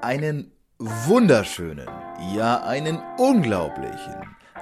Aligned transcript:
Einen 0.00 0.52
wunderschönen, 0.78 1.88
ja 2.32 2.62
einen 2.62 3.00
unglaublichen, 3.18 4.14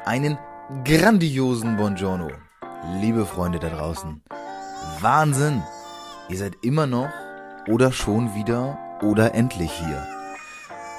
einen 0.06 0.38
grandiosen 0.82 1.77
Buongiorno. 1.77 2.30
Liebe 3.03 3.27
Freunde 3.27 3.59
da 3.59 3.69
draußen. 3.69 4.22
Wahnsinn! 5.01 5.62
Ihr 6.30 6.38
seid 6.38 6.54
immer 6.62 6.87
noch 6.87 7.11
oder 7.69 7.93
schon 7.93 8.35
wieder 8.35 8.79
oder 9.03 9.35
endlich 9.35 9.71
hier. 9.72 10.06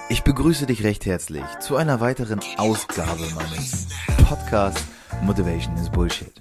Ich 0.10 0.24
begrüße 0.24 0.68
dich 0.68 0.84
recht 0.84 1.08
herzlich 1.08 1.46
zu 1.60 1.76
einer 1.76 2.00
weiteren 2.00 2.40
Ausgabe 2.58 3.28
meines 3.34 3.88
Podcasts 4.30 4.86
Motivation 5.24 5.76
is 5.78 5.90
Bullshit. 5.90 6.40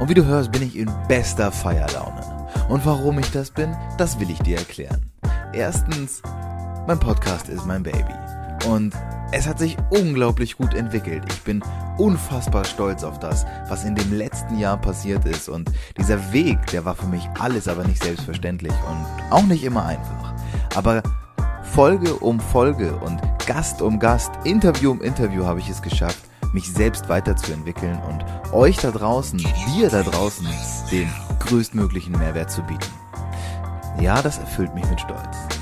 Und 0.00 0.08
wie 0.08 0.14
du 0.14 0.24
hörst, 0.24 0.50
bin 0.50 0.62
ich 0.62 0.76
in 0.76 0.90
bester 1.06 1.52
Feierlaune. 1.52 2.48
Und 2.68 2.84
warum 2.84 3.20
ich 3.20 3.30
das 3.30 3.52
bin, 3.52 3.76
das 3.98 4.18
will 4.18 4.30
ich 4.30 4.40
dir 4.40 4.58
erklären. 4.58 5.12
Erstens, 5.52 6.22
mein 6.86 7.00
Podcast 7.00 7.48
ist 7.48 7.66
mein 7.66 7.82
Baby. 7.82 8.14
Und 8.68 8.94
es 9.32 9.46
hat 9.46 9.58
sich 9.58 9.76
unglaublich 9.90 10.56
gut 10.56 10.74
entwickelt. 10.74 11.24
Ich 11.28 11.42
bin 11.42 11.62
unfassbar 11.98 12.64
stolz 12.64 13.02
auf 13.02 13.18
das, 13.18 13.44
was 13.68 13.84
in 13.84 13.94
dem 13.94 14.12
letzten 14.12 14.58
Jahr 14.58 14.76
passiert 14.76 15.24
ist. 15.24 15.48
Und 15.48 15.70
dieser 15.98 16.32
Weg, 16.32 16.64
der 16.68 16.84
war 16.84 16.94
für 16.94 17.06
mich 17.06 17.28
alles 17.38 17.66
aber 17.66 17.84
nicht 17.84 18.02
selbstverständlich 18.02 18.72
und 18.88 19.32
auch 19.32 19.42
nicht 19.44 19.64
immer 19.64 19.84
einfach. 19.84 20.34
Aber 20.74 21.02
Folge 21.64 22.14
um 22.14 22.38
Folge 22.38 22.94
und 22.96 23.20
Gast 23.46 23.82
um 23.82 23.98
Gast, 23.98 24.30
Interview 24.44 24.92
um 24.92 25.02
Interview 25.02 25.44
habe 25.44 25.60
ich 25.60 25.68
es 25.68 25.82
geschafft, 25.82 26.22
mich 26.52 26.72
selbst 26.72 27.08
weiterzuentwickeln 27.08 28.00
und 28.08 28.24
euch 28.52 28.76
da 28.76 28.92
draußen, 28.92 29.38
dir 29.38 29.90
da 29.90 30.02
draußen, 30.02 30.46
den 30.90 31.12
größtmöglichen 31.40 32.16
Mehrwert 32.16 32.50
zu 32.50 32.62
bieten. 32.62 32.86
Ja, 34.00 34.22
das 34.22 34.38
erfüllt 34.38 34.74
mich 34.74 34.88
mit 34.88 35.00
Stolz. 35.00 35.55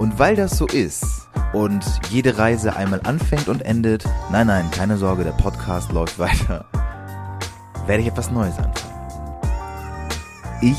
Und 0.00 0.18
weil 0.18 0.34
das 0.34 0.56
so 0.56 0.66
ist 0.66 1.28
und 1.52 1.84
jede 2.08 2.38
Reise 2.38 2.74
einmal 2.74 3.02
anfängt 3.04 3.48
und 3.48 3.60
endet, 3.60 4.08
nein, 4.32 4.46
nein, 4.46 4.70
keine 4.70 4.96
Sorge, 4.96 5.24
der 5.24 5.32
Podcast 5.32 5.92
läuft 5.92 6.18
weiter, 6.18 6.64
werde 7.84 8.02
ich 8.02 8.08
etwas 8.08 8.30
Neues 8.30 8.56
anfangen. 8.56 8.94
Ich 10.62 10.78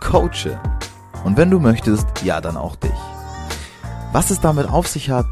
coache. 0.00 0.60
Und 1.22 1.36
wenn 1.36 1.48
du 1.48 1.60
möchtest, 1.60 2.08
ja, 2.24 2.40
dann 2.40 2.56
auch 2.56 2.74
dich. 2.74 2.90
Was 4.10 4.30
es 4.30 4.40
damit 4.40 4.68
auf 4.68 4.88
sich 4.88 5.08
hat 5.10 5.30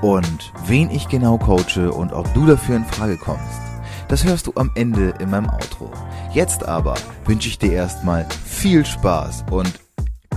und 0.00 0.52
wen 0.64 0.92
ich 0.92 1.08
genau 1.08 1.38
coache 1.38 1.90
und 1.90 2.12
ob 2.12 2.32
du 2.34 2.46
dafür 2.46 2.76
in 2.76 2.84
Frage 2.84 3.16
kommst, 3.16 3.60
das 4.06 4.22
hörst 4.22 4.46
du 4.46 4.52
am 4.54 4.70
Ende 4.76 5.12
in 5.18 5.30
meinem 5.30 5.50
Outro. 5.50 5.90
Jetzt 6.32 6.68
aber 6.68 6.94
wünsche 7.24 7.48
ich 7.48 7.58
dir 7.58 7.72
erstmal 7.72 8.28
viel 8.44 8.86
Spaß 8.86 9.46
und 9.50 9.80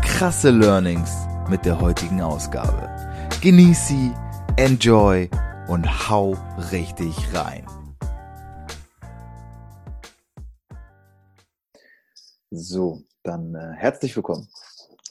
krasse 0.01 0.49
Learnings 0.49 1.28
mit 1.49 1.65
der 1.65 1.81
heutigen 1.81 2.21
Ausgabe. 2.21 2.89
Genieß 3.41 3.87
sie, 3.87 4.11
enjoy 4.57 5.29
und 5.67 6.09
hau 6.09 6.37
richtig 6.71 7.15
rein. 7.33 7.65
So, 12.51 13.01
dann 13.23 13.55
äh, 13.55 13.73
herzlich 13.75 14.15
willkommen 14.15 14.47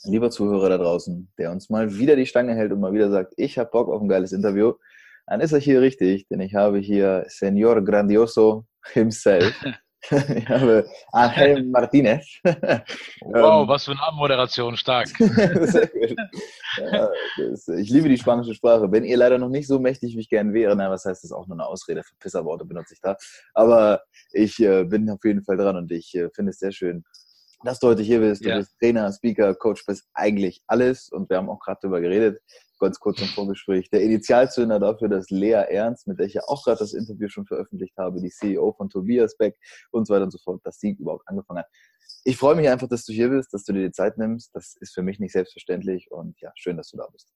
lieber 0.05 0.31
Zuhörer 0.31 0.69
da 0.69 0.79
draußen, 0.79 1.31
der 1.39 1.51
uns 1.53 1.71
mal 1.71 1.97
wieder 1.97 2.17
die 2.17 2.27
Stange 2.27 2.55
hält 2.55 2.73
und 2.73 2.81
mal 2.81 2.93
wieder 2.93 3.11
sagt, 3.11 3.35
ich 3.37 3.59
habe 3.59 3.71
Bock 3.71 3.89
auf 3.89 4.01
ein 4.01 4.09
geiles 4.09 4.33
Interview, 4.33 4.75
dann 5.27 5.41
ist 5.41 5.53
er 5.53 5.61
hier 5.61 5.81
richtig, 5.81 6.27
denn 6.29 6.41
ich 6.41 6.55
habe 6.55 6.79
hier 6.79 7.25
Senor 7.29 7.85
Grandioso 7.85 8.67
himself. 8.93 9.55
ich 10.11 10.49
habe 10.49 10.89
Angel 11.13 11.65
Martinez. 11.65 12.27
Wow, 12.45 12.53
ähm, 13.63 13.69
was 13.69 13.85
für 13.85 13.91
eine 13.93 14.03
Abmoderation, 14.03 14.77
stark. 14.77 15.09
ja, 15.19 17.09
das, 17.37 17.69
ich 17.69 17.91
liebe 17.91 18.09
die 18.09 18.17
spanische 18.17 18.55
Sprache. 18.55 18.91
Wenn 18.91 19.05
ihr 19.05 19.17
leider 19.17 19.39
noch 19.39 19.49
nicht 19.49 19.67
so 19.67 19.79
mächtig 19.79 20.17
wie 20.17 20.21
ich 20.21 20.29
gern 20.29 20.55
wäre, 20.55 20.77
na, 20.77 20.91
was 20.91 21.05
heißt 21.05 21.25
das 21.25 21.33
auch 21.33 21.47
nur 21.47 21.57
eine 21.57 21.67
Ausrede, 21.67 22.03
für 22.03 22.15
Pisserworte 22.17 22.65
benutze 22.65 22.95
ich 22.95 23.01
da. 23.01 23.17
Aber 23.55 24.03
ich 24.33 24.61
äh, 24.61 24.85
bin 24.85 25.11
auf 25.11 25.25
jeden 25.25 25.43
Fall 25.43 25.57
dran 25.57 25.77
und 25.77 25.91
ich 25.91 26.15
äh, 26.15 26.29
finde 26.31 26.51
es 26.51 26.59
sehr 26.59 26.73
schön, 26.73 27.05
dass 27.65 27.81
du 27.81 27.89
heute 27.89 28.03
hier 28.03 28.21
bist. 28.21 28.45
Du 28.45 28.51
ja. 28.51 28.59
bist 28.59 28.79
Trainer, 28.79 29.13
Speaker, 29.13 29.55
Coach, 29.55 29.85
bist 29.87 30.07
eigentlich 30.15 30.63
alles. 30.67 31.09
Und 31.11 31.29
wir 31.29 31.37
haben 31.37 31.49
auch 31.49 31.61
gerade 31.61 31.81
darüber 31.83 32.01
geredet, 32.01 32.41
ganz 32.79 32.99
kurz 33.01 33.21
im 33.21 33.27
Vorgespräch. 33.29 33.91
Der 33.91 34.03
Initialzünder 34.03 34.79
dafür, 34.79 35.09
dass 35.09 35.31
Lea 35.31 35.65
Ernst, 35.69 36.07
mit 36.07 36.19
der 36.19 36.27
ich 36.27 36.35
ja 36.35 36.43
auch 36.47 36.65
gerade 36.65 36.79
das 36.79 36.93
Interview 36.93 37.29
schon 37.29 37.47
veröffentlicht 37.47 37.97
habe, 37.97 38.21
die 38.21 38.31
CEO 38.31 38.73
von 38.73 38.89
Tobias 38.89 39.37
Beck 39.37 39.59
und 39.91 40.07
so 40.07 40.15
weiter 40.15 40.25
und 40.25 40.31
so 40.31 40.39
fort, 40.39 40.61
dass 40.65 40.79
sie 40.79 40.91
überhaupt 40.93 41.27
angefangen 41.27 41.61
hat. 41.61 41.69
Ich 42.25 42.37
freue 42.37 42.55
mich 42.55 42.69
einfach, 42.69 42.89
dass 42.89 43.05
du 43.05 43.13
hier 43.13 43.31
bist, 43.31 43.53
dass 43.53 43.65
du 43.65 43.73
dir 43.73 43.87
die 43.87 43.93
Zeit 43.93 44.19
nimmst. 44.19 44.55
Das 44.55 44.77
ist 44.81 44.95
für 44.95 45.03
mich 45.03 45.19
nicht 45.19 45.33
selbstverständlich 45.33 46.11
und 46.11 46.41
ja, 46.41 46.53
schön, 46.55 46.77
dass 46.77 46.91
du 46.91 46.97
da 46.97 47.07
bist. 47.13 47.29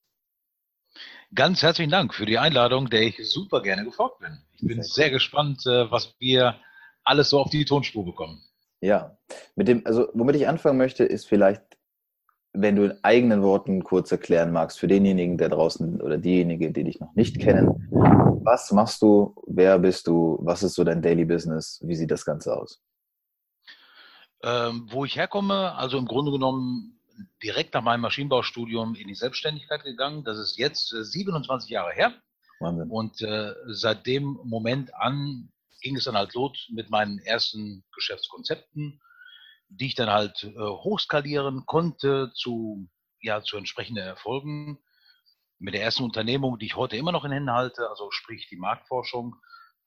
Ganz 1.34 1.62
herzlichen 1.62 1.90
Dank 1.90 2.14
für 2.14 2.26
die 2.26 2.38
Einladung, 2.38 2.90
der 2.90 3.02
ich 3.02 3.16
super 3.30 3.62
gerne 3.62 3.84
gefolgt 3.84 4.20
bin. 4.20 4.38
Ich 4.52 4.66
bin 4.66 4.82
sehr, 4.82 4.94
sehr 4.94 5.10
gespannt, 5.10 5.64
äh, 5.66 5.90
was 5.90 6.14
wir 6.18 6.56
alles 7.04 7.30
so 7.30 7.40
auf 7.40 7.50
die 7.50 7.64
Tonspur 7.64 8.04
bekommen. 8.04 8.42
Ja, 8.82 9.16
mit 9.54 9.68
dem, 9.68 9.86
also 9.86 10.08
womit 10.12 10.34
ich 10.34 10.48
anfangen 10.48 10.76
möchte, 10.76 11.04
ist 11.04 11.26
vielleicht, 11.26 11.62
wenn 12.52 12.74
du 12.74 12.84
in 12.84 13.04
eigenen 13.04 13.40
Worten 13.42 13.84
kurz 13.84 14.10
erklären 14.10 14.50
magst, 14.50 14.80
für 14.80 14.88
denjenigen 14.88 15.38
da 15.38 15.48
draußen 15.48 16.00
oder 16.00 16.18
diejenigen, 16.18 16.72
die 16.72 16.82
dich 16.82 16.98
noch 16.98 17.14
nicht 17.14 17.38
kennen, 17.38 17.88
was 18.44 18.72
machst 18.72 19.00
du, 19.00 19.36
wer 19.46 19.78
bist 19.78 20.08
du, 20.08 20.36
was 20.42 20.64
ist 20.64 20.74
so 20.74 20.82
dein 20.82 21.00
Daily 21.00 21.24
Business, 21.24 21.80
wie 21.84 21.94
sieht 21.94 22.10
das 22.10 22.24
Ganze 22.24 22.56
aus? 22.56 22.82
Ähm, 24.42 24.88
wo 24.90 25.04
ich 25.04 25.14
herkomme, 25.14 25.76
also 25.76 25.96
im 25.96 26.06
Grunde 26.06 26.32
genommen 26.32 26.98
direkt 27.40 27.74
nach 27.74 27.82
meinem 27.82 28.00
Maschinenbaustudium 28.00 28.96
in 28.96 29.06
die 29.06 29.14
Selbstständigkeit 29.14 29.84
gegangen. 29.84 30.24
Das 30.24 30.38
ist 30.38 30.58
jetzt 30.58 30.92
äh, 30.92 31.04
27 31.04 31.70
Jahre 31.70 31.92
her. 31.92 32.14
Wahnsinn. 32.58 32.90
Und 32.90 33.22
äh, 33.22 33.54
seit 33.66 34.08
dem 34.08 34.40
Moment 34.42 34.92
an 34.96 35.51
ging 35.82 35.96
es 35.96 36.04
dann 36.04 36.16
halt 36.16 36.34
los 36.34 36.68
mit 36.72 36.90
meinen 36.90 37.18
ersten 37.18 37.84
Geschäftskonzepten, 37.94 39.00
die 39.68 39.86
ich 39.86 39.94
dann 39.94 40.10
halt 40.10 40.44
äh, 40.44 40.54
hochskalieren 40.56 41.66
konnte 41.66 42.32
zu, 42.34 42.88
ja, 43.20 43.42
zu 43.42 43.56
entsprechenden 43.56 44.04
Erfolgen. 44.04 44.78
Mit 45.58 45.74
der 45.74 45.82
ersten 45.82 46.02
Unternehmung, 46.02 46.58
die 46.58 46.66
ich 46.66 46.76
heute 46.76 46.96
immer 46.96 47.12
noch 47.12 47.24
in 47.24 47.32
Händen 47.32 47.52
halte, 47.52 47.88
also 47.88 48.10
sprich 48.10 48.48
die 48.48 48.56
Marktforschung, 48.56 49.36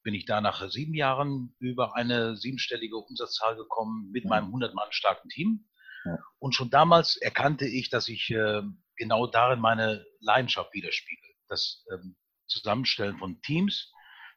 bin 0.04 0.14
ich 0.14 0.26
da 0.26 0.40
nach 0.40 0.70
sieben 0.70 0.94
Jahren 0.94 1.56
über 1.60 1.96
eine 1.96 2.38
siebenstellige 2.38 2.96
Umsatzzahl 2.96 3.56
gekommen 3.56 4.12
mit 4.12 4.24
ja. 4.24 4.30
meinem 4.30 4.46
100 4.46 4.74
Mann 4.74 4.92
starken 4.92 5.30
Team. 5.30 5.68
Ja. 6.06 6.18
Und 6.38 6.54
schon 6.54 6.70
damals 6.70 7.18
erkannte 7.18 7.66
ich, 7.66 7.90
dass 7.90 8.08
ich 8.08 8.30
äh, 8.30 8.62
genau 8.96 9.28
darin 9.28 9.60
meine 9.60 10.06
Leidenschaft 10.20 10.74
widerspiegel. 10.74 11.32
Das 11.48 11.84
ähm, 11.92 12.16
Zusammenstellen 12.48 13.18
von 13.18 13.42
Teams, 13.42 13.92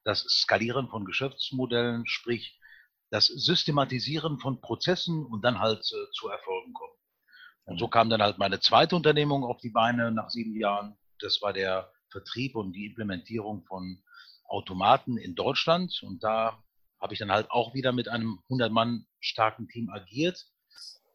das 0.09 0.25
Skalieren 0.27 0.89
von 0.89 1.05
Geschäftsmodellen, 1.05 2.07
sprich 2.07 2.59
das 3.11 3.27
Systematisieren 3.27 4.39
von 4.39 4.63
Prozessen 4.63 5.25
und 5.27 5.45
dann 5.45 5.59
halt 5.59 5.81
äh, 5.81 6.11
zu 6.13 6.29
Erfolgen 6.29 6.73
kommen. 6.73 6.95
Und 7.65 7.79
so 7.79 7.89
kam 7.89 8.09
dann 8.09 8.23
halt 8.23 8.39
meine 8.39 8.59
zweite 8.59 8.97
Unternehmung 8.97 9.45
auf 9.45 9.59
die 9.61 9.69
Beine 9.69 10.11
nach 10.11 10.31
sieben 10.31 10.59
Jahren. 10.59 10.97
Das 11.21 11.43
war 11.43 11.53
der 11.53 11.93
Vertrieb 12.11 12.57
und 12.57 12.73
die 12.73 12.87
Implementierung 12.87 13.67
von 13.67 14.03
Automaten 14.45 15.19
in 15.19 15.35
Deutschland. 15.35 16.01
Und 16.03 16.25
da 16.25 16.65
habe 17.03 17.13
ich 17.13 17.19
dann 17.19 17.31
halt 17.31 17.51
auch 17.51 17.75
wieder 17.75 17.93
mit 17.93 18.09
einem 18.09 18.41
100 18.45 18.73
Mann 18.73 19.07
starken 19.21 19.69
Team 19.69 19.91
agiert, 19.91 20.43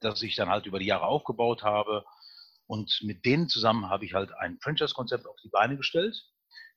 das 0.01 0.21
ich 0.21 0.35
dann 0.35 0.49
halt 0.49 0.67
über 0.67 0.77
die 0.77 0.85
Jahre 0.85 1.05
aufgebaut 1.05 1.63
habe. 1.63 2.05
Und 2.67 2.99
mit 3.01 3.25
denen 3.25 3.49
zusammen 3.49 3.89
habe 3.89 4.05
ich 4.05 4.13
halt 4.13 4.31
ein 4.33 4.59
Franchise-Konzept 4.61 5.25
auf 5.25 5.37
die 5.43 5.49
Beine 5.49 5.77
gestellt 5.77 6.23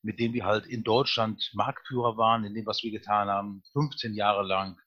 mit 0.06 0.20
dem 0.20 0.32
wir 0.32 0.44
halt 0.44 0.66
in 0.66 0.84
Deutschland 0.84 1.50
Marktführer 1.52 2.16
waren, 2.16 2.44
in 2.44 2.54
dem, 2.54 2.64
was 2.64 2.84
wir 2.84 2.92
getan 2.92 3.28
haben, 3.28 3.64
15 3.72 4.14
Jahre 4.14 4.44
lang. 4.44 4.78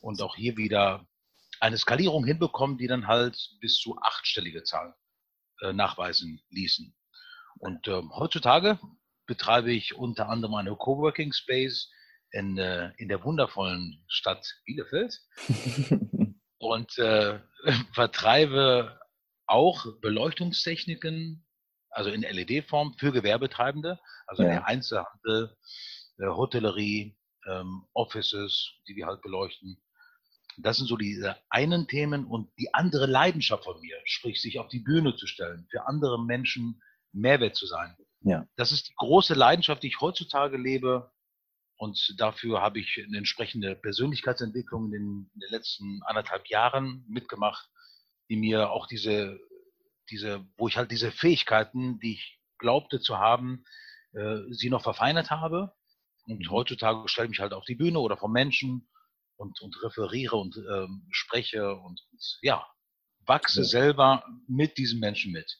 Und 0.00 0.22
auch 0.22 0.34
hier 0.34 0.56
wieder 0.56 1.06
eine 1.60 1.76
Skalierung 1.76 2.24
hinbekommen, 2.24 2.78
die 2.78 2.86
dann 2.86 3.06
halt 3.06 3.36
bis 3.60 3.76
zu 3.76 3.98
achtstellige 3.98 4.64
Zahlen 4.64 4.94
äh, 5.60 5.74
nachweisen 5.74 6.40
ließen. 6.48 6.96
Und 7.58 7.86
äh, 7.86 8.02
heutzutage 8.12 8.78
betreibe 9.26 9.72
ich 9.72 9.94
unter 9.94 10.30
anderem 10.30 10.54
eine 10.54 10.74
Coworking 10.74 11.34
Space 11.34 11.90
in, 12.30 12.56
äh, 12.56 12.92
in 12.96 13.08
der 13.08 13.22
wundervollen 13.24 14.02
Stadt 14.08 14.46
Bielefeld 14.64 15.20
und 16.58 16.96
äh, 16.96 17.40
vertreibe 17.92 18.98
auch 19.46 19.86
Beleuchtungstechniken 20.00 21.45
also 21.96 22.10
in 22.10 22.20
LED-Form 22.20 22.94
für 22.98 23.10
Gewerbetreibende, 23.10 23.98
also 24.26 24.42
ja. 24.42 24.50
der 24.50 24.66
Einzelhandel, 24.66 25.56
der 26.18 26.36
Hotellerie, 26.36 27.16
ähm, 27.46 27.86
Offices, 27.94 28.72
die 28.86 28.96
wir 28.96 29.06
halt 29.06 29.22
beleuchten. 29.22 29.78
Das 30.58 30.76
sind 30.76 30.86
so 30.86 30.96
diese 30.96 31.36
einen 31.48 31.88
Themen 31.88 32.26
und 32.26 32.50
die 32.58 32.72
andere 32.74 33.06
Leidenschaft 33.06 33.64
von 33.64 33.80
mir, 33.80 33.96
sprich 34.04 34.42
sich 34.42 34.58
auf 34.58 34.68
die 34.68 34.80
Bühne 34.80 35.16
zu 35.16 35.26
stellen, 35.26 35.66
für 35.70 35.86
andere 35.86 36.22
Menschen 36.22 36.82
Mehrwert 37.12 37.56
zu 37.56 37.66
sein. 37.66 37.96
Ja. 38.20 38.46
Das 38.56 38.72
ist 38.72 38.88
die 38.88 38.94
große 38.96 39.32
Leidenschaft, 39.34 39.82
die 39.82 39.88
ich 39.88 40.00
heutzutage 40.00 40.58
lebe. 40.58 41.10
Und 41.78 42.14
dafür 42.18 42.60
habe 42.60 42.78
ich 42.78 43.02
eine 43.02 43.18
entsprechende 43.18 43.74
Persönlichkeitsentwicklung 43.74 44.86
in 44.86 44.92
den, 44.92 45.30
in 45.34 45.40
den 45.40 45.50
letzten 45.50 46.00
anderthalb 46.04 46.46
Jahren 46.48 47.04
mitgemacht, 47.08 47.70
die 48.28 48.36
mir 48.36 48.70
auch 48.70 48.86
diese 48.86 49.38
diese, 50.10 50.46
wo 50.56 50.68
ich 50.68 50.76
halt 50.76 50.90
diese 50.90 51.10
Fähigkeiten, 51.10 51.98
die 52.00 52.14
ich 52.14 52.40
glaubte 52.58 53.00
zu 53.00 53.18
haben, 53.18 53.64
äh, 54.12 54.38
sie 54.50 54.70
noch 54.70 54.82
verfeinert 54.82 55.30
habe. 55.30 55.74
Und 56.26 56.46
mhm. 56.46 56.50
heutzutage 56.50 57.08
stelle 57.08 57.26
ich 57.26 57.30
mich 57.30 57.40
halt 57.40 57.52
auf 57.52 57.64
die 57.64 57.74
Bühne 57.74 57.98
oder 57.98 58.16
vor 58.16 58.28
Menschen 58.28 58.88
und, 59.36 59.60
und 59.60 59.82
referiere 59.82 60.36
und 60.36 60.56
ähm, 60.56 61.06
spreche 61.10 61.74
und, 61.74 62.00
und 62.10 62.38
ja, 62.42 62.66
wachse 63.26 63.60
ja. 63.60 63.66
selber 63.66 64.24
mit 64.48 64.78
diesen 64.78 65.00
Menschen 65.00 65.32
mit. 65.32 65.58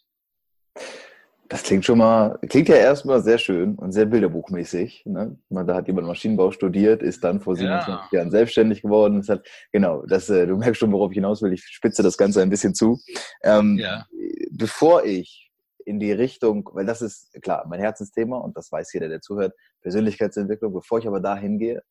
Das 1.49 1.63
klingt 1.63 1.85
schon 1.85 1.99
mal, 1.99 2.39
klingt 2.49 2.69
ja 2.69 2.77
erstmal 2.77 3.23
sehr 3.23 3.39
schön 3.39 3.77
und 3.77 3.93
sehr 3.93 4.07
bilderbuchmäßig. 4.07 5.05
Ne? 5.07 5.39
Da 5.49 5.75
hat 5.75 5.87
jemand 5.87 6.07
Maschinenbau 6.07 6.51
studiert, 6.51 7.03
ist 7.03 7.23
dann 7.23 7.41
vor 7.41 7.55
27 7.55 7.89
ja. 7.89 8.19
Jahren 8.19 8.31
selbstständig 8.31 8.83
geworden. 8.83 9.19
Das 9.19 9.29
hat, 9.29 9.47
genau, 9.73 10.05
das, 10.07 10.29
äh, 10.29 10.47
du 10.47 10.57
merkst 10.57 10.81
schon, 10.81 10.93
worauf 10.93 11.13
ich 11.13 11.17
hinaus 11.17 11.43
will. 11.43 11.53
Ich 11.53 11.65
spitze 11.65 12.03
das 12.03 12.17
Ganze 12.17 12.43
ein 12.43 12.51
bisschen 12.51 12.75
zu. 12.75 12.99
Ähm, 13.45 13.77
ja. 13.79 14.07
Bevor 14.51 15.05
ich 15.05 15.51
in 15.85 16.01
die 16.01 16.13
Richtung, 16.13 16.69
weil 16.73 16.85
das 16.85 17.01
ist 17.01 17.33
klar 17.43 17.65
mein 17.69 17.81
Herzensthema 17.81 18.39
und 18.39 18.57
das 18.57 18.73
weiß 18.73 18.93
jeder, 18.93 19.09
der 19.09 19.21
zuhört, 19.21 19.55
Persönlichkeitsentwicklung. 19.83 20.73
Bevor 20.73 20.99
ich 20.99 21.07
aber 21.07 21.21
dahin 21.21 21.59
gehe, 21.59 21.83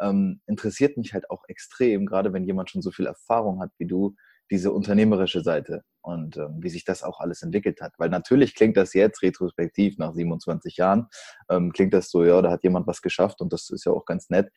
ähm, 0.00 0.40
interessiert 0.46 0.96
mich 0.96 1.12
halt 1.12 1.28
auch 1.30 1.44
extrem, 1.48 2.06
gerade 2.06 2.32
wenn 2.32 2.46
jemand 2.46 2.70
schon 2.70 2.82
so 2.82 2.90
viel 2.90 3.06
Erfahrung 3.06 3.60
hat 3.60 3.70
wie 3.78 3.86
du, 3.86 4.14
diese 4.50 4.72
unternehmerische 4.72 5.42
Seite 5.42 5.82
und 6.02 6.36
ähm, 6.36 6.58
wie 6.60 6.68
sich 6.68 6.84
das 6.84 7.02
auch 7.02 7.20
alles 7.20 7.42
entwickelt 7.42 7.80
hat. 7.80 7.92
Weil 7.98 8.10
natürlich 8.10 8.54
klingt 8.54 8.76
das 8.76 8.92
jetzt 8.94 9.22
retrospektiv 9.22 9.98
nach 9.98 10.12
27 10.12 10.76
Jahren, 10.76 11.08
ähm, 11.48 11.72
klingt 11.72 11.94
das 11.94 12.10
so, 12.10 12.24
ja, 12.24 12.42
da 12.42 12.50
hat 12.50 12.64
jemand 12.64 12.86
was 12.86 13.02
geschafft 13.02 13.40
und 13.40 13.52
das 13.52 13.70
ist 13.70 13.84
ja 13.86 13.92
auch 13.92 14.04
ganz 14.04 14.30
nett. 14.30 14.50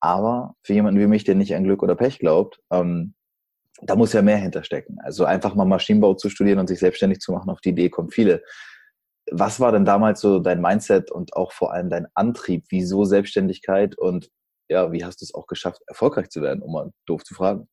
Aber 0.00 0.54
für 0.62 0.72
jemanden 0.72 1.00
wie 1.00 1.06
mich, 1.06 1.24
der 1.24 1.34
nicht 1.34 1.54
an 1.54 1.64
Glück 1.64 1.82
oder 1.82 1.94
Pech 1.94 2.18
glaubt, 2.18 2.60
ähm, 2.72 3.14
da 3.82 3.96
muss 3.96 4.12
ja 4.12 4.22
mehr 4.22 4.36
hinterstecken. 4.36 4.98
Also 5.02 5.24
einfach 5.24 5.54
mal 5.54 5.64
Maschinenbau 5.64 6.14
zu 6.14 6.28
studieren 6.28 6.58
und 6.58 6.68
sich 6.68 6.78
selbstständig 6.78 7.20
zu 7.20 7.32
machen, 7.32 7.50
auf 7.50 7.60
die 7.60 7.70
Idee 7.70 7.90
kommen 7.90 8.10
viele. 8.10 8.42
Was 9.30 9.60
war 9.60 9.72
denn 9.72 9.84
damals 9.84 10.20
so 10.20 10.40
dein 10.40 10.60
Mindset 10.60 11.10
und 11.10 11.34
auch 11.34 11.52
vor 11.52 11.72
allem 11.72 11.90
dein 11.90 12.06
Antrieb? 12.14 12.66
Wieso 12.68 13.04
Selbstständigkeit 13.04 13.96
und 13.96 14.28
ja, 14.68 14.90
wie 14.92 15.04
hast 15.04 15.20
du 15.20 15.24
es 15.24 15.34
auch 15.34 15.46
geschafft, 15.46 15.82
erfolgreich 15.86 16.30
zu 16.30 16.42
werden, 16.42 16.62
um 16.62 16.72
mal 16.72 16.90
doof 17.06 17.24
zu 17.24 17.34
fragen? 17.34 17.68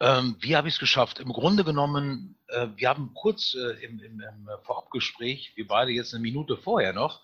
Ähm, 0.00 0.36
wie 0.40 0.54
habe 0.54 0.68
ich 0.68 0.74
es 0.74 0.80
geschafft? 0.80 1.18
Im 1.18 1.32
Grunde 1.32 1.64
genommen, 1.64 2.38
äh, 2.48 2.68
wir 2.76 2.88
haben 2.88 3.14
kurz 3.14 3.54
äh, 3.54 3.84
im, 3.84 3.98
im, 3.98 4.20
im, 4.20 4.48
Vorabgespräch, 4.62 5.52
wir 5.56 5.66
beide 5.66 5.90
jetzt 5.90 6.14
eine 6.14 6.22
Minute 6.22 6.56
vorher 6.56 6.92
noch, 6.92 7.20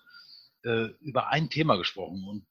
äh, 0.63 0.87
über 0.99 1.29
ein 1.29 1.49
Thema 1.49 1.77
gesprochen. 1.77 2.25
Und 2.27 2.45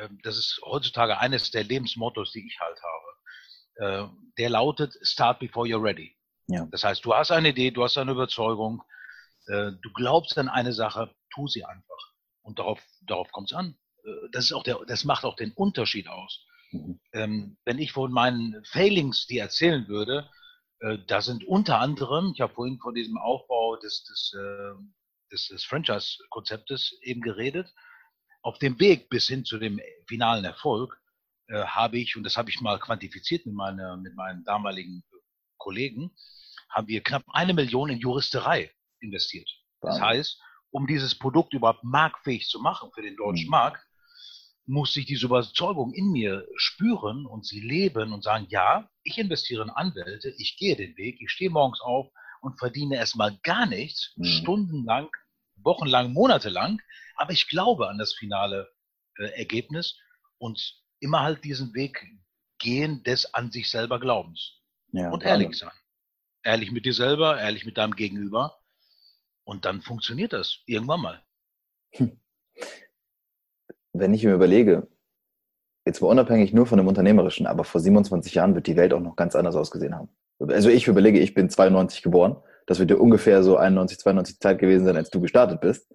äh, 0.00 0.08
das 0.24 0.36
ist 0.36 0.60
heutzutage 0.64 1.18
eines 1.18 1.52
der 1.52 1.62
Lebensmottos, 1.62 2.32
die 2.32 2.44
ich 2.44 2.58
halt 2.58 2.78
habe. 2.82 4.10
Äh, 4.10 4.32
der 4.38 4.50
lautet, 4.50 4.94
start 5.02 5.38
before 5.38 5.68
you're 5.68 5.82
ready. 5.82 6.16
Ja. 6.48 6.66
Das 6.72 6.82
heißt, 6.82 7.04
du 7.04 7.14
hast 7.14 7.30
eine 7.30 7.50
Idee, 7.50 7.70
du 7.70 7.84
hast 7.84 7.98
eine 7.98 8.12
Überzeugung, 8.12 8.82
äh, 9.46 9.72
du 9.80 9.92
glaubst 9.94 10.36
an 10.38 10.48
eine 10.48 10.72
Sache, 10.72 11.14
tu 11.32 11.46
sie 11.46 11.64
einfach. 11.64 12.12
Und 12.42 12.58
darauf, 12.58 12.80
darauf 13.02 13.30
kommt 13.30 13.52
es 13.52 13.56
an. 13.56 13.76
das, 14.32 14.46
ist 14.46 14.52
auch 14.52 14.62
der, 14.62 14.80
das 14.86 15.04
macht 15.04 15.24
auch 15.24 15.36
den 15.36 15.52
Unterschied 15.52 16.08
aus. 16.08 16.46
Mhm. 16.70 17.00
Ähm, 17.12 17.56
wenn 17.64 17.78
ich 17.78 17.92
von 17.92 18.12
meinen 18.12 18.62
Failings 18.64 19.26
dir 19.26 19.42
erzählen 19.42 19.88
würde, 19.88 20.28
äh, 20.80 20.98
da 21.06 21.20
sind 21.20 21.44
unter 21.44 21.78
anderem, 21.78 22.32
ich 22.34 22.40
habe 22.40 22.54
vorhin 22.54 22.78
von 22.78 22.94
diesem 22.94 23.18
Aufbau 23.18 23.76
des, 23.76 24.04
des, 24.04 24.34
äh, 24.38 24.74
des, 25.32 25.48
des 25.48 25.64
Franchise-Konzeptes 25.64 26.98
eben 27.02 27.20
geredet, 27.20 27.72
auf 28.42 28.58
dem 28.58 28.78
Weg 28.78 29.08
bis 29.08 29.26
hin 29.26 29.44
zu 29.44 29.58
dem 29.58 29.80
finalen 30.06 30.44
Erfolg 30.44 30.96
äh, 31.48 31.64
habe 31.64 31.98
ich, 31.98 32.16
und 32.16 32.22
das 32.22 32.36
habe 32.36 32.50
ich 32.50 32.60
mal 32.60 32.78
quantifiziert 32.78 33.46
mit, 33.46 33.54
meine, 33.54 33.96
mit 33.96 34.14
meinen 34.14 34.44
damaligen 34.44 35.02
Kollegen, 35.56 36.10
haben 36.70 36.86
wir 36.86 37.02
knapp 37.02 37.24
eine 37.28 37.54
Million 37.54 37.88
in 37.90 37.98
Juristerei 37.98 38.70
investiert. 39.00 39.50
Das 39.80 40.00
heißt, 40.00 40.40
um 40.70 40.86
dieses 40.86 41.18
Produkt 41.18 41.54
überhaupt 41.54 41.84
marktfähig 41.84 42.46
zu 42.48 42.60
machen 42.60 42.90
für 42.94 43.02
den 43.02 43.16
deutschen 43.16 43.46
mhm. 43.46 43.52
Markt, 43.52 43.87
muss 44.68 44.94
ich 44.96 45.06
diese 45.06 45.26
Überzeugung 45.26 45.94
in 45.94 46.12
mir 46.12 46.46
spüren 46.56 47.24
und 47.24 47.46
sie 47.46 47.60
leben 47.60 48.12
und 48.12 48.22
sagen, 48.22 48.46
ja, 48.50 48.88
ich 49.02 49.16
investiere 49.16 49.62
in 49.62 49.70
Anwälte, 49.70 50.28
ich 50.36 50.58
gehe 50.58 50.76
den 50.76 50.94
Weg, 50.98 51.20
ich 51.22 51.30
stehe 51.30 51.48
morgens 51.48 51.80
auf 51.80 52.12
und 52.42 52.58
verdiene 52.58 52.96
erstmal 52.96 53.38
gar 53.42 53.64
nichts, 53.64 54.12
mhm. 54.16 54.24
stundenlang, 54.24 55.08
wochenlang, 55.56 56.12
monatelang, 56.12 56.82
aber 57.16 57.32
ich 57.32 57.48
glaube 57.48 57.88
an 57.88 57.96
das 57.96 58.12
finale 58.12 58.68
äh, 59.16 59.30
Ergebnis 59.38 59.98
und 60.36 60.82
immer 61.00 61.22
halt 61.22 61.42
diesen 61.44 61.72
Weg 61.72 62.04
gehen 62.58 63.02
des 63.04 63.32
an 63.32 63.50
sich 63.50 63.70
selber 63.70 63.98
Glaubens. 63.98 64.60
Ja, 64.92 65.10
und 65.10 65.22
ehrlich 65.22 65.56
sein. 65.56 65.72
Ehrlich 66.42 66.72
mit 66.72 66.84
dir 66.84 66.94
selber, 66.94 67.40
ehrlich 67.40 67.64
mit 67.64 67.78
deinem 67.78 67.96
Gegenüber. 67.96 68.58
Und 69.44 69.64
dann 69.64 69.80
funktioniert 69.80 70.34
das 70.34 70.58
irgendwann 70.66 71.00
mal. 71.00 71.24
Hm 71.94 72.20
wenn 74.00 74.14
ich 74.14 74.24
mir 74.24 74.34
überlege, 74.34 74.88
jetzt 75.84 76.00
mal 76.00 76.08
unabhängig 76.08 76.52
nur 76.52 76.66
von 76.66 76.78
dem 76.78 76.86
Unternehmerischen, 76.86 77.46
aber 77.46 77.64
vor 77.64 77.80
27 77.80 78.34
Jahren 78.34 78.54
wird 78.54 78.66
die 78.66 78.76
Welt 78.76 78.92
auch 78.92 79.00
noch 79.00 79.16
ganz 79.16 79.34
anders 79.34 79.56
ausgesehen 79.56 79.94
haben. 79.94 80.08
Also 80.38 80.68
ich 80.68 80.86
überlege, 80.86 81.18
ich 81.18 81.34
bin 81.34 81.50
92 81.50 82.02
geboren. 82.02 82.36
Das 82.66 82.78
wird 82.78 82.90
ja 82.90 82.96
ungefähr 82.96 83.42
so 83.42 83.56
91, 83.56 83.98
92 83.98 84.38
Zeit 84.38 84.58
gewesen 84.58 84.84
sein, 84.84 84.96
als 84.96 85.10
du 85.10 85.20
gestartet 85.20 85.60
bist. 85.60 85.90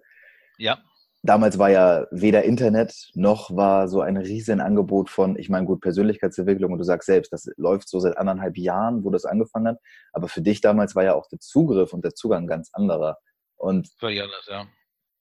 Ja. 0.58 0.78
Damals 1.22 1.58
war 1.58 1.70
ja 1.70 2.06
weder 2.10 2.42
Internet 2.42 3.10
noch 3.14 3.56
war 3.56 3.88
so 3.88 4.02
ein 4.02 4.18
riesen 4.18 4.60
Angebot 4.60 5.08
von, 5.08 5.38
ich 5.38 5.48
meine, 5.48 5.64
gut, 5.64 5.80
Persönlichkeitsentwicklung 5.80 6.72
und 6.72 6.78
du 6.78 6.84
sagst 6.84 7.06
selbst, 7.06 7.32
das 7.32 7.48
läuft 7.56 7.88
so 7.88 7.98
seit 7.98 8.18
anderthalb 8.18 8.58
Jahren, 8.58 9.04
wo 9.04 9.10
das 9.10 9.24
angefangen 9.24 9.68
hat. 9.68 9.78
Aber 10.12 10.28
für 10.28 10.42
dich 10.42 10.60
damals 10.60 10.94
war 10.94 11.04
ja 11.04 11.14
auch 11.14 11.26
der 11.28 11.40
Zugriff 11.40 11.94
und 11.94 12.04
der 12.04 12.14
Zugang 12.14 12.46
ganz 12.46 12.68
anderer. 12.74 13.16
Und 13.56 13.88
Völlig 13.98 14.20
anders, 14.20 14.46
ja 14.50 14.66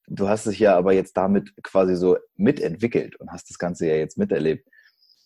du 0.08 0.28
hast 0.28 0.46
dich 0.48 0.60
ja 0.60 0.78
aber 0.78 0.94
jetzt 0.94 1.16
damit 1.18 1.54
quasi 1.64 1.96
so 1.96 2.18
mitentwickelt 2.36 3.16
und 3.18 3.32
hast 3.32 3.50
das 3.50 3.58
Ganze 3.58 3.88
ja 3.88 3.96
jetzt 3.96 4.18
miterlebt. 4.18 4.68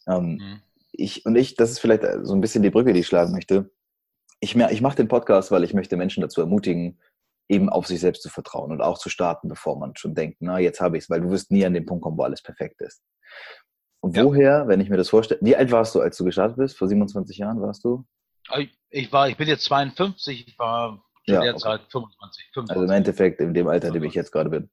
Ähm, 0.08 0.36
mhm. 0.36 0.62
Ich 0.92 1.26
und 1.26 1.36
ich, 1.36 1.56
das 1.56 1.72
ist 1.72 1.80
vielleicht 1.80 2.04
so 2.24 2.34
ein 2.34 2.42
bisschen 2.42 2.64
die 2.64 2.70
Brücke, 2.70 2.94
die 2.94 3.02
ich 3.02 3.08
schlagen 3.08 3.32
möchte. 3.32 3.72
Ich, 4.40 4.56
ich 4.56 4.82
mache 4.82 4.96
den 4.96 5.08
Podcast, 5.08 5.52
weil 5.52 5.64
ich 5.64 5.74
möchte 5.74 5.98
Menschen 5.98 6.22
dazu 6.22 6.42
ermutigen, 6.42 7.00
eben 7.50 7.70
auf 7.70 7.88
sich 7.88 8.00
selbst 8.00 8.24
zu 8.24 8.30
vertrauen 8.30 8.72
und 8.72 8.82
auch 8.82 8.98
zu 8.98 9.10
starten, 9.10 9.48
bevor 9.48 9.78
man 9.78 9.96
schon 9.96 10.16
denkt, 10.16 10.38
na, 10.42 10.60
jetzt 10.60 10.82
habe 10.82 10.98
ich 10.98 11.06
es, 11.06 11.10
weil 11.10 11.22
du 11.22 11.30
wirst 11.30 11.52
nie 11.52 11.66
an 11.66 11.74
den 11.74 11.86
Punkt 11.86 12.04
kommen, 12.04 12.18
wo 12.18 12.24
alles 12.24 12.42
perfekt 12.42 12.82
ist. 12.82 13.02
Und 14.00 14.16
ja. 14.16 14.24
woher, 14.24 14.68
wenn 14.68 14.80
ich 14.80 14.90
mir 14.90 14.98
das 14.98 15.10
vorstelle, 15.10 15.40
wie 15.42 15.56
alt 15.56 15.72
warst 15.72 15.96
du, 15.96 16.02
als 16.02 16.18
du 16.18 16.26
gestartet 16.26 16.58
bist? 16.58 16.78
Vor 16.78 16.88
27 16.88 17.38
Jahren 17.38 17.62
warst 17.62 17.84
du? 17.84 18.06
Ich 18.90 19.12
war, 19.12 19.28
ich 19.28 19.38
bin 19.38 19.48
jetzt 19.48 19.66
52, 19.66 20.48
ich 20.48 20.60
war 20.60 21.04
ja, 21.28 21.42
der 21.42 21.52
okay. 21.56 21.62
Zeit 21.62 21.82
25, 21.90 22.50
25. 22.54 22.76
Also 22.76 22.84
im 22.84 22.98
Endeffekt 22.98 23.42
in 23.42 23.54
dem 23.54 23.68
Alter, 23.68 23.90
in 23.90 23.94
dem 23.94 24.04
ich 24.04 24.14
jetzt 24.14 24.32
gerade 24.32 24.50
bin. 24.50 24.70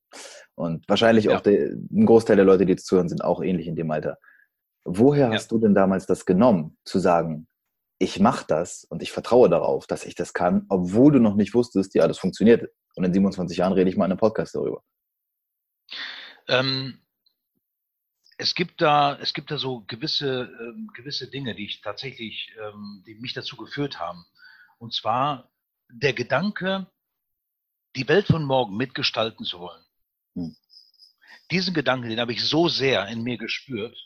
Und 0.55 0.89
wahrscheinlich 0.89 1.27
ja. 1.27 1.37
auch 1.37 1.41
der, 1.41 1.71
ein 1.71 2.07
Großteil 2.07 2.37
der 2.37 2.45
Leute, 2.45 2.65
die 2.65 2.73
jetzt 2.73 2.87
zuhören, 2.87 3.09
sind 3.09 3.25
auch 3.25 3.43
ähnlich 3.43 3.67
in 3.67 3.77
dem 3.77 3.91
Alter. 3.91 4.19
Woher 4.85 5.29
ja. 5.29 5.33
hast 5.35 5.51
du 5.51 5.59
denn 5.59 5.75
damals 5.75 6.07
das 6.07 6.27
genommen, 6.27 6.77
zu 6.85 6.99
sagen, 6.99 7.49
ich 7.99 8.21
mache 8.21 8.45
das 8.47 8.85
und 8.85 9.03
ich 9.03 9.13
vertraue 9.13 9.49
darauf, 9.49 9.87
dass 9.87 10.05
ich 10.05 10.15
das 10.15 10.33
kann, 10.33 10.67
obwohl 10.69 11.13
du 11.13 11.19
noch 11.21 11.37
nicht 11.37 11.55
wusstest, 11.55 11.95
ja, 11.95 12.07
das 12.07 12.19
funktioniert. 12.19 12.71
Und 12.97 13.05
in 13.05 13.13
27 13.13 13.57
Jahren 13.57 13.73
rede 13.73 13.91
ich 13.91 13.97
mal 13.97 14.05
in 14.05 14.13
einem 14.13 14.19
Podcast 14.19 14.55
darüber. 14.55 14.83
Ähm, 16.49 17.01
es 18.37 18.55
gibt 18.55 18.81
da, 18.81 19.19
es 19.21 19.33
gibt 19.33 19.51
da 19.51 19.59
so 19.59 19.85
gewisse, 19.87 20.51
ähm, 20.61 20.91
gewisse 20.95 21.31
Dinge, 21.31 21.55
die 21.55 21.67
ich 21.67 21.81
tatsächlich, 21.81 22.53
ähm, 22.61 23.03
die 23.07 23.15
mich 23.15 23.33
dazu 23.33 23.57
geführt 23.57 23.99
haben. 23.99 24.25
Und 24.79 24.93
zwar 24.93 25.51
der 25.91 26.13
Gedanke, 26.13 26.87
die 27.97 28.09
Welt 28.09 28.27
von 28.27 28.45
morgen 28.45 28.77
mitgestalten 28.77 29.45
zu 29.45 29.61
wollen. 29.61 29.85
Hm. 30.35 30.57
Diesen 31.51 31.75
Gedanken, 31.75 32.09
den 32.09 32.21
habe 32.21 32.33
ich 32.33 32.45
so 32.45 32.69
sehr 32.69 33.07
in 33.09 33.23
mir 33.23 33.39
gespürt. 33.39 33.97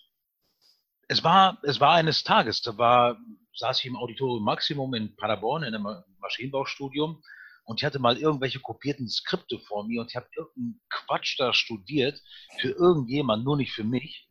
Es 1.09 1.25
war, 1.25 1.59
es 1.63 1.81
war 1.81 1.95
eines 1.95 2.23
Tages, 2.23 2.61
da 2.61 2.77
war, 2.77 3.19
saß 3.55 3.79
ich 3.79 3.87
im 3.87 3.97
Auditorium 3.97 4.45
Maximum 4.45 4.93
in 4.95 5.17
Paderborn 5.17 5.63
in 5.63 5.75
einem 5.75 6.05
Maschinenbaustudium 6.21 7.23
und 7.65 7.81
ich 7.81 7.85
hatte 7.85 7.99
mal 7.99 8.19
irgendwelche 8.19 8.61
kopierten 8.61 9.09
Skripte 9.09 9.59
vor 9.61 9.87
mir 9.87 10.01
und 10.03 10.11
ich 10.11 10.17
habe 10.17 10.29
irgendeinen 10.37 10.81
Quatsch 10.91 11.39
da 11.39 11.55
studiert 11.55 12.21
für 12.61 12.71
irgendjemand, 12.71 13.45
nur 13.45 13.57
nicht 13.57 13.73
für 13.73 13.85
mich. 13.85 14.28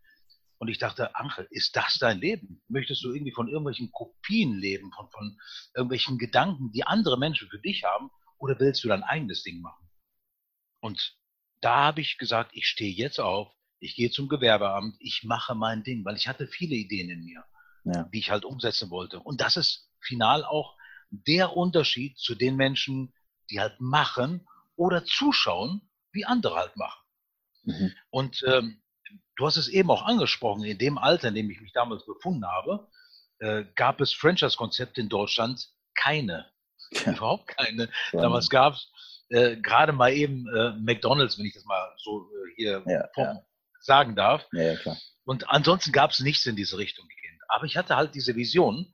Und 0.60 0.70
ich 0.70 0.80
dachte, 0.80 1.16
Angel, 1.16 1.48
ist 1.52 1.76
das 1.76 1.98
dein 2.00 2.20
Leben? 2.20 2.64
Möchtest 2.68 3.04
du 3.04 3.14
irgendwie 3.14 3.34
von 3.34 3.48
irgendwelchen 3.48 3.92
Kopien 3.92 4.58
leben, 4.58 4.92
von, 4.92 5.10
von 5.12 5.40
irgendwelchen 5.76 6.18
Gedanken, 6.18 6.72
die 6.72 6.84
andere 6.84 7.18
Menschen 7.18 7.50
für 7.50 7.60
dich 7.60 7.84
haben? 7.84 8.10
Oder 8.40 8.60
willst 8.60 8.84
du 8.84 8.88
dein 8.88 9.04
eigenes 9.04 9.44
Ding 9.44 9.62
machen? 9.62 9.88
Und 10.80 11.16
da 11.62 11.86
habe 11.86 12.02
ich 12.02 12.18
gesagt, 12.18 12.52
ich 12.54 12.68
stehe 12.68 12.94
jetzt 12.94 13.20
auf, 13.20 13.52
ich 13.80 13.96
gehe 13.96 14.10
zum 14.10 14.28
Gewerbeamt, 14.28 14.96
ich 15.00 15.24
mache 15.24 15.54
mein 15.54 15.84
Ding, 15.84 16.04
weil 16.06 16.16
ich 16.16 16.28
hatte 16.28 16.48
viele 16.48 16.76
Ideen 16.76 17.10
in 17.10 17.24
mir, 17.24 17.44
ja. 17.84 18.04
die 18.04 18.20
ich 18.20 18.32
halt 18.32 18.46
umsetzen 18.46 18.90
wollte. 18.90 19.20
Und 19.20 19.42
das 19.42 19.58
ist 19.58 19.90
final 20.00 20.44
auch 20.44 20.76
der 21.10 21.56
Unterschied 21.56 22.18
zu 22.18 22.36
den 22.36 22.56
Menschen, 22.56 23.14
die 23.50 23.60
halt 23.60 23.80
machen 23.80 24.48
oder 24.76 25.06
zuschauen, 25.06 25.90
wie 26.12 26.26
andere 26.26 26.56
halt 26.56 26.76
machen. 26.76 27.02
Mhm. 27.64 27.94
Und 28.10 28.44
ähm, 28.48 28.82
du 29.36 29.46
hast 29.46 29.58
es 29.58 29.68
eben 29.68 29.92
auch 29.92 30.04
angesprochen, 30.04 30.64
in 30.64 30.78
dem 30.78 30.98
Alter, 30.98 31.30
in 31.30 31.36
dem 31.36 31.50
ich 31.50 31.62
mich 31.62 31.74
damals 31.74 32.06
befunden 32.06 32.46
habe, 32.46 32.88
äh, 33.40 33.66
gab 33.76 34.02
es 34.02 34.14
Franchise-Konzepte 34.14 35.02
in 35.02 35.10
Deutschland 35.10 35.70
keine. 35.96 36.52
Ja. 36.92 37.14
Überhaupt 37.14 37.48
keine. 37.48 37.90
Ja. 38.12 38.22
Damals 38.22 38.50
gab 38.50 38.74
es 38.74 38.92
äh, 39.30 39.58
gerade 39.58 39.92
mal 39.92 40.14
eben 40.14 40.48
äh, 40.56 40.72
McDonalds, 40.80 41.38
wenn 41.38 41.46
ich 41.46 41.54
das 41.54 41.66
mal 41.66 41.94
so 41.98 42.22
äh, 42.22 42.56
hier 42.56 42.84
ja, 42.86 43.10
ja. 43.16 43.42
sagen 43.82 44.16
darf. 44.16 44.46
Und 45.26 45.50
ansonsten 45.50 45.92
gab 45.92 46.12
es 46.12 46.20
nichts 46.20 46.46
in 46.46 46.56
diese 46.56 46.78
Richtung 46.78 47.08
gehend. 47.08 47.42
Aber 47.50 47.66
ich 47.66 47.76
hatte 47.76 47.96
halt 47.96 48.16
diese 48.16 48.36
Vision, 48.36 48.94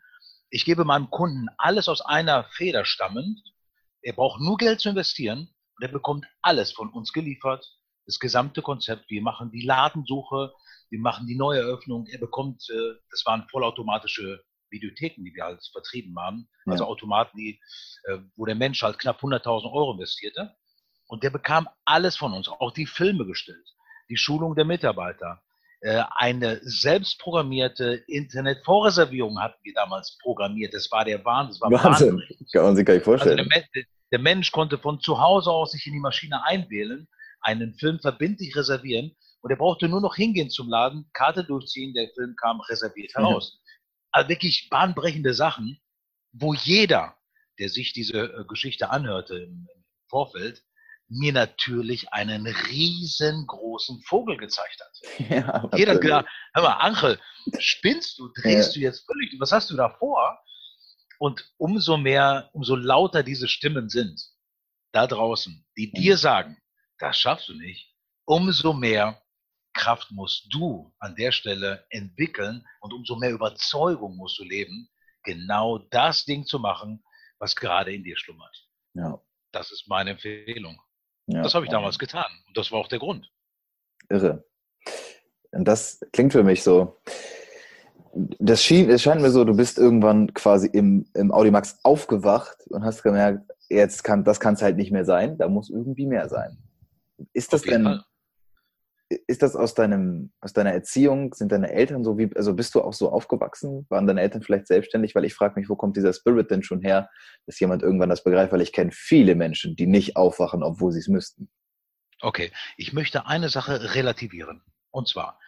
ich 0.50 0.66
gebe 0.66 0.86
meinem 0.86 1.10
Kunden 1.10 1.48
alles 1.58 1.88
aus 1.88 2.02
einer 2.02 2.46
Feder 2.46 2.86
stammend. 2.86 3.40
Er 4.02 4.14
braucht 4.14 4.42
nur 4.42 4.58
Geld 4.58 4.80
zu 4.80 4.90
investieren 4.90 5.50
und 5.78 5.84
er 5.84 5.92
bekommt 5.92 6.26
alles 6.42 6.72
von 6.72 6.90
uns 6.90 7.14
geliefert. 7.14 7.66
Das 8.06 8.20
gesamte 8.20 8.62
Konzept. 8.62 9.10
Wir 9.10 9.22
machen 9.22 9.52
die 9.52 9.66
Ladensuche, 9.66 10.54
wir 10.90 11.00
machen 11.00 11.26
die 11.28 11.36
Neueröffnung. 11.36 12.06
Er 12.08 12.20
bekommt, 12.20 12.68
äh, 12.70 12.94
das 13.10 13.26
waren 13.26 13.48
vollautomatische 13.50 14.44
Videotheken, 14.70 15.24
die 15.24 15.34
wir 15.34 15.46
halt 15.46 15.64
vertrieben 15.72 16.16
haben. 16.20 16.50
Ja. 16.66 16.74
Also 16.74 16.86
Automaten, 16.86 17.38
die, 17.38 17.60
äh, 18.06 18.18
wo 18.36 18.46
der 18.46 18.56
Mensch 18.56 18.82
halt 18.82 19.00
knapp 19.00 19.22
100.000 19.22 19.72
Euro 19.72 19.94
investierte. 19.94 20.54
Und 21.08 21.24
der 21.24 21.30
bekam 21.30 21.70
alles 21.86 22.18
von 22.18 22.34
uns, 22.34 22.48
auch 22.48 22.72
die 22.72 22.86
Filme 22.86 23.26
gestellt, 23.26 23.76
die 24.10 24.18
Schulung 24.18 24.56
der 24.56 24.66
Mitarbeiter. 24.66 25.42
Äh, 25.82 26.04
eine 26.16 26.60
selbstprogrammierte 26.64 28.04
Internetvorreservierung 28.08 29.40
hatten 29.40 29.60
wir 29.64 29.74
damals 29.74 30.18
programmiert. 30.22 30.74
Das 30.74 30.90
war 30.92 31.06
der 31.06 31.24
Wahnsinn. 31.26 31.60
Das 31.70 31.84
war 31.84 31.92
Wahnsinn. 31.92 32.24
Kann 32.52 32.64
man 32.64 32.76
sich 32.76 32.86
gar 32.86 32.94
nicht 32.94 33.04
vorstellen. 33.04 33.40
Also 33.40 33.50
der, 33.76 33.84
der 34.12 34.20
Mensch 34.20 34.52
konnte 34.52 34.78
von 34.78 35.00
zu 35.02 35.20
Hause 35.20 35.52
aus 35.52 35.72
sich 35.72 35.86
in 35.86 35.94
die 35.94 36.00
Maschine 36.00 36.44
einwählen, 36.46 37.08
einen 37.44 37.76
Film 37.76 38.00
verbindlich 38.00 38.56
reservieren 38.56 39.16
und 39.42 39.52
er 39.52 39.58
brauchte 39.58 39.90
nur 39.90 40.02
noch 40.02 40.16
hingehen 40.16 40.50
zum 40.50 40.70
Laden, 40.70 41.10
Karte 41.14 41.44
durchziehen, 41.44 41.94
der 41.94 42.10
Film 42.16 42.36
kam 42.36 42.62
reserviert 42.62 43.14
heraus. 43.14 43.54
Mhm. 43.54 43.64
Also 44.12 44.30
wirklich 44.30 44.70
bahnbrechende 44.70 45.34
Sachen, 45.34 45.80
wo 46.32 46.54
jeder, 46.54 47.18
der 47.60 47.70
sich 47.70 47.94
diese 47.94 48.20
äh, 48.20 48.46
Geschichte 48.48 48.90
anhörte 48.90 49.38
im, 49.38 49.68
im 49.76 49.84
Vorfeld, 50.10 50.64
mir 51.10 51.34
natürlich 51.34 52.12
einen 52.14 52.48
riesengroßen 52.48 54.02
Vogel 54.04 54.38
gezeigt 54.38 54.80
hat. 54.82 55.30
Ja, 55.30 55.70
Jeder 55.76 55.94
hat 55.96 56.02
gedacht, 56.02 56.26
hör 56.54 56.64
mal, 56.64 56.78
Angel, 56.78 57.20
spinnst 57.60 58.18
du, 58.18 58.30
drehst 58.30 58.76
ja. 58.76 58.80
du 58.80 58.80
jetzt 58.80 59.06
völlig, 59.06 59.36
was 59.40 59.52
hast 59.52 59.70
du 59.70 59.76
da 59.76 59.90
vor? 59.90 60.40
Und 61.20 61.46
umso 61.58 61.98
mehr, 61.98 62.50
umso 62.54 62.76
lauter 62.76 63.24
diese 63.24 63.48
Stimmen 63.48 63.90
sind, 63.90 64.22
da 64.94 65.08
draußen, 65.08 65.66
die 65.78 65.92
dir 65.92 66.18
sagen, 66.18 66.58
das 67.04 67.18
schaffst 67.18 67.50
du 67.50 67.54
nicht, 67.54 67.94
umso 68.26 68.72
mehr 68.72 69.22
Kraft 69.74 70.10
musst 70.12 70.48
du 70.54 70.94
an 71.00 71.16
der 71.16 71.34
Stelle 71.34 71.86
entwickeln 71.90 72.66
und 72.80 72.94
umso 72.94 73.18
mehr 73.18 73.32
Überzeugung 73.32 74.16
musst 74.16 74.40
du 74.40 74.46
leben, 74.46 74.90
genau 75.24 75.80
das 75.80 76.24
Ding 76.24 76.46
zu 76.46 76.60
machen, 76.60 77.04
was 77.40 77.58
gerade 77.58 77.94
in 77.94 78.06
dir 78.06 78.18
schlummert. 78.18 78.70
Ja. 78.94 79.20
Das 79.52 79.72
ist 79.72 79.86
meine 79.90 80.12
Empfehlung. 80.12 80.80
Ja, 81.28 81.42
das 81.42 81.56
habe 81.56 81.66
ich 81.66 81.72
damals 81.72 82.00
getan 82.00 82.32
und 82.48 82.56
das 82.56 82.72
war 82.72 82.80
auch 82.80 82.88
der 82.88 83.00
Grund. 83.00 83.30
Irre. 84.10 84.46
Und 85.52 85.66
das 85.66 86.00
klingt 86.14 86.32
für 86.32 86.44
mich 86.44 86.64
so. 86.64 87.02
Das 88.14 88.64
schien, 88.64 88.90
es 88.90 89.02
scheint 89.02 89.22
mir 89.22 89.32
so, 89.32 89.44
du 89.44 89.56
bist 89.58 89.78
irgendwann 89.78 90.34
quasi 90.34 90.68
im, 90.68 91.06
im 91.16 91.34
Audimax 91.34 91.80
aufgewacht 91.84 92.66
und 92.70 92.86
hast 92.86 93.04
gemerkt, 93.04 93.50
jetzt 93.68 94.04
kann, 94.04 94.24
das 94.24 94.40
kann 94.40 94.54
es 94.54 94.62
halt 94.62 94.78
nicht 94.78 94.92
mehr 94.92 95.04
sein, 95.04 95.38
da 95.38 95.50
muss 95.50 95.70
irgendwie 95.70 96.06
mehr 96.06 96.30
sein. 96.30 96.58
Ist 97.34 97.54
das 97.54 97.62
denn, 97.62 97.84
Fall 97.84 98.04
ist 99.28 99.42
das 99.42 99.56
aus 99.56 99.74
deinem, 99.74 100.32
aus 100.42 100.54
deiner 100.54 100.72
Erziehung? 100.72 101.34
Sind 101.34 101.52
deine 101.52 101.72
Eltern 101.72 102.04
so 102.04 102.18
wie, 102.18 102.30
also 102.36 102.54
bist 102.54 102.76
du 102.76 102.82
auch 102.82 102.94
so 102.94 103.12
aufgewachsen? 103.12 103.86
Waren 103.90 104.08
deine 104.08 104.22
Eltern 104.22 104.42
vielleicht 104.42 104.68
selbstständig? 104.68 105.16
Weil 105.16 105.26
ich 105.26 105.34
frage 105.34 105.60
mich, 105.60 105.70
wo 105.70 105.76
kommt 105.76 105.98
dieser 105.98 106.14
Spirit 106.14 106.52
denn 106.52 106.64
schon 106.64 106.82
her, 106.82 107.10
dass 107.46 107.60
jemand 107.60 107.84
irgendwann 107.84 108.10
das 108.10 108.24
begreift? 108.24 108.52
Weil 108.52 108.62
ich 108.62 108.74
kenne 108.74 108.92
viele 108.94 109.36
Menschen, 109.36 109.76
die 109.76 109.88
nicht 109.88 110.16
aufwachen, 110.16 110.64
obwohl 110.64 110.92
sie 110.92 111.00
es 111.00 111.08
müssten. 111.08 111.50
Okay, 112.22 112.52
ich 112.78 112.94
möchte 112.94 113.26
eine 113.28 113.50
Sache 113.50 113.96
relativieren. 113.96 114.64
Und 114.92 115.08
zwar 115.08 115.40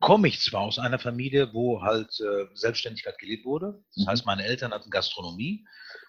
komme 0.00 0.28
ich 0.28 0.40
zwar 0.40 0.62
aus 0.62 0.78
einer 0.78 0.98
Familie, 0.98 1.52
wo 1.52 1.82
halt 1.82 2.08
äh, 2.20 2.46
Selbstständigkeit 2.54 3.18
gelebt 3.18 3.44
wurde. 3.44 3.82
Das 3.94 4.04
mhm. 4.04 4.10
heißt, 4.10 4.26
meine 4.26 4.44
Eltern 4.44 4.72
hatten 4.72 4.90
Gastronomie. 4.90 5.64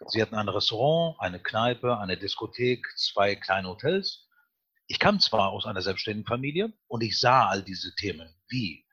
Sie 0.07 0.21
hatten 0.21 0.35
ein 0.35 0.49
Restaurant, 0.49 1.15
eine 1.19 1.39
Kneipe, 1.39 1.97
eine 1.97 2.17
Diskothek, 2.17 2.85
zwei 2.95 3.35
kleine 3.35 3.67
Hotels 3.67 4.28
ich 4.89 4.99
kam 4.99 5.19
zwar 5.19 5.49
aus 5.49 5.65
einer 5.67 5.83
selbstständigen 5.83 6.27
Familie 6.27 6.73
und 6.87 7.01
ich 7.01 7.19
sah 7.19 7.47
all 7.47 7.61
diese 7.63 7.93
Themen 7.95 8.27
wie 8.49 8.85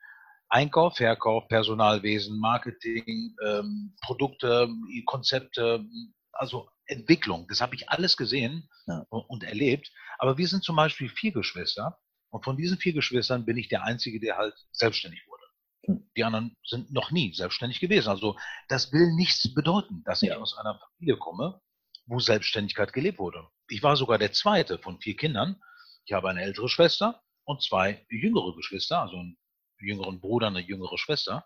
Einkauf, 0.47 0.97
Verkauf, 0.97 1.47
Personalwesen, 1.49 2.39
Marketing, 2.39 3.35
ähm, 3.43 3.95
Produkte, 4.01 4.69
Konzepte, 5.05 5.83
also 6.31 6.69
Entwicklung. 6.85 7.47
Das 7.49 7.61
habe 7.61 7.75
ich 7.75 7.89
alles 7.89 8.15
gesehen 8.15 8.69
ja. 8.85 9.05
und, 9.09 9.21
und, 9.27 9.43
erlebt. 9.43 9.91
Aber 10.19 10.37
wir 10.37 10.47
sind 10.47 10.63
zum 10.63 10.75
Beispiel 10.75 11.09
vier 11.09 11.31
Geschwister 11.33 11.97
und 12.29 12.45
von 12.45 12.57
diesen 12.57 12.77
vier 12.77 12.93
Geschwistern 12.93 13.45
bin 13.45 13.57
ich 13.57 13.67
der 13.67 13.83
Einzige, 13.83 14.19
der 14.19 14.37
halt 14.37 14.53
selbstständig 14.71 15.25
wurde. 15.27 15.43
Hm. 15.87 16.09
Die 16.15 16.23
anderen 16.23 16.55
sind 16.63 16.93
noch 16.93 17.09
nie 17.09 17.33
selbstständig 17.33 17.79
gewesen. 17.79 18.09
Also 18.09 18.37
das 18.69 18.93
will 18.93 19.13
nichts 19.15 19.51
bedeuten, 19.53 20.03
dass 20.05 20.21
ich 20.21 20.31
aus 20.31 20.55
einer 20.59 20.79
Familie 20.79 21.17
komme, 21.17 21.59
wo 22.05 22.19
Selbstständigkeit 22.19 22.93
gelebt 22.93 23.17
wurde. 23.17 23.47
Ich 23.67 23.81
war 23.81 23.97
sogar 23.97 24.19
der 24.19 24.31
zweite 24.31 24.77
von 24.77 25.01
vier 25.01 25.17
Kindern 25.17 25.59
ich 26.07 26.13
habe 26.13 26.29
eine 26.29 26.41
ältere 26.41 26.69
Schwester 26.69 27.21
und 27.43 27.61
zwei 27.61 28.05
jüngere 28.09 28.55
Geschwister, 28.55 29.01
also 29.01 29.17
einen 29.17 29.37
jüngeren 29.77 30.21
Bruder, 30.21 30.47
eine 30.47 30.61
jüngere 30.61 30.97
Schwester. 30.97 31.45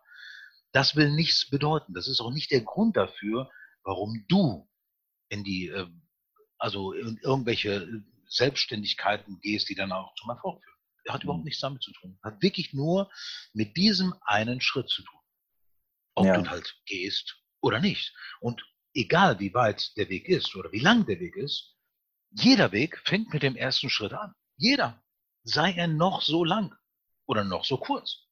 Das 0.71 0.95
will 0.95 1.11
nichts 1.11 1.49
bedeuten. 1.49 1.95
Das 1.95 2.07
ist 2.07 2.21
auch 2.21 2.31
nicht 2.31 2.51
der 2.51 2.61
Grund 2.61 2.95
dafür, 2.95 3.49
warum 3.83 4.23
du 4.27 4.69
in 5.29 5.43
die, 5.43 5.69
äh, 5.69 5.87
also 6.59 6.93
in 6.93 7.17
irgendwelche 7.23 8.03
Selbstständigkeiten 8.27 9.39
gehst, 9.41 9.67
die 9.67 9.75
dann 9.75 9.91
auch 9.91 10.13
zum 10.13 10.29
Erfolg 10.29 10.63
führen. 10.63 10.77
Das 11.05 11.15
hat 11.15 11.23
überhaupt 11.23 11.41
mhm. 11.41 11.45
nichts 11.45 11.61
damit 11.61 11.81
zu 11.81 11.91
tun. 11.93 12.19
Hat 12.21 12.41
wirklich 12.43 12.71
nur 12.71 13.11
mit 13.53 13.75
diesem 13.75 14.13
einen 14.21 14.61
Schritt 14.61 14.89
zu 14.89 15.01
tun. 15.01 15.19
Ob 16.13 16.27
ja. 16.27 16.39
du 16.39 16.47
halt 16.47 16.79
gehst 16.85 17.41
oder 17.61 17.79
nicht. 17.79 18.15
Und 18.39 18.63
egal 18.93 19.39
wie 19.39 19.55
weit 19.55 19.97
der 19.97 20.09
Weg 20.09 20.29
ist 20.29 20.55
oder 20.55 20.71
wie 20.71 20.79
lang 20.79 21.07
der 21.07 21.19
Weg 21.19 21.35
ist, 21.35 21.75
jeder 22.29 22.71
Weg 22.71 23.01
fängt 23.05 23.33
mit 23.33 23.41
dem 23.41 23.55
ersten 23.55 23.89
Schritt 23.89 24.13
an. 24.13 24.35
Jeder. 24.61 25.01
Sei 25.43 25.73
er 25.73 25.87
noch 25.87 26.21
so 26.21 26.43
lang 26.43 26.73
oder 27.25 27.43
noch 27.43 27.65
so 27.65 27.77
kurz. 27.77 28.27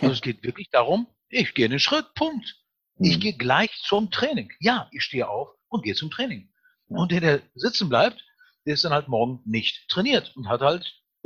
Also 0.00 0.12
es 0.12 0.22
geht 0.22 0.44
wirklich 0.44 0.70
darum, 0.70 1.08
ich 1.28 1.52
gehe 1.52 1.64
einen 1.64 1.80
Schritt, 1.80 2.14
Punkt. 2.14 2.60
Ich 2.98 3.16
mhm. 3.16 3.20
gehe 3.20 3.36
gleich 3.36 3.72
zum 3.82 4.10
Training. 4.12 4.52
Ja, 4.60 4.88
ich 4.92 5.02
stehe 5.02 5.28
auf 5.28 5.48
und 5.68 5.82
gehe 5.82 5.96
zum 5.96 6.12
Training. 6.12 6.48
Und 6.86 7.10
der, 7.10 7.20
der 7.20 7.42
sitzen 7.56 7.88
bleibt, 7.88 8.24
der 8.66 8.74
ist 8.74 8.84
dann 8.84 8.92
halt 8.92 9.08
morgen 9.08 9.40
nicht 9.44 9.88
trainiert 9.88 10.32
und 10.36 10.48
hat 10.48 10.60
halt 10.60 11.02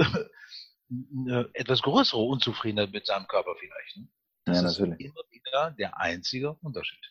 eine 0.88 1.50
etwas 1.52 1.82
größere 1.82 2.20
Unzufriedenheit 2.22 2.90
mit 2.90 3.04
seinem 3.04 3.26
Körper 3.26 3.54
vielleicht. 3.60 3.98
Ne? 3.98 4.08
Das 4.46 4.56
ja, 4.56 4.62
natürlich. 4.62 5.00
ist 5.00 5.06
immer 5.06 5.24
wieder 5.30 5.70
der 5.72 6.00
einzige 6.00 6.54
Unterschied. 6.62 7.04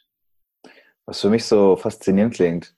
Was 1.06 1.22
für 1.22 1.30
mich 1.30 1.46
so 1.46 1.76
faszinierend 1.76 2.34
klingt, 2.34 2.76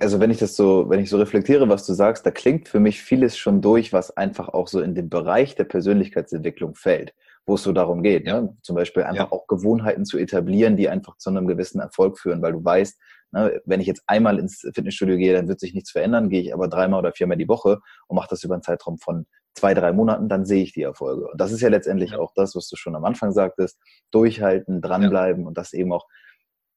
also 0.00 0.18
wenn 0.18 0.30
ich 0.30 0.38
das 0.38 0.56
so, 0.56 0.88
wenn 0.88 1.00
ich 1.00 1.10
so 1.10 1.18
reflektiere, 1.18 1.68
was 1.68 1.86
du 1.86 1.92
sagst, 1.92 2.24
da 2.24 2.30
klingt 2.30 2.68
für 2.68 2.80
mich 2.80 3.02
vieles 3.02 3.36
schon 3.36 3.60
durch, 3.60 3.92
was 3.92 4.16
einfach 4.16 4.48
auch 4.48 4.66
so 4.66 4.80
in 4.80 4.94
den 4.94 5.10
Bereich 5.10 5.54
der 5.56 5.64
Persönlichkeitsentwicklung 5.64 6.74
fällt, 6.74 7.14
wo 7.44 7.56
es 7.56 7.62
so 7.62 7.72
darum 7.72 8.02
geht, 8.02 8.26
ja. 8.26 8.40
ne? 8.40 8.56
zum 8.62 8.76
Beispiel 8.76 9.02
einfach 9.02 9.30
ja. 9.30 9.32
auch 9.32 9.46
Gewohnheiten 9.46 10.04
zu 10.04 10.18
etablieren, 10.18 10.76
die 10.76 10.88
einfach 10.88 11.18
zu 11.18 11.30
einem 11.30 11.46
gewissen 11.46 11.80
Erfolg 11.80 12.18
führen, 12.18 12.40
weil 12.40 12.52
du 12.52 12.64
weißt, 12.64 12.98
ne, 13.32 13.60
wenn 13.66 13.80
ich 13.80 13.86
jetzt 13.86 14.02
einmal 14.06 14.38
ins 14.38 14.60
Fitnessstudio 14.60 15.18
gehe, 15.18 15.34
dann 15.34 15.48
wird 15.48 15.60
sich 15.60 15.74
nichts 15.74 15.90
verändern, 15.90 16.30
gehe 16.30 16.40
ich 16.40 16.54
aber 16.54 16.68
dreimal 16.68 17.00
oder 17.00 17.12
viermal 17.12 17.36
die 17.36 17.48
Woche 17.48 17.80
und 18.06 18.16
mache 18.16 18.28
das 18.30 18.44
über 18.44 18.54
einen 18.54 18.62
Zeitraum 18.62 18.98
von 18.98 19.26
zwei, 19.54 19.74
drei 19.74 19.92
Monaten, 19.92 20.30
dann 20.30 20.46
sehe 20.46 20.62
ich 20.62 20.72
die 20.72 20.82
Erfolge. 20.82 21.28
Und 21.28 21.38
das 21.38 21.52
ist 21.52 21.60
ja 21.60 21.68
letztendlich 21.68 22.12
ja. 22.12 22.18
auch 22.18 22.32
das, 22.34 22.56
was 22.56 22.68
du 22.68 22.76
schon 22.76 22.96
am 22.96 23.04
Anfang 23.04 23.32
sagtest, 23.32 23.78
durchhalten, 24.10 24.80
dranbleiben 24.80 25.46
und 25.46 25.58
das 25.58 25.74
eben 25.74 25.92
auch 25.92 26.06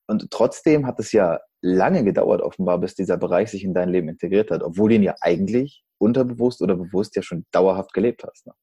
und 0.08 0.30
trotzdem 0.32 0.86
hat 0.86 1.00
es 1.00 1.12
ja 1.12 1.40
lange 1.62 2.04
gedauert, 2.04 2.42
offenbar, 2.42 2.78
bis 2.80 2.96
dieser 2.96 3.18
Bereich 3.18 3.50
sich 3.50 3.64
in 3.64 3.74
dein 3.74 3.90
Leben 3.90 4.10
integriert 4.10 4.52
hat, 4.52 4.62
obwohl 4.62 4.90
du 4.90 4.96
ihn 4.96 5.04
ja 5.04 5.16
eigentlich 5.22 5.84
unterbewusst 5.98 6.62
oder 6.62 6.76
bewusst 6.76 7.16
ja 7.16 7.24
schon 7.24 7.46
dauerhaft 7.52 7.94
gelebt 7.94 8.24
hast. 8.24 8.46
Ne? 8.46 8.54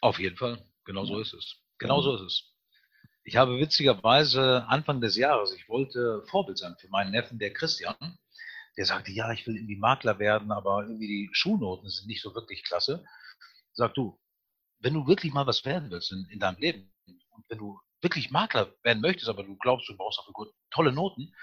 Auf 0.00 0.18
jeden 0.18 0.36
Fall. 0.36 0.64
Genau 0.84 1.04
so 1.04 1.20
ist 1.20 1.34
es. 1.34 1.56
Genau 1.78 2.00
so 2.00 2.16
ist 2.16 2.22
es. 2.22 2.54
Ich 3.22 3.36
habe 3.36 3.58
witzigerweise 3.58 4.64
Anfang 4.66 5.00
des 5.00 5.16
Jahres, 5.16 5.52
ich 5.52 5.68
wollte 5.68 6.24
Vorbild 6.28 6.58
sein 6.58 6.74
für 6.80 6.88
meinen 6.88 7.12
Neffen, 7.12 7.38
der 7.38 7.52
Christian. 7.52 8.18
Der 8.76 8.86
sagte, 8.86 9.12
ja, 9.12 9.30
ich 9.32 9.46
will 9.46 9.56
irgendwie 9.56 9.76
Makler 9.76 10.18
werden, 10.18 10.50
aber 10.52 10.82
irgendwie 10.82 11.06
die 11.06 11.28
Schulnoten 11.32 11.88
sind 11.88 12.06
nicht 12.06 12.22
so 12.22 12.34
wirklich 12.34 12.64
klasse. 12.64 13.04
Sag 13.72 13.94
du, 13.94 14.18
wenn 14.78 14.94
du 14.94 15.06
wirklich 15.06 15.32
mal 15.32 15.46
was 15.46 15.64
werden 15.64 15.90
willst 15.90 16.12
in, 16.12 16.26
in 16.30 16.38
deinem 16.38 16.58
Leben 16.58 16.92
und 17.30 17.44
wenn 17.48 17.58
du 17.58 17.78
wirklich 18.02 18.30
Makler 18.30 18.72
werden 18.82 19.00
möchtest, 19.00 19.28
aber 19.28 19.42
du 19.42 19.56
glaubst, 19.56 19.88
du 19.88 19.96
brauchst 19.96 20.18
dafür 20.18 20.52
tolle 20.70 20.92
Noten, 20.92 21.34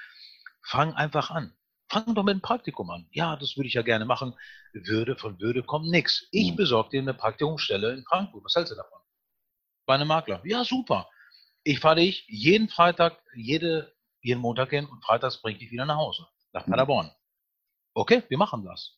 fang 0.63 0.93
einfach 0.93 1.29
an. 1.31 1.53
Fang 1.89 2.15
doch 2.15 2.23
mit 2.23 2.33
einem 2.33 2.41
Praktikum 2.41 2.89
an. 2.89 3.07
Ja, 3.11 3.37
das 3.37 3.55
würde 3.55 3.67
ich 3.67 3.73
ja 3.73 3.81
gerne 3.81 4.05
machen. 4.05 4.35
Würde 4.73 5.15
von 5.15 5.39
Würde 5.39 5.63
kommt 5.63 5.87
nichts. 5.87 6.27
Ich 6.31 6.51
mhm. 6.51 6.57
besorge 6.57 6.89
dir 6.89 7.01
eine 7.01 7.13
Praktikumsstelle 7.13 7.93
in 7.93 8.03
Frankfurt. 8.03 8.43
Was 8.43 8.55
hältst 8.55 8.71
du 8.71 8.75
davon? 8.75 8.99
Bei 9.85 9.95
einem 9.95 10.09
Makler. 10.09 10.41
Ja, 10.43 10.65
super. 10.65 11.09
Ich 11.63 11.79
fahre 11.79 11.97
dich 11.97 12.25
jeden 12.27 12.67
Freitag, 12.67 13.21
jede, 13.35 13.95
jeden 14.21 14.41
Montag 14.41 14.69
hin 14.69 14.85
und 14.85 15.03
freitags 15.03 15.41
bringe 15.41 15.55
ich 15.55 15.63
dich 15.63 15.71
wieder 15.71 15.85
nach 15.85 15.97
Hause, 15.97 16.27
nach 16.51 16.65
mhm. 16.67 16.71
Paderborn. 16.71 17.11
okay, 17.93 18.23
wir 18.27 18.37
machen 18.37 18.65
das. 18.65 18.97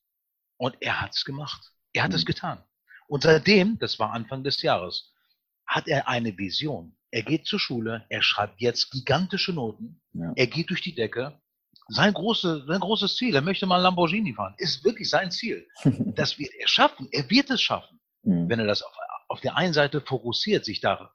Und 0.57 0.75
er 0.81 0.99
hat 1.01 1.11
es 1.15 1.23
gemacht. 1.23 1.71
Er 1.93 2.03
hat 2.03 2.13
es 2.13 2.23
mhm. 2.23 2.27
getan. 2.27 2.63
Und 3.07 3.23
seitdem, 3.23 3.77
das 3.79 3.99
war 3.99 4.13
Anfang 4.13 4.43
des 4.43 4.61
Jahres, 4.61 5.13
hat 5.65 5.87
er 5.87 6.07
eine 6.07 6.37
Vision. 6.37 6.95
Er 7.11 7.23
geht 7.23 7.47
zur 7.47 7.59
Schule, 7.59 8.05
er 8.09 8.21
schreibt 8.21 8.61
jetzt 8.61 8.91
gigantische 8.91 9.53
Noten, 9.53 10.01
ja. 10.13 10.31
er 10.35 10.47
geht 10.47 10.69
durch 10.69 10.81
die 10.81 10.93
Decke. 10.93 11.39
Sein, 11.87 12.13
große, 12.13 12.65
sein 12.67 12.79
großes 12.79 13.15
Ziel, 13.15 13.33
er 13.33 13.41
möchte 13.41 13.65
mal 13.65 13.77
Lamborghini 13.77 14.35
fahren, 14.35 14.53
ist 14.59 14.83
wirklich 14.83 15.09
sein 15.09 15.31
Ziel. 15.31 15.67
Das 16.15 16.37
wird 16.37 16.53
er 16.53 16.67
schaffen, 16.67 17.07
er 17.11 17.27
wird 17.29 17.49
es 17.49 17.61
schaffen, 17.61 17.99
mhm. 18.21 18.47
wenn 18.47 18.59
er 18.59 18.67
das 18.67 18.83
auf, 18.83 18.95
auf 19.27 19.41
der 19.41 19.55
einen 19.55 19.73
Seite 19.73 20.01
fokussiert, 20.01 20.65
sich 20.65 20.81
da, 20.81 21.11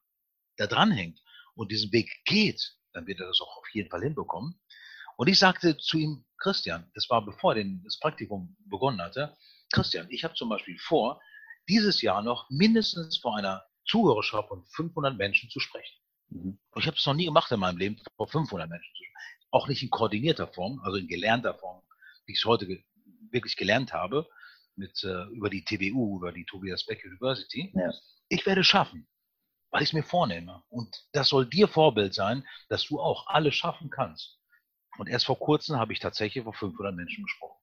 da 0.56 0.66
dranhängt 0.66 1.20
und 1.54 1.70
diesen 1.70 1.92
Weg 1.92 2.10
geht, 2.24 2.76
dann 2.92 3.06
wird 3.06 3.20
er 3.20 3.26
das 3.26 3.40
auch 3.40 3.58
auf 3.58 3.68
jeden 3.72 3.88
Fall 3.88 4.02
hinbekommen. 4.02 4.58
Und 5.16 5.28
ich 5.28 5.38
sagte 5.38 5.76
zu 5.76 5.98
ihm, 5.98 6.24
Christian, 6.38 6.90
das 6.94 7.08
war 7.08 7.24
bevor 7.24 7.54
er 7.54 7.64
das 7.84 8.00
Praktikum 8.00 8.56
begonnen 8.68 9.00
hatte, 9.00 9.36
Christian, 9.72 10.06
ich 10.10 10.24
habe 10.24 10.34
zum 10.34 10.48
Beispiel 10.48 10.78
vor, 10.78 11.20
dieses 11.68 12.02
Jahr 12.02 12.22
noch 12.22 12.48
mindestens 12.50 13.18
vor 13.18 13.36
einer 13.36 13.64
Zuhörerschaft 13.86 14.48
von 14.48 14.64
500 14.64 15.16
Menschen 15.16 15.50
zu 15.50 15.60
sprechen. 15.60 15.96
Mhm. 16.28 16.58
Ich 16.76 16.86
habe 16.86 16.96
es 16.96 17.06
noch 17.06 17.14
nie 17.14 17.26
gemacht 17.26 17.50
in 17.52 17.60
meinem 17.60 17.78
Leben, 17.78 18.00
vor 18.16 18.28
500 18.28 18.68
Menschen 18.68 18.92
zu 18.94 19.04
sprechen. 19.04 19.48
Auch 19.50 19.68
nicht 19.68 19.82
in 19.82 19.90
koordinierter 19.90 20.48
Form, 20.48 20.80
also 20.82 20.96
in 20.96 21.06
gelernter 21.06 21.54
Form, 21.54 21.82
wie 22.26 22.32
ich 22.32 22.38
es 22.38 22.44
heute 22.44 22.66
ge 22.66 22.82
wirklich 23.30 23.56
gelernt 23.56 23.92
habe, 23.92 24.28
mit, 24.76 25.02
äh, 25.02 25.24
über 25.32 25.50
die 25.50 25.64
TWU, 25.64 26.18
über 26.18 26.30
die 26.30 26.44
Tobias 26.44 26.86
Beck 26.86 27.04
University. 27.04 27.72
Ja. 27.74 27.92
Ich 28.28 28.46
werde 28.46 28.60
es 28.60 28.66
schaffen, 28.68 29.08
weil 29.70 29.82
ich 29.82 29.88
es 29.88 29.92
mir 29.92 30.04
vornehme. 30.04 30.62
Und 30.68 30.96
das 31.12 31.28
soll 31.30 31.46
dir 31.46 31.66
Vorbild 31.66 32.14
sein, 32.14 32.46
dass 32.68 32.84
du 32.84 33.00
auch 33.00 33.26
alles 33.26 33.56
schaffen 33.56 33.90
kannst. 33.90 34.38
Und 34.98 35.08
erst 35.08 35.26
vor 35.26 35.38
kurzem 35.38 35.78
habe 35.78 35.92
ich 35.92 35.98
tatsächlich 35.98 36.44
vor 36.44 36.54
500 36.54 36.94
Menschen 36.94 37.24
gesprochen. 37.24 37.60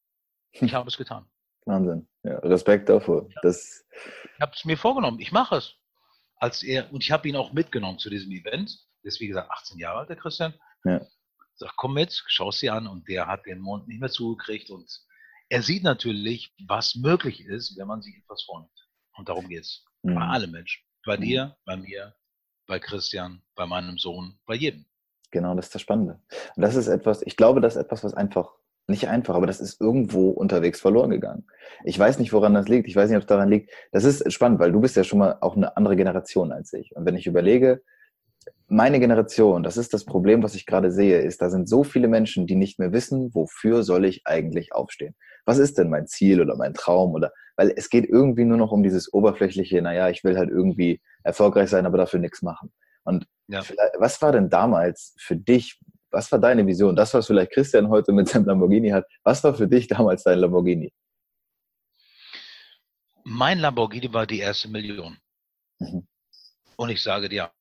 Ich 0.51 0.61
habe 0.73 0.89
es 0.89 0.97
getan. 0.97 1.25
Wahnsinn. 1.65 2.07
Ja, 2.23 2.39
Respekt 2.39 2.89
davor. 2.89 3.27
Ich 3.29 3.35
habe 4.41 4.51
es 4.53 4.65
mir 4.65 4.77
vorgenommen. 4.77 5.19
Ich 5.19 5.31
mache 5.31 5.57
es. 5.57 5.75
Als 6.41 6.63
er, 6.63 6.91
und 6.91 7.03
ich 7.03 7.11
habe 7.11 7.29
ihn 7.29 7.35
auch 7.35 7.53
mitgenommen 7.53 7.99
zu 7.99 8.09
diesem 8.09 8.31
Event. 8.31 8.79
Der 9.03 9.09
ist, 9.09 9.19
wie 9.19 9.27
gesagt, 9.27 9.49
18 9.51 9.77
Jahre 9.77 9.99
alt, 9.99 10.09
der 10.09 10.15
Christian. 10.15 10.53
Ja. 10.83 11.05
Sag, 11.55 11.73
komm 11.77 11.93
mit, 11.93 12.23
schau 12.27 12.49
sie 12.51 12.69
an. 12.71 12.87
Und 12.87 13.07
der 13.07 13.27
hat 13.27 13.45
den 13.45 13.59
Mund 13.59 13.87
nicht 13.87 13.99
mehr 13.99 14.09
zugekriegt. 14.09 14.71
Und 14.71 14.91
er 15.49 15.61
sieht 15.61 15.83
natürlich, 15.83 16.51
was 16.67 16.95
möglich 16.95 17.45
ist, 17.45 17.77
wenn 17.77 17.87
man 17.87 18.01
sich 18.01 18.17
etwas 18.17 18.43
vornimmt. 18.43 18.71
Und 19.17 19.29
darum 19.29 19.47
geht's. 19.47 19.85
Mhm. 20.01 20.15
Bei 20.15 20.21
allen 20.21 20.51
Menschen. 20.51 20.83
Bei 21.05 21.15
mhm. 21.15 21.21
dir, 21.21 21.57
bei 21.63 21.77
mir, 21.77 22.15
bei 22.65 22.79
Christian, 22.79 23.43
bei 23.53 23.67
meinem 23.67 23.99
Sohn, 23.99 24.39
bei 24.47 24.55
jedem. 24.55 24.85
Genau, 25.29 25.53
das 25.55 25.67
ist 25.67 25.75
das 25.75 25.81
Spannende. 25.83 26.19
Und 26.55 26.63
das 26.63 26.75
ist 26.75 26.87
etwas, 26.87 27.21
ich 27.21 27.37
glaube, 27.37 27.61
das 27.61 27.75
ist 27.75 27.83
etwas, 27.83 28.03
was 28.03 28.15
einfach 28.15 28.51
nicht 28.91 29.07
einfach, 29.07 29.35
aber 29.35 29.47
das 29.47 29.59
ist 29.59 29.81
irgendwo 29.81 30.29
unterwegs 30.29 30.79
verloren 30.79 31.09
gegangen. 31.09 31.47
Ich 31.83 31.97
weiß 31.97 32.19
nicht, 32.19 32.31
woran 32.33 32.53
das 32.53 32.67
liegt. 32.67 32.87
Ich 32.87 32.95
weiß 32.95 33.09
nicht, 33.09 33.17
ob 33.17 33.23
es 33.23 33.27
daran 33.27 33.49
liegt. 33.49 33.71
Das 33.91 34.03
ist 34.03 34.31
spannend, 34.31 34.59
weil 34.59 34.71
du 34.71 34.79
bist 34.79 34.95
ja 34.95 35.03
schon 35.03 35.19
mal 35.19 35.37
auch 35.41 35.55
eine 35.55 35.75
andere 35.77 35.95
Generation 35.95 36.51
als 36.51 36.71
ich. 36.73 36.95
Und 36.95 37.05
wenn 37.05 37.15
ich 37.15 37.25
überlege, 37.25 37.81
meine 38.67 38.99
Generation, 38.99 39.63
das 39.63 39.75
ist 39.75 39.93
das 39.93 40.05
Problem, 40.05 40.43
was 40.43 40.55
ich 40.55 40.65
gerade 40.65 40.91
sehe, 40.91 41.19
ist, 41.19 41.41
da 41.41 41.49
sind 41.49 41.67
so 41.67 41.83
viele 41.83 42.07
Menschen, 42.07 42.47
die 42.47 42.55
nicht 42.55 42.79
mehr 42.79 42.93
wissen, 42.93 43.33
wofür 43.33 43.83
soll 43.83 44.05
ich 44.05 44.21
eigentlich 44.25 44.73
aufstehen? 44.73 45.15
Was 45.45 45.57
ist 45.57 45.77
denn 45.77 45.89
mein 45.89 46.07
Ziel 46.07 46.39
oder 46.39 46.55
mein 46.55 46.73
Traum 46.73 47.13
oder, 47.13 47.31
weil 47.57 47.73
es 47.75 47.89
geht 47.89 48.05
irgendwie 48.07 48.45
nur 48.45 48.57
noch 48.57 48.71
um 48.71 48.83
dieses 48.83 49.11
oberflächliche, 49.13 49.81
naja, 49.81 50.09
ich 50.09 50.23
will 50.23 50.37
halt 50.37 50.49
irgendwie 50.49 51.01
erfolgreich 51.23 51.69
sein, 51.69 51.85
aber 51.85 51.97
dafür 51.97 52.19
nichts 52.19 52.41
machen. 52.41 52.71
Und 53.03 53.27
ja. 53.47 53.61
was 53.99 54.21
war 54.21 54.31
denn 54.31 54.49
damals 54.49 55.15
für 55.19 55.35
dich, 55.35 55.79
was 56.11 56.31
war 56.31 56.39
deine 56.39 56.65
Vision? 56.65 56.95
Das, 56.95 57.13
was 57.13 57.27
vielleicht 57.27 57.51
Christian 57.51 57.89
heute 57.89 58.11
mit 58.11 58.27
seinem 58.27 58.45
Lamborghini 58.45 58.89
hat, 58.89 59.05
was 59.23 59.43
war 59.43 59.53
für 59.53 59.67
dich 59.67 59.87
damals 59.87 60.23
dein 60.23 60.39
Lamborghini? 60.39 60.93
Mein 63.23 63.59
Lamborghini 63.59 64.11
war 64.13 64.27
die 64.27 64.39
erste 64.39 64.67
Million. 64.67 65.17
Mhm. 65.79 66.07
Und 66.75 66.89
ich 66.89 67.01
sage 67.01 67.29
dir 67.29 67.51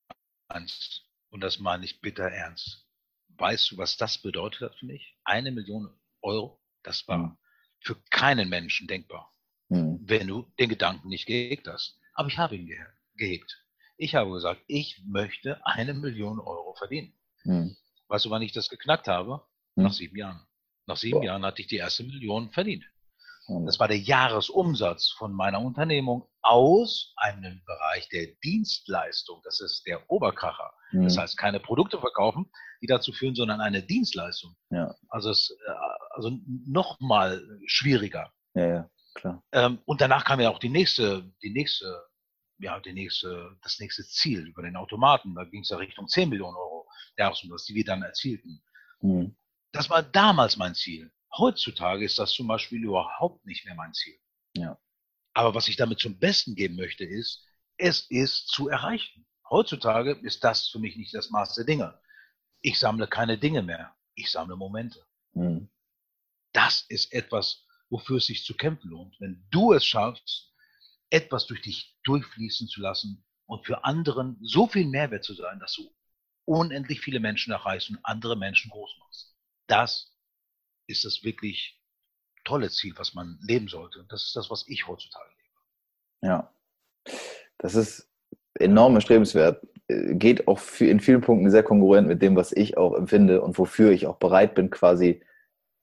eins, 0.49 1.03
und 1.31 1.43
das 1.43 1.59
meine 1.59 1.85
ich 1.85 2.01
bitter 2.01 2.25
ernst. 2.25 2.87
Weißt 3.37 3.71
du, 3.71 3.79
was 3.79 3.97
das 3.97 4.19
bedeutet 4.19 4.63
hat 4.63 4.79
für 4.79 4.87
mich? 4.87 5.17
Eine 5.25 5.53
Million 5.53 5.89
Euro, 6.23 6.61
das 6.83 7.07
war 7.09 7.19
mhm. 7.19 7.39
für 7.81 7.97
keinen 8.11 8.49
Menschen 8.49 8.87
denkbar, 8.87 9.33
mhm. 9.69 10.01
wenn 10.03 10.27
du 10.27 10.53
den 10.59 10.69
Gedanken 10.69 11.09
nicht 11.09 11.27
gehegt 11.27 11.69
hast. 11.69 11.99
Aber 12.15 12.29
ich 12.29 12.39
habe 12.39 12.57
ihn 12.57 12.71
gehegt. 13.15 13.65
Ich 13.97 14.15
habe 14.15 14.31
gesagt, 14.33 14.63
ich 14.67 15.03
möchte 15.07 15.65
eine 15.65 15.95
Million 15.95 16.41
Euro 16.41 16.75
verdienen. 16.75 17.15
Weißt 18.11 18.25
du, 18.25 18.31
wann 18.31 18.43
ich 18.43 18.53
das 18.53 18.69
geknackt 18.69 19.07
habe? 19.07 19.43
Hm. 19.77 19.85
Nach 19.85 19.93
sieben 19.93 20.17
Jahren. 20.17 20.45
Nach 20.87 20.97
sieben 20.97 21.21
Boah. 21.21 21.25
Jahren 21.25 21.45
hatte 21.45 21.63
ich 21.63 21.69
die 21.69 21.77
erste 21.77 22.03
Million 22.03 22.51
verdient. 22.51 22.85
Hm. 23.47 23.65
Das 23.67 23.79
war 23.79 23.87
der 23.87 23.99
Jahresumsatz 23.99 25.11
von 25.17 25.33
meiner 25.33 25.61
Unternehmung 25.61 26.29
aus 26.43 27.13
einem 27.17 27.63
Bereich 27.65 28.09
der 28.09 28.27
Dienstleistung. 28.43 29.41
Das 29.45 29.61
ist 29.61 29.87
der 29.87 30.11
Oberkracher. 30.11 30.73
Mhm. 30.91 31.05
Das 31.05 31.19
heißt, 31.19 31.37
keine 31.39 31.61
Produkte 31.61 32.01
verkaufen, 32.01 32.51
die 32.83 32.87
dazu 32.87 33.13
führen, 33.13 33.37
sondern 33.37 33.61
eine 33.61 33.83
Dienstleistung. 33.83 34.57
Ja. 34.71 34.93
Also, 35.09 35.31
es, 35.31 35.57
äh, 35.67 35.71
also 36.11 36.37
noch 36.67 36.99
mal 36.99 37.41
schwieriger. 37.67 38.33
Ja, 38.55 38.67
ja, 38.67 38.91
klar. 39.15 39.43
Ähm, 39.53 39.79
und 39.85 40.01
danach 40.01 40.25
kam 40.25 40.41
ja 40.41 40.51
auch 40.51 40.59
die 40.59 40.69
nächste, 40.69 41.31
die 41.43 41.51
nächste, 41.51 42.03
ja, 42.59 42.81
die 42.81 42.93
nächste, 42.93 43.57
das 43.63 43.79
nächste 43.79 44.03
Ziel 44.05 44.47
über 44.49 44.63
den 44.63 44.77
Automaten. 44.77 45.35
Da 45.35 45.45
ging 45.45 45.63
es 45.63 45.69
ja 45.69 45.77
Richtung 45.77 46.09
10 46.09 46.29
Millionen 46.29 46.57
Euro. 46.57 46.70
Jahresumsatz, 47.17 47.65
die 47.67 47.75
wir 47.75 47.85
dann 47.85 48.03
erzielten. 48.03 48.63
Mhm. 49.01 49.37
Das 49.73 49.91
war 49.91 50.03
damals 50.03 50.57
mein 50.57 50.75
Ziel. 50.75 51.13
Heutzutage 51.37 52.05
ist 52.05 52.19
das 52.19 52.33
zum 52.33 52.49
Beispiel 52.49 52.83
überhaupt 52.83 53.45
nicht 53.47 53.65
mehr 53.65 53.75
mein 53.75 53.95
Ziel. 53.95 54.19
Ja. 54.57 54.79
Aber 55.33 55.55
was 55.55 55.69
ich 55.69 55.77
damit 55.77 56.01
zum 56.01 56.19
Besten 56.19 56.55
geben 56.55 56.77
möchte, 56.77 57.05
ist, 57.05 57.47
es 57.77 58.11
ist 58.11 58.49
zu 58.49 58.69
erreichen. 58.69 59.27
Heutzutage 59.49 60.13
ist 60.23 60.45
das 60.45 60.69
für 60.69 60.79
mich 60.79 60.97
nicht 60.97 61.15
das 61.15 61.31
Maß 61.31 61.55
der 61.55 61.65
Dinge. 61.65 61.99
Ich 62.61 62.79
sammle 62.79 63.07
keine 63.07 63.39
Dinge 63.39 63.63
mehr. 63.63 63.95
Ich 64.15 64.31
sammle 64.31 64.57
Momente. 64.57 65.05
Mhm. 65.33 65.71
Das 66.53 66.85
ist 66.89 67.13
etwas, 67.13 67.65
wofür 67.89 68.19
es 68.19 68.27
sich 68.27 68.45
zu 68.45 68.55
kämpfen 68.55 68.91
lohnt. 68.91 69.19
Wenn 69.21 69.47
du 69.51 69.73
es 69.73 69.85
schaffst, 69.85 70.53
etwas 71.11 71.47
durch 71.47 71.63
dich 71.63 71.97
durchfließen 72.05 72.69
zu 72.69 72.81
lassen 72.81 73.25
und 73.47 73.67
für 73.67 73.85
anderen 73.85 74.39
so 74.43 74.67
viel 74.67 74.87
Mehrwert 74.87 75.25
zu 75.25 75.35
sein, 75.35 75.59
dass 75.59 75.75
du 75.75 75.93
unendlich 76.51 77.01
viele 77.01 77.21
Menschen 77.21 77.53
erreichst 77.53 77.91
und 77.91 78.01
andere 78.03 78.37
Menschen 78.37 78.71
groß 78.73 78.97
machst. 78.99 79.37
Das 79.69 80.13
ist 80.89 81.05
das 81.05 81.23
wirklich 81.23 81.81
tolle 82.45 82.69
Ziel, 82.71 82.93
was 82.97 83.15
man 83.15 83.39
leben 83.41 83.69
sollte. 83.69 84.05
Das 84.09 84.25
ist 84.25 84.35
das, 84.35 84.51
was 84.51 84.67
ich 84.67 84.89
heutzutage 84.89 85.31
lebe. 85.31 86.33
Ja, 86.33 86.53
das 87.59 87.77
ist 87.77 88.11
enorm 88.55 88.97
erstrebenswert. 88.97 89.65
Geht 89.87 90.49
auch 90.49 90.61
in 90.81 90.99
vielen 90.99 91.21
Punkten 91.21 91.51
sehr 91.53 91.63
kongruent 91.63 92.09
mit 92.09 92.21
dem, 92.21 92.35
was 92.35 92.51
ich 92.51 92.77
auch 92.77 92.95
empfinde 92.95 93.43
und 93.43 93.57
wofür 93.57 93.93
ich 93.93 94.09
auch 94.09 94.17
bereit 94.17 94.57
bin, 94.57 94.71
quasi 94.71 95.23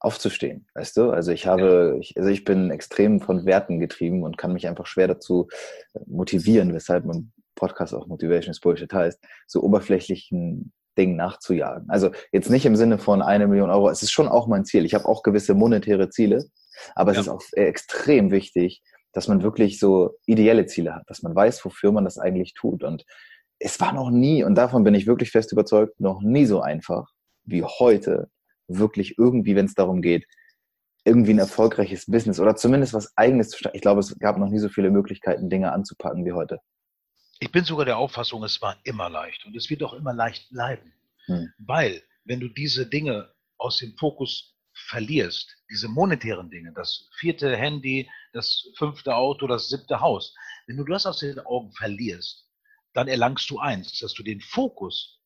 aufzustehen, 0.00 0.68
weißt 0.74 0.98
du? 0.98 1.10
Also 1.10 1.32
ich 1.32 1.46
habe, 1.46 1.96
ich, 2.00 2.16
also 2.16 2.28
ich 2.28 2.44
bin 2.44 2.70
extrem 2.70 3.20
von 3.20 3.46
Werten 3.46 3.80
getrieben 3.80 4.22
und 4.22 4.36
kann 4.36 4.52
mich 4.52 4.68
einfach 4.68 4.86
schwer 4.86 5.08
dazu 5.08 5.48
motivieren, 6.06 6.74
weshalb 6.74 7.04
man 7.06 7.32
Podcast 7.58 7.94
auch 7.94 8.06
Motivation 8.06 8.52
is 8.52 8.60
Bullshit 8.60 8.92
heißt, 8.92 9.20
so 9.46 9.62
oberflächlichen 9.62 10.72
Dingen 10.96 11.16
nachzujagen. 11.16 11.88
Also 11.90 12.10
jetzt 12.32 12.50
nicht 12.50 12.66
im 12.66 12.76
Sinne 12.76 12.98
von 12.98 13.22
eine 13.22 13.46
Million 13.46 13.70
Euro, 13.70 13.90
es 13.90 14.02
ist 14.02 14.12
schon 14.12 14.28
auch 14.28 14.46
mein 14.46 14.64
Ziel. 14.64 14.84
Ich 14.84 14.94
habe 14.94 15.06
auch 15.06 15.22
gewisse 15.22 15.54
monetäre 15.54 16.10
Ziele, 16.10 16.44
aber 16.94 17.12
ja. 17.12 17.20
es 17.20 17.26
ist 17.26 17.32
auch 17.32 17.42
extrem 17.52 18.30
wichtig, 18.30 18.82
dass 19.12 19.28
man 19.28 19.42
wirklich 19.42 19.78
so 19.78 20.16
ideelle 20.26 20.66
Ziele 20.66 20.94
hat, 20.94 21.04
dass 21.06 21.22
man 21.22 21.34
weiß, 21.34 21.64
wofür 21.64 21.92
man 21.92 22.04
das 22.04 22.18
eigentlich 22.18 22.54
tut. 22.54 22.82
Und 22.84 23.04
es 23.58 23.80
war 23.80 23.92
noch 23.92 24.10
nie, 24.10 24.44
und 24.44 24.54
davon 24.54 24.84
bin 24.84 24.94
ich 24.94 25.06
wirklich 25.06 25.30
fest 25.30 25.52
überzeugt, 25.52 26.00
noch 26.00 26.20
nie 26.22 26.46
so 26.46 26.60
einfach 26.60 27.08
wie 27.44 27.64
heute, 27.64 28.28
wirklich 28.68 29.16
irgendwie, 29.18 29.56
wenn 29.56 29.66
es 29.66 29.74
darum 29.74 30.02
geht, 30.02 30.26
irgendwie 31.04 31.32
ein 31.32 31.38
erfolgreiches 31.38 32.06
Business 32.06 32.38
oder 32.38 32.54
zumindest 32.54 32.92
was 32.92 33.16
eigenes 33.16 33.48
zu 33.48 33.58
starten. 33.58 33.76
Ich 33.76 33.82
glaube, 33.82 34.00
es 34.00 34.16
gab 34.18 34.36
noch 34.36 34.50
nie 34.50 34.58
so 34.58 34.68
viele 34.68 34.90
Möglichkeiten, 34.90 35.48
Dinge 35.48 35.72
anzupacken 35.72 36.24
wie 36.26 36.32
heute. 36.32 36.60
Ich 37.40 37.52
bin 37.52 37.64
sogar 37.64 37.84
der 37.84 37.98
Auffassung, 37.98 38.42
es 38.44 38.60
war 38.60 38.76
immer 38.84 39.08
leicht 39.08 39.44
und 39.46 39.56
es 39.56 39.70
wird 39.70 39.82
auch 39.82 39.92
immer 39.92 40.12
leicht 40.12 40.48
bleiben. 40.50 40.92
Hm. 41.26 41.52
Weil, 41.58 42.02
wenn 42.24 42.40
du 42.40 42.48
diese 42.48 42.86
Dinge 42.86 43.32
aus 43.58 43.78
dem 43.78 43.96
Fokus 43.96 44.56
verlierst, 44.72 45.56
diese 45.70 45.88
monetären 45.88 46.50
Dinge, 46.50 46.72
das 46.74 47.08
vierte 47.18 47.56
Handy, 47.56 48.08
das 48.32 48.68
fünfte 48.76 49.14
Auto, 49.14 49.46
das 49.46 49.68
siebte 49.68 50.00
Haus, 50.00 50.34
wenn 50.66 50.76
du 50.76 50.84
das 50.84 51.06
aus 51.06 51.18
den 51.20 51.38
Augen 51.40 51.72
verlierst, 51.72 52.48
dann 52.92 53.08
erlangst 53.08 53.48
du 53.50 53.58
eins, 53.58 53.98
dass 53.98 54.14
du 54.14 54.22
den 54.22 54.40
Fokus, 54.40 55.20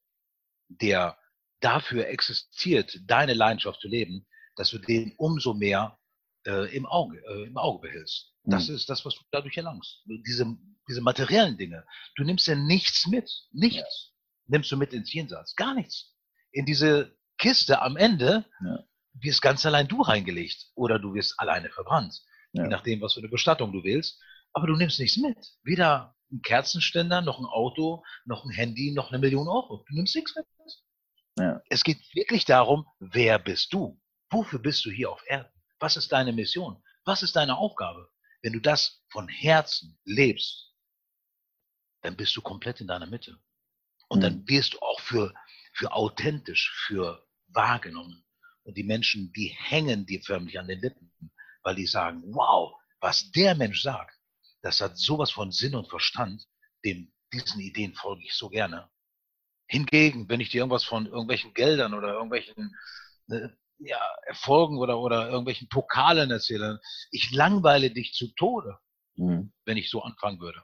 der 0.69 1.19
dafür 1.61 2.09
existiert, 2.09 2.99
deine 3.07 3.35
Leidenschaft 3.35 3.81
zu 3.81 3.89
leben, 3.89 4.27
dass 4.57 4.71
du 4.71 4.79
den 4.79 5.15
umso 5.17 5.55
mehr 5.55 5.99
äh, 6.47 6.75
im, 6.75 6.87
Auge, 6.87 7.23
äh, 7.27 7.47
im 7.47 7.57
Auge 7.57 7.89
behältst. 7.89 8.35
Das 8.45 8.69
hm. 8.69 8.75
ist 8.75 8.89
das, 8.89 9.05
was 9.05 9.15
du 9.15 9.23
dadurch 9.31 9.57
erlangst. 9.57 10.03
Diese 10.07 10.57
diese 10.89 11.01
materiellen 11.01 11.57
Dinge. 11.57 11.85
Du 12.17 12.25
nimmst 12.25 12.47
ja 12.47 12.55
nichts 12.55 13.07
mit. 13.07 13.31
Nichts 13.53 14.13
ja. 14.13 14.49
nimmst 14.49 14.71
du 14.73 14.77
mit 14.77 14.93
ins 14.93 15.13
Jenseits. 15.13 15.55
Gar 15.57 15.75
nichts. 15.75 16.15
In 16.53 16.67
diese 16.67 17.17
Kiste 17.39 17.83
am 17.83 17.97
Ende, 17.97 18.45
ja. 18.65 18.85
wirst 19.15 19.43
ganz 19.43 19.65
allein 19.67 19.89
du 19.89 20.03
reingelegt 20.03 20.71
oder 20.75 20.99
du 20.99 21.15
wirst 21.15 21.39
alleine 21.39 21.71
verbrannt, 21.71 22.23
ja. 22.53 22.65
je 22.65 22.69
nachdem, 22.69 23.01
was 23.01 23.15
für 23.15 23.21
eine 23.21 23.29
Bestattung 23.29 23.73
du 23.73 23.83
willst. 23.83 24.21
Aber 24.53 24.67
du 24.67 24.77
nimmst 24.77 24.99
nichts 24.99 25.17
mit. 25.17 25.39
Weder 25.63 26.15
ein 26.31 26.43
Kerzenständer, 26.43 27.23
noch 27.23 27.39
ein 27.39 27.47
Auto, 27.47 28.05
noch 28.27 28.45
ein 28.45 28.51
Handy, 28.51 28.93
noch 28.93 29.11
eine 29.11 29.19
Million 29.19 29.49
Euro. 29.49 29.85
Du 29.89 29.95
nimmst 29.95 30.15
nichts 30.15 30.35
mit. 30.37 30.47
Ja. 31.39 31.63
Es 31.71 31.83
geht 31.83 31.99
wirklich 32.15 32.45
darum, 32.45 32.87
wer 32.99 33.39
bist 33.39 33.73
du? 33.73 33.99
Wofür 34.31 34.59
bist 34.59 34.85
du 34.85 34.91
hier 34.91 35.11
auf 35.11 35.23
Erden? 35.27 35.51
Was 35.83 35.97
ist 35.97 36.13
deine 36.13 36.33
Mission? 36.33 36.81
Was 37.05 37.25
ist 37.25 37.35
deine 37.35 37.57
Aufgabe? 37.57 38.09
Wenn 38.41 38.53
du 38.53 38.61
das 38.61 39.03
von 39.11 39.27
Herzen 39.27 39.99
lebst, 40.05 40.73
dann 42.03 42.17
bist 42.17 42.37
du 42.37 42.41
komplett 42.41 42.81
in 42.81 42.87
deiner 42.87 43.07
Mitte. 43.07 43.37
Und 44.09 44.21
mhm. 44.21 44.23
dann 44.23 44.49
wirst 44.49 44.75
du 44.75 44.79
auch 44.79 45.01
für, 45.01 45.35
für 45.75 45.93
authentisch, 45.93 46.73
für 46.87 47.27
wahrgenommen. 47.49 48.25
Und 48.63 48.77
die 48.77 48.85
Menschen, 48.85 49.33
die 49.33 49.49
hängen 49.49 50.07
dir 50.07 50.23
förmlich 50.23 50.57
an 50.57 50.69
den 50.69 50.81
Lippen, 50.81 51.13
weil 51.65 51.75
die 51.75 51.87
sagen, 51.87 52.23
wow, 52.27 52.81
was 53.01 53.33
der 53.33 53.57
Mensch 53.57 53.83
sagt, 53.83 54.17
das 54.61 54.81
hat 54.81 54.97
sowas 54.97 55.33
von 55.33 55.51
Sinn 55.51 55.75
und 55.75 55.89
Verstand, 55.89 56.47
dem, 56.85 57.13
diesen 57.33 57.61
Ideen 57.61 57.95
folge 57.95 58.23
ich 58.23 58.35
so 58.35 58.49
gerne. 58.49 58.89
Hingegen, 59.67 60.29
wenn 60.29 60.39
ich 60.39 60.51
dir 60.51 60.59
irgendwas 60.59 60.85
von 60.85 61.07
irgendwelchen 61.07 61.55
Geldern 61.55 61.93
oder 61.93 62.13
irgendwelchen 62.13 62.77
äh, 63.31 63.49
ja, 63.85 64.01
Erfolgen 64.27 64.79
oder, 64.79 64.99
oder 64.99 65.29
irgendwelchen 65.29 65.69
Pokalen 65.69 66.31
erzähle, 66.31 66.81
ich 67.11 67.31
langweile 67.33 67.91
dich 67.91 68.13
zu 68.15 68.33
Tode, 68.35 68.79
mhm. 69.17 69.53
wenn 69.65 69.77
ich 69.77 69.91
so 69.91 70.03
anfangen 70.03 70.41
würde. 70.41 70.63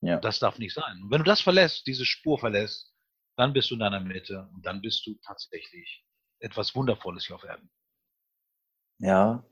Ja. 0.00 0.18
Das 0.18 0.38
darf 0.38 0.58
nicht 0.58 0.74
sein. 0.74 1.02
Und 1.02 1.10
wenn 1.10 1.18
du 1.18 1.24
das 1.24 1.40
verlässt, 1.40 1.86
diese 1.86 2.04
Spur 2.04 2.38
verlässt, 2.38 2.92
dann 3.36 3.52
bist 3.52 3.70
du 3.70 3.74
in 3.74 3.80
deiner 3.80 4.00
Mitte 4.00 4.48
und 4.54 4.64
dann 4.64 4.80
bist 4.80 5.06
du 5.06 5.14
tatsächlich 5.24 6.04
etwas 6.40 6.74
Wundervolles 6.74 7.26
hier 7.26 7.36
auf 7.36 7.44
Erden. 7.44 7.70
Ja. 8.98 9.44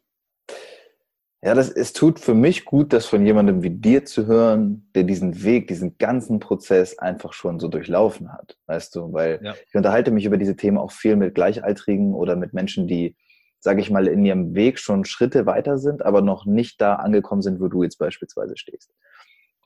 Ja, 1.45 1.55
das, 1.55 1.71
es 1.71 1.93
tut 1.93 2.21
für 2.21 2.35
mich 2.35 2.65
gut, 2.65 2.93
das 2.93 3.07
von 3.07 3.27
jemandem 3.27 3.65
wie 3.65 3.71
dir 3.71 4.05
zu 4.05 4.27
hören, 4.27 4.89
der 4.95 5.03
diesen 5.03 5.43
Weg, 5.43 5.67
diesen 5.67 5.99
ganzen 5.99 6.39
Prozess 6.39 6.99
einfach 7.01 7.33
schon 7.33 7.59
so 7.59 7.67
durchlaufen 7.67 8.33
hat. 8.33 8.57
Weißt 8.67 8.95
du, 8.95 9.13
weil 9.13 9.41
ja. 9.43 9.55
ich 9.67 9.75
unterhalte 9.75 10.13
mich 10.13 10.25
über 10.25 10.37
diese 10.37 10.55
Themen 10.55 10.79
auch 10.79 10.93
viel 10.93 11.17
mit 11.17 11.35
Gleichaltrigen 11.35 12.15
oder 12.15 12.37
mit 12.37 12.53
Menschen, 12.53 12.87
die, 12.87 13.17
sage 13.59 13.81
ich 13.81 13.91
mal, 13.91 14.07
in 14.07 14.25
ihrem 14.25 14.55
Weg 14.55 14.79
schon 14.79 15.05
Schritte 15.05 15.45
weiter 15.45 15.79
sind, 15.79 16.05
aber 16.05 16.23
noch 16.23 16.47
nicht 16.47 16.81
da 16.81 16.95
angekommen 16.95 17.43
sind, 17.43 17.61
wo 17.61 17.67
du 17.67 17.83
jetzt 17.83 17.99
beispielsweise 17.99 18.57
stehst. 18.57 18.93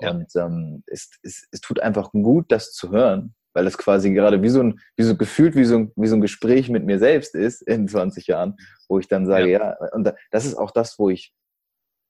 Ja. 0.01 0.13
Und 0.13 0.35
ähm, 0.35 0.83
es, 0.87 1.11
es, 1.23 1.47
es 1.51 1.61
tut 1.61 1.81
einfach 1.81 2.11
gut, 2.13 2.47
das 2.49 2.73
zu 2.73 2.91
hören, 2.91 3.35
weil 3.53 3.67
es 3.67 3.77
quasi 3.77 4.15
gerade 4.15 4.41
wie 4.41 4.49
so 4.49 4.63
ein, 4.63 4.81
wie 4.97 5.03
so 5.03 5.15
gefühlt 5.15 5.55
wie 5.55 5.65
so 5.65 5.77
ein, 5.77 5.93
wie 5.95 6.07
so 6.07 6.17
ein 6.17 6.23
Gespräch 6.23 6.71
mit 6.71 6.87
mir 6.87 6.99
selbst 6.99 7.35
ist 7.35 7.61
in 7.61 7.87
20 7.87 8.27
Jahren, 8.29 8.57
wo 8.89 8.99
ich 8.99 9.09
dann 9.09 9.27
sage, 9.27 9.51
ja, 9.51 9.77
ja 9.79 9.89
und 9.93 10.11
das 10.31 10.47
ist 10.47 10.55
auch 10.55 10.71
das, 10.71 10.99
wo 10.99 11.11
ich, 11.11 11.35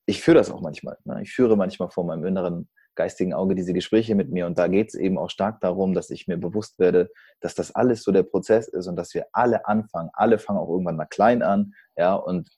ich 0.07 0.23
führe 0.23 0.39
das 0.39 0.51
auch 0.51 0.61
manchmal. 0.61 0.97
Ne? 1.05 1.21
Ich 1.23 1.33
führe 1.33 1.57
manchmal 1.57 1.91
vor 1.91 2.05
meinem 2.05 2.25
inneren 2.25 2.69
geistigen 2.95 3.35
Auge 3.35 3.55
diese 3.55 3.75
Gespräche 3.75 4.15
mit 4.15 4.31
mir 4.31 4.47
und 4.47 4.59
da 4.59 4.69
geht 4.69 4.89
es 4.89 4.95
eben 4.95 5.19
auch 5.19 5.29
stark 5.29 5.61
darum, 5.61 5.93
dass 5.93 6.09
ich 6.11 6.27
mir 6.27 6.39
bewusst 6.39 6.79
werde, 6.79 7.11
dass 7.41 7.55
das 7.55 7.75
alles 7.75 8.03
so 8.03 8.11
der 8.11 8.23
Prozess 8.23 8.69
ist 8.69 8.87
und 8.87 8.97
dass 8.97 9.13
wir 9.13 9.27
alle 9.33 9.67
anfangen. 9.67 10.09
Alle 10.15 10.39
fangen 10.39 10.59
auch 10.59 10.71
irgendwann 10.71 10.97
mal 10.97 11.05
klein 11.05 11.43
an, 11.43 11.75
ja, 11.97 12.15
und 12.15 12.49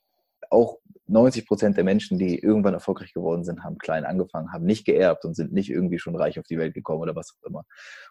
auch 0.51 0.79
90 1.07 1.47
Prozent 1.47 1.77
der 1.77 1.85
Menschen, 1.85 2.19
die 2.19 2.39
irgendwann 2.39 2.75
erfolgreich 2.75 3.13
geworden 3.13 3.45
sind, 3.45 3.65
haben 3.65 3.79
klein 3.79 4.05
angefangen, 4.05 4.53
haben 4.53 4.65
nicht 4.65 4.85
geerbt 4.85 5.25
und 5.25 5.35
sind 5.35 5.53
nicht 5.53 5.71
irgendwie 5.71 5.99
schon 5.99 6.15
reich 6.15 6.39
auf 6.39 6.47
die 6.47 6.59
Welt 6.59 6.75
gekommen 6.75 7.01
oder 7.01 7.17
was 7.17 7.35
auch 7.35 7.47
immer. 7.47 7.65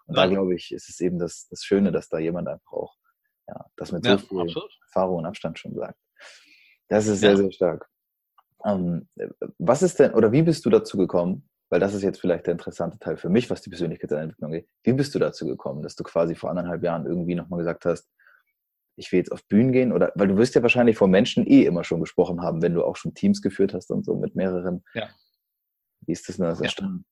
Und 0.06 0.17
ja. 0.17 0.23
da 0.23 0.30
glaube 0.30 0.56
ich, 0.56 0.71
ist 0.71 0.89
es 0.89 1.00
eben 1.00 1.19
das, 1.19 1.47
das 1.50 1.63
Schöne, 1.63 1.91
dass 1.91 2.10
da 2.10 2.19
jemand 2.19 2.47
einfach 2.47 2.73
auch 2.73 2.95
ja, 3.47 3.65
das 3.78 3.91
mit 3.91 4.06
ja, 4.06 4.17
so 4.17 4.28
viel 4.28 4.41
absolut. 4.41 4.71
Erfahrung 4.88 5.17
und 5.19 5.26
Abstand 5.26 5.58
schon 5.58 5.76
sagt. 5.76 5.97
Das 6.89 7.08
ist 7.08 7.19
sehr, 7.19 7.38
sehr 7.38 7.52
stark. 7.52 7.88
Ähm, 8.65 9.08
was 9.58 9.82
ist 9.82 10.00
denn, 10.00 10.13
oder 10.13 10.32
wie 10.32 10.41
bist 10.41 10.65
du 10.65 10.70
dazu 10.70 10.98
gekommen, 10.98 11.48
weil 11.70 11.80
das 11.80 11.93
ist 11.93 12.04
jetzt 12.04 12.20
vielleicht 12.20 12.48
der 12.48 12.54
interessante 12.54 12.98
Teil 13.00 13.17
für 13.17 13.30
mich, 13.30 13.50
was 13.50 13.62
die 13.62 13.70
Persönlichkeitsentwicklung 13.70 14.52
geht. 14.52 14.70
Wie 14.84 14.93
bist 14.93 15.13
du 15.13 15.20
dazu 15.20 15.46
gekommen, 15.46 15.84
dass 15.84 15.96
du 15.96 16.04
quasi 16.04 16.34
vor 16.34 16.50
anderthalb 16.50 16.84
Jahren 16.84 17.06
irgendwie 17.06 17.36
nochmal 17.36 17.60
gesagt 17.60 17.86
hast, 17.86 18.10
ich 18.96 19.12
will 19.12 19.20
jetzt 19.20 19.32
auf 19.32 19.46
Bühnen 19.48 19.72
gehen 19.72 19.91
oder 19.91 20.12
weil 20.15 20.28
du 20.28 20.38
wirst 20.38 20.56
ja 20.56 20.62
wahrscheinlich 20.62 20.98
vor 20.98 21.08
Menschen 21.08 21.46
eh 21.46 21.65
immer 21.65 21.84
schon 21.84 22.00
gesprochen 22.00 22.41
haben, 22.41 22.62
wenn 22.62 22.74
du 22.74 22.84
auch 22.84 22.96
schon 22.96 23.13
Teams 23.13 23.41
geführt 23.41 23.74
hast 23.74 23.91
und 23.91 24.04
so 24.06 24.15
mit 24.15 24.36
mehreren. 24.36 24.84
Ja. 24.93 25.10
Wie 26.06 26.13
ist 26.13 26.28
das 26.28 26.38
denn 26.38 26.46
das 26.46 26.62
entstanden? 26.62 27.06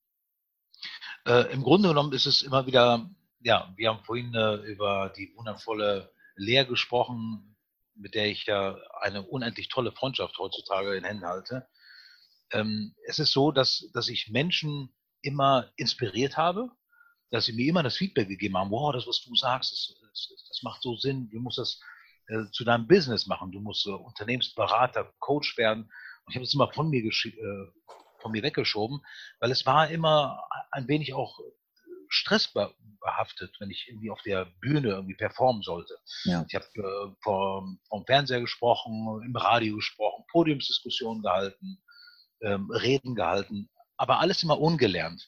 Ja. 1.27 1.41
Äh, 1.41 1.53
Im 1.53 1.61
Grunde 1.61 1.89
genommen 1.89 2.13
ist 2.13 2.25
es 2.25 2.41
immer 2.41 2.65
wieder, 2.65 3.09
ja, 3.41 3.71
wir 3.75 3.89
haben 3.89 4.03
vorhin 4.03 4.33
äh, 4.33 4.55
über 4.55 5.11
die 5.15 5.31
wundervolle 5.35 6.11
Lehre 6.35 6.67
gesprochen, 6.67 7.54
mit 7.95 8.15
der 8.15 8.27
ich 8.27 8.45
ja 8.45 8.77
eine 9.01 9.23
unendlich 9.23 9.69
tolle 9.69 9.91
Freundschaft 9.91 10.37
heutzutage 10.37 10.95
in 10.95 11.03
Händen 11.03 11.25
halte. 11.25 11.67
Ähm, 12.51 12.95
es 13.05 13.19
ist 13.19 13.31
so, 13.31 13.51
dass, 13.51 13.89
dass 13.93 14.07
ich 14.07 14.29
Menschen 14.29 14.93
immer 15.21 15.71
inspiriert 15.77 16.37
habe, 16.37 16.69
dass 17.31 17.45
sie 17.45 17.53
mir 17.53 17.69
immer 17.69 17.83
das 17.83 17.97
Feedback 17.97 18.27
gegeben 18.27 18.57
haben, 18.57 18.71
wow, 18.71 18.93
das, 18.93 19.07
was 19.07 19.21
du 19.21 19.35
sagst, 19.35 19.71
das, 19.71 19.95
das, 20.01 20.45
das 20.47 20.63
macht 20.63 20.81
so 20.81 20.95
Sinn, 20.95 21.29
du 21.31 21.39
musst 21.39 21.57
das 21.57 21.79
äh, 22.27 22.45
zu 22.51 22.63
deinem 22.63 22.87
Business 22.87 23.27
machen, 23.27 23.51
du 23.51 23.59
musst 23.59 23.85
äh, 23.87 23.91
Unternehmensberater, 23.91 25.13
Coach 25.19 25.57
werden. 25.57 25.83
Und 25.83 26.31
ich 26.31 26.35
habe 26.35 26.43
es 26.43 26.53
immer 26.53 26.71
von 26.71 26.89
mir, 26.89 27.03
äh, 27.03 27.11
von 28.19 28.31
mir 28.31 28.43
weggeschoben, 28.43 29.01
weil 29.39 29.51
es 29.51 29.65
war 29.65 29.89
immer 29.89 30.43
ein 30.71 30.87
wenig 30.87 31.13
auch 31.13 31.39
stressbehaftet, 32.15 33.55
wenn 33.59 33.69
ich 33.69 33.87
irgendwie 33.87 34.11
auf 34.11 34.21
der 34.23 34.45
Bühne 34.61 34.89
irgendwie 34.89 35.15
performen 35.15 35.61
sollte. 35.61 35.95
Ja. 36.23 36.45
Ich 36.47 36.55
habe 36.55 36.65
äh, 36.75 37.15
vom, 37.21 37.79
vom 37.89 38.05
Fernseher 38.05 38.41
gesprochen, 38.41 39.21
im 39.25 39.35
Radio 39.35 39.75
gesprochen, 39.75 40.25
Podiumsdiskussionen 40.31 41.21
gehalten, 41.21 41.83
ähm, 42.41 42.69
Reden 42.71 43.15
gehalten, 43.15 43.69
aber 43.97 44.19
alles 44.19 44.43
immer 44.43 44.59
ungelernt. 44.59 45.27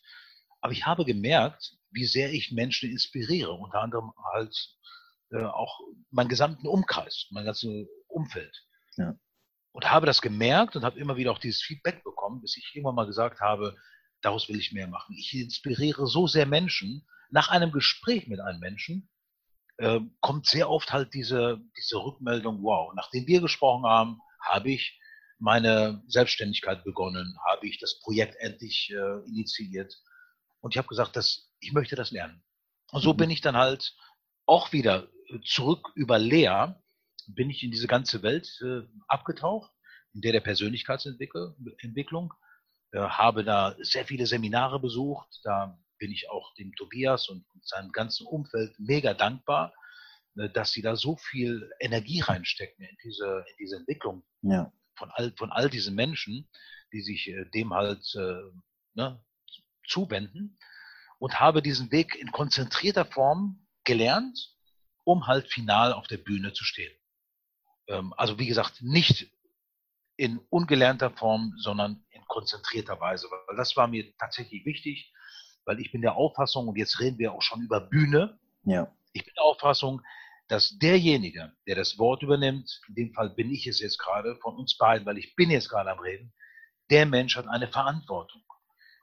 Aber 0.61 0.73
ich 0.73 0.85
habe 0.85 1.05
gemerkt, 1.05 1.73
wie 1.91 2.05
sehr 2.05 2.31
ich 2.31 2.51
Menschen 2.51 2.89
inspiriere, 2.89 3.53
unter 3.53 3.81
anderem 3.81 4.11
halt 4.33 4.55
äh, 5.31 5.43
auch 5.43 5.79
meinen 6.09 6.29
gesamten 6.29 6.67
Umkreis, 6.67 7.27
mein 7.31 7.45
ganzes 7.45 7.87
Umfeld. 8.07 8.55
Ja. 8.97 9.15
Und 9.71 9.91
habe 9.91 10.05
das 10.05 10.21
gemerkt 10.21 10.75
und 10.75 10.83
habe 10.83 10.99
immer 10.99 11.17
wieder 11.17 11.31
auch 11.31 11.39
dieses 11.39 11.61
Feedback 11.61 12.03
bekommen, 12.03 12.41
bis 12.41 12.57
ich 12.57 12.71
irgendwann 12.73 12.95
mal 12.95 13.05
gesagt 13.05 13.39
habe, 13.41 13.75
daraus 14.21 14.49
will 14.49 14.59
ich 14.59 14.71
mehr 14.71 14.87
machen. 14.87 15.15
Ich 15.17 15.33
inspiriere 15.33 16.07
so 16.07 16.27
sehr 16.27 16.45
Menschen. 16.45 17.07
Nach 17.29 17.49
einem 17.49 17.71
Gespräch 17.71 18.27
mit 18.27 18.39
einem 18.39 18.59
Menschen 18.59 19.09
äh, 19.77 19.99
kommt 20.21 20.47
sehr 20.47 20.69
oft 20.69 20.91
halt 20.91 21.13
diese, 21.13 21.61
diese 21.77 21.97
Rückmeldung, 21.97 22.63
wow, 22.63 22.93
nachdem 22.95 23.27
wir 23.27 23.41
gesprochen 23.41 23.85
haben, 23.85 24.19
habe 24.41 24.71
ich 24.71 24.99
meine 25.39 26.03
Selbstständigkeit 26.07 26.83
begonnen, 26.83 27.37
habe 27.47 27.67
ich 27.67 27.77
das 27.79 27.99
Projekt 27.99 28.35
endlich 28.39 28.91
äh, 28.91 29.27
initiiert. 29.27 29.95
Und 30.61 30.73
ich 30.73 30.77
habe 30.77 30.87
gesagt, 30.87 31.15
dass 31.15 31.51
ich 31.59 31.73
möchte 31.73 31.95
das 31.95 32.11
lernen. 32.11 32.43
Und 32.91 33.01
so 33.01 33.13
mhm. 33.13 33.17
bin 33.17 33.29
ich 33.29 33.41
dann 33.41 33.55
halt 33.55 33.95
auch 34.45 34.71
wieder 34.71 35.09
zurück 35.43 35.91
über 35.95 36.17
Lea, 36.17 36.73
bin 37.27 37.49
ich 37.49 37.63
in 37.63 37.71
diese 37.71 37.87
ganze 37.87 38.23
Welt 38.23 38.59
äh, 38.61 38.81
abgetaucht, 39.07 39.71
in 40.13 40.21
der 40.21 40.31
der 40.31 40.41
Persönlichkeitsentwicklung, 40.41 42.33
habe 42.93 43.43
da 43.43 43.75
sehr 43.79 44.05
viele 44.05 44.25
Seminare 44.25 44.79
besucht, 44.79 45.27
da 45.43 45.77
bin 45.99 46.11
ich 46.11 46.29
auch 46.29 46.53
dem 46.55 46.73
Tobias 46.75 47.27
und 47.29 47.45
seinem 47.61 47.91
ganzen 47.91 48.25
Umfeld 48.27 48.73
mega 48.79 49.13
dankbar, 49.13 49.73
äh, 50.37 50.49
dass 50.49 50.71
sie 50.71 50.81
da 50.81 50.95
so 50.95 51.17
viel 51.17 51.69
Energie 51.79 52.21
reinstecken 52.21 52.85
in 52.85 52.97
diese, 53.03 53.45
in 53.49 53.55
diese 53.59 53.75
Entwicklung 53.77 54.23
ja. 54.41 54.71
von, 54.95 55.11
all, 55.11 55.33
von 55.37 55.51
all 55.51 55.69
diesen 55.69 55.95
Menschen, 55.95 56.49
die 56.93 57.01
sich 57.01 57.27
äh, 57.27 57.45
dem 57.53 57.73
halt 57.73 58.03
äh, 58.15 58.41
ne, 58.93 59.23
zuwenden 59.87 60.57
und 61.19 61.39
habe 61.39 61.61
diesen 61.61 61.91
Weg 61.91 62.15
in 62.15 62.31
konzentrierter 62.31 63.05
Form 63.05 63.67
gelernt, 63.83 64.55
um 65.03 65.27
halt 65.27 65.51
final 65.51 65.93
auf 65.93 66.07
der 66.07 66.17
Bühne 66.17 66.53
zu 66.53 66.63
stehen. 66.63 66.93
Ähm, 67.87 68.13
also 68.17 68.37
wie 68.39 68.47
gesagt, 68.47 68.81
nicht 68.81 69.31
in 70.17 70.39
ungelernter 70.49 71.11
Form, 71.11 71.53
sondern 71.57 72.03
konzentrierter 72.27 72.99
Weise, 72.99 73.27
weil 73.29 73.55
das 73.55 73.75
war 73.75 73.87
mir 73.87 74.15
tatsächlich 74.17 74.65
wichtig, 74.65 75.13
weil 75.65 75.79
ich 75.79 75.91
bin 75.91 76.01
der 76.01 76.15
Auffassung, 76.15 76.67
und 76.67 76.77
jetzt 76.77 76.99
reden 76.99 77.17
wir 77.17 77.33
auch 77.33 77.41
schon 77.41 77.61
über 77.61 77.81
Bühne, 77.81 78.39
ja. 78.63 78.91
ich 79.13 79.25
bin 79.25 79.33
der 79.35 79.43
Auffassung, 79.43 80.01
dass 80.47 80.77
derjenige, 80.79 81.51
der 81.67 81.75
das 81.75 81.97
Wort 81.97 82.23
übernimmt, 82.23 82.81
in 82.87 82.95
dem 82.95 83.13
Fall 83.13 83.29
bin 83.31 83.51
ich 83.51 83.67
es 83.67 83.79
jetzt 83.79 83.99
gerade 83.99 84.37
von 84.37 84.55
uns 84.55 84.77
beiden, 84.77 85.05
weil 85.05 85.17
ich 85.17 85.35
bin 85.35 85.51
jetzt 85.51 85.69
gerade 85.69 85.91
am 85.91 85.99
Reden, 85.99 86.33
der 86.89 87.05
Mensch 87.05 87.35
hat 87.35 87.47
eine 87.47 87.67
Verantwortung. 87.67 88.43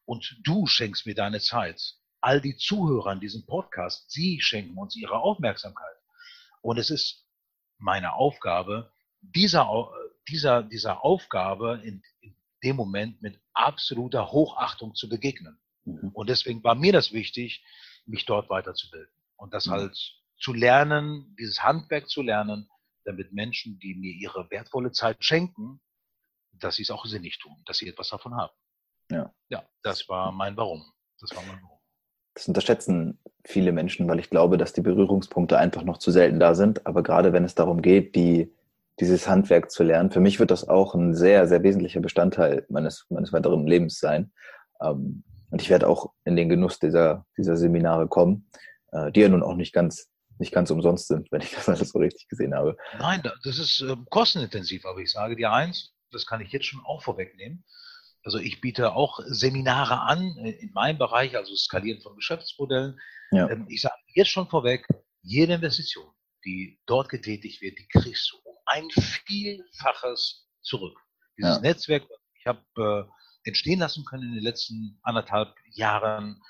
Und 0.06 0.40
du 0.42 0.66
schenkst 0.66 1.06
mir 1.06 1.14
deine 1.14 1.40
Zeit. 1.40 1.80
All 2.20 2.40
die 2.40 2.56
Zuhörer 2.56 3.12
in 3.12 3.20
diesem 3.20 3.44
Podcast, 3.44 4.10
sie 4.10 4.40
schenken 4.40 4.78
uns 4.78 4.96
ihre 4.96 5.18
Aufmerksamkeit. 5.18 5.96
Und 6.62 6.78
es 6.78 6.88
ist 6.88 7.26
meine 7.78 8.14
Aufgabe, 8.14 8.90
dieser, 9.20 9.90
dieser, 10.28 10.62
dieser 10.62 11.04
Aufgabe 11.04 11.80
in, 11.84 12.02
in 12.20 12.34
dem 12.64 12.76
Moment 12.76 13.22
mit 13.22 13.40
absoluter 13.52 14.32
Hochachtung 14.32 14.94
zu 14.94 15.08
begegnen. 15.08 15.58
Mhm. 15.84 16.10
Und 16.14 16.28
deswegen 16.28 16.64
war 16.64 16.74
mir 16.74 16.92
das 16.92 17.12
wichtig, 17.12 17.64
mich 18.06 18.24
dort 18.24 18.50
weiterzubilden 18.50 19.12
und 19.36 19.54
das 19.54 19.66
mhm. 19.66 19.72
halt 19.72 20.20
zu 20.38 20.52
lernen, 20.52 21.34
dieses 21.38 21.62
Handwerk 21.62 22.08
zu 22.08 22.22
lernen, 22.22 22.68
damit 23.04 23.32
Menschen, 23.32 23.78
die 23.78 23.94
mir 23.94 24.12
ihre 24.12 24.50
wertvolle 24.50 24.92
Zeit 24.92 25.24
schenken, 25.24 25.80
dass 26.52 26.76
sie 26.76 26.82
es 26.82 26.90
auch 26.90 27.04
sinnig 27.06 27.38
tun, 27.38 27.62
dass 27.66 27.78
sie 27.78 27.88
etwas 27.88 28.08
davon 28.08 28.34
haben. 28.34 28.54
Ja. 29.10 29.32
Ja, 29.48 29.68
das 29.82 30.08
war 30.08 30.32
mein 30.32 30.56
Warum. 30.56 30.84
Das 31.20 31.34
war 31.36 31.42
mein 31.42 31.60
Warum. 31.62 31.78
Das 32.34 32.48
unterschätzen 32.48 33.20
viele 33.44 33.72
Menschen, 33.72 34.08
weil 34.08 34.18
ich 34.18 34.30
glaube, 34.30 34.58
dass 34.58 34.72
die 34.72 34.80
Berührungspunkte 34.80 35.58
einfach 35.58 35.82
noch 35.82 35.98
zu 35.98 36.10
selten 36.10 36.40
da 36.40 36.54
sind. 36.54 36.86
Aber 36.86 37.02
gerade 37.02 37.32
wenn 37.32 37.44
es 37.44 37.54
darum 37.54 37.80
geht, 37.80 38.16
die, 38.16 38.52
dieses 39.00 39.28
Handwerk 39.28 39.70
zu 39.70 39.82
lernen, 39.82 40.10
für 40.10 40.20
mich 40.20 40.38
wird 40.38 40.50
das 40.50 40.68
auch 40.68 40.94
ein 40.94 41.14
sehr, 41.14 41.48
sehr 41.48 41.62
wesentlicher 41.62 42.00
Bestandteil 42.00 42.64
meines, 42.68 43.06
meines 43.10 43.32
weiteren 43.32 43.66
Lebens 43.66 43.98
sein. 43.98 44.32
Ähm, 44.80 45.24
und 45.50 45.62
ich 45.62 45.70
werde 45.70 45.88
auch 45.88 46.12
in 46.24 46.36
den 46.36 46.48
Genuss 46.48 46.78
dieser, 46.78 47.26
dieser 47.36 47.56
Seminare 47.56 48.08
kommen, 48.08 48.48
äh, 48.92 49.10
die 49.12 49.20
ja 49.20 49.28
nun 49.28 49.42
auch 49.42 49.56
nicht 49.56 49.72
ganz, 49.72 50.08
nicht 50.38 50.52
ganz 50.52 50.70
umsonst 50.70 51.08
sind, 51.08 51.28
wenn 51.32 51.42
ich 51.42 51.52
das 51.52 51.68
alles 51.68 51.90
so 51.90 51.98
richtig 51.98 52.28
gesehen 52.28 52.54
habe. 52.54 52.76
Nein, 52.98 53.22
das 53.22 53.58
ist 53.58 53.80
äh, 53.82 53.96
kostenintensiv, 54.10 54.84
aber 54.84 55.00
ich 55.00 55.10
sage 55.10 55.36
dir 55.36 55.52
eins, 55.52 55.92
das 56.10 56.26
kann 56.26 56.40
ich 56.40 56.52
jetzt 56.52 56.66
schon 56.66 56.84
auch 56.84 57.02
vorwegnehmen. 57.02 57.64
Also 58.22 58.38
ich 58.38 58.60
biete 58.60 58.94
auch 58.94 59.20
Seminare 59.26 60.00
an 60.00 60.36
äh, 60.38 60.50
in 60.50 60.72
meinem 60.72 60.98
Bereich, 60.98 61.36
also 61.36 61.54
Skalieren 61.54 62.00
von 62.00 62.16
Geschäftsmodellen. 62.16 62.98
Ja. 63.32 63.50
Ähm, 63.50 63.66
ich 63.68 63.82
sage 63.82 63.94
jetzt 64.14 64.30
schon 64.30 64.48
vorweg, 64.48 64.86
jede 65.22 65.54
Investition, 65.54 66.06
die 66.44 66.78
dort 66.86 67.08
getätigt 67.08 67.60
wird, 67.60 67.78
die 67.78 67.88
kriegst 67.88 68.32
du 68.32 68.43
ein 68.66 68.88
Vielfaches 68.90 70.46
zurück. 70.62 70.98
Dieses 71.38 71.56
ja. 71.56 71.60
Netzwerk, 71.60 72.04
ich 72.38 72.46
habe 72.46 72.60
äh, 72.76 73.48
entstehen 73.48 73.80
lassen 73.80 74.04
können 74.04 74.24
in 74.24 74.34
den 74.34 74.44
letzten 74.44 74.98
anderthalb 75.02 75.54
Jahren, 75.72 76.40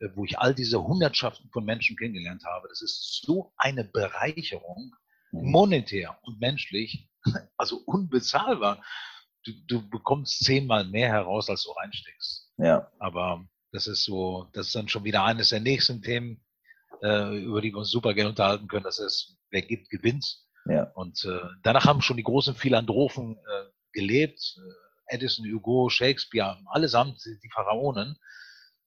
äh, 0.00 0.08
wo 0.14 0.24
ich 0.24 0.38
all 0.38 0.54
diese 0.54 0.82
Hundertschaften 0.82 1.50
von 1.50 1.64
Menschen 1.64 1.96
kennengelernt 1.96 2.44
habe, 2.44 2.68
das 2.68 2.82
ist 2.82 3.22
so 3.24 3.52
eine 3.56 3.84
Bereicherung, 3.84 4.94
mhm. 5.32 5.50
monetär 5.50 6.18
und 6.22 6.40
menschlich, 6.40 7.08
also 7.56 7.82
unbezahlbar 7.84 8.82
du, 9.48 9.52
du 9.66 9.88
bekommst 9.88 10.44
zehnmal 10.44 10.84
mehr 10.84 11.08
heraus, 11.08 11.48
als 11.48 11.64
du 11.64 11.70
reinsteckst. 11.72 12.52
Ja. 12.58 12.90
Aber 12.98 13.46
das 13.72 13.86
ist 13.86 14.04
so, 14.04 14.48
das 14.52 14.68
ist 14.68 14.74
dann 14.74 14.88
schon 14.88 15.04
wieder 15.04 15.24
eines 15.24 15.50
der 15.50 15.60
nächsten 15.60 16.02
Themen, 16.02 16.44
äh, 17.02 17.38
über 17.38 17.60
die 17.60 17.72
wir 17.72 17.78
uns 17.78 17.90
super 17.90 18.14
gerne 18.14 18.30
unterhalten 18.30 18.68
können. 18.68 18.84
Das 18.84 18.98
ist, 18.98 19.36
wer 19.50 19.62
gibt, 19.62 19.90
gewinnt. 19.90 20.24
Ja. 20.68 20.84
Und 20.94 21.24
äh, 21.24 21.40
danach 21.62 21.86
haben 21.86 22.02
schon 22.02 22.16
die 22.16 22.22
großen 22.22 22.54
Philanthropen 22.54 23.36
äh, 23.36 23.64
gelebt. 23.92 24.56
Äh, 24.58 25.14
Edison, 25.14 25.46
Hugo, 25.46 25.88
Shakespeare, 25.88 26.58
allesamt 26.66 27.24
die 27.24 27.50
Pharaonen. 27.50 28.16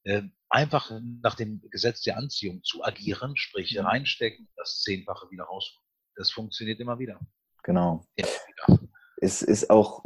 Äh, 0.03 0.23
einfach 0.49 0.91
nach 1.21 1.35
dem 1.35 1.61
Gesetz 1.71 2.01
der 2.01 2.17
Anziehung 2.17 2.63
zu 2.63 2.83
agieren, 2.83 3.35
sprich 3.35 3.75
mhm. 3.75 3.85
reinstecken, 3.85 4.47
das 4.55 4.81
Zehnfache 4.81 5.29
wieder 5.31 5.45
raus. 5.45 5.75
Das 6.15 6.31
funktioniert 6.31 6.79
immer 6.79 6.99
wieder. 6.99 7.19
Genau. 7.63 8.05
Immer 8.15 8.27
wieder. 8.27 8.79
Es 9.17 9.41
ist 9.41 9.69
auch 9.69 10.03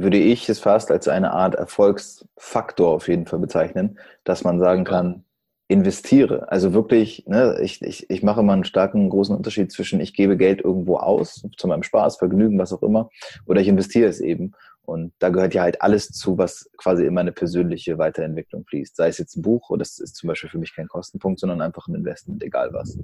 würde 0.00 0.18
ich 0.18 0.48
es 0.48 0.58
fast 0.58 0.90
als 0.90 1.08
eine 1.08 1.32
Art 1.32 1.54
Erfolgsfaktor 1.54 2.88
auf 2.92 3.08
jeden 3.08 3.26
Fall 3.26 3.38
bezeichnen, 3.38 3.98
dass 4.24 4.44
man 4.44 4.58
sagen 4.58 4.84
kann, 4.84 5.24
investiere. 5.68 6.50
Also 6.50 6.74
wirklich, 6.74 7.24
ne, 7.26 7.58
ich, 7.62 7.80
ich, 7.82 8.10
ich 8.10 8.22
mache 8.22 8.42
mal 8.42 8.52
einen 8.52 8.64
starken, 8.64 9.08
großen 9.08 9.34
Unterschied 9.34 9.72
zwischen 9.72 10.00
ich 10.00 10.12
gebe 10.12 10.36
Geld 10.36 10.60
irgendwo 10.60 10.98
aus, 10.98 11.46
zu 11.56 11.66
meinem 11.66 11.82
Spaß, 11.82 12.18
Vergnügen, 12.18 12.58
was 12.58 12.72
auch 12.72 12.82
immer, 12.82 13.10
oder 13.46 13.60
ich 13.60 13.68
investiere 13.68 14.08
es 14.08 14.20
eben. 14.20 14.52
Und 14.86 15.14
da 15.18 15.30
gehört 15.30 15.54
ja 15.54 15.62
halt 15.62 15.80
alles 15.80 16.08
zu, 16.08 16.36
was 16.36 16.70
quasi 16.76 17.06
in 17.06 17.14
meine 17.14 17.32
persönliche 17.32 17.96
Weiterentwicklung 17.96 18.66
fließt. 18.66 18.96
Sei 18.96 19.08
es 19.08 19.16
jetzt 19.16 19.36
ein 19.36 19.42
Buch, 19.42 19.70
oder 19.70 19.78
das 19.78 19.98
ist 19.98 20.16
zum 20.16 20.28
Beispiel 20.28 20.50
für 20.50 20.58
mich 20.58 20.74
kein 20.74 20.88
Kostenpunkt, 20.88 21.40
sondern 21.40 21.62
einfach 21.62 21.88
ein 21.88 21.94
Investment, 21.94 22.42
egal 22.42 22.70
was. 22.74 22.98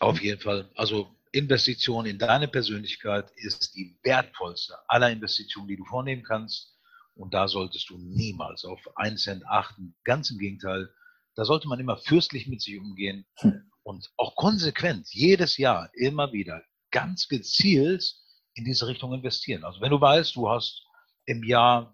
Auf 0.00 0.22
jeden 0.22 0.40
Fall. 0.40 0.70
Also 0.74 1.08
Investition 1.32 2.06
in 2.06 2.18
deine 2.18 2.48
Persönlichkeit 2.48 3.30
ist 3.36 3.74
die 3.76 3.94
wertvollste 4.02 4.74
aller 4.88 5.10
Investitionen, 5.10 5.68
die 5.68 5.76
du 5.76 5.84
vornehmen 5.84 6.22
kannst. 6.22 6.74
Und 7.14 7.34
da 7.34 7.46
solltest 7.46 7.90
du 7.90 7.98
niemals 7.98 8.64
auf 8.64 8.80
einen 8.94 9.18
Cent 9.18 9.46
achten. 9.46 9.94
Ganz 10.04 10.30
im 10.30 10.38
Gegenteil, 10.38 10.88
da 11.36 11.44
sollte 11.44 11.68
man 11.68 11.78
immer 11.78 11.98
fürstlich 11.98 12.48
mit 12.48 12.62
sich 12.62 12.78
umgehen 12.78 13.26
hm. 13.36 13.70
und 13.82 14.10
auch 14.16 14.34
konsequent 14.34 15.06
jedes 15.12 15.58
Jahr 15.58 15.90
immer 15.94 16.32
wieder 16.32 16.62
ganz 16.90 17.28
gezielt 17.28 18.14
in 18.54 18.64
diese 18.64 18.86
Richtung 18.86 19.12
investieren. 19.12 19.64
Also 19.64 19.80
wenn 19.80 19.90
du 19.90 20.00
weißt, 20.00 20.34
du 20.34 20.48
hast 20.48 20.82
im 21.26 21.44
Jahr 21.44 21.92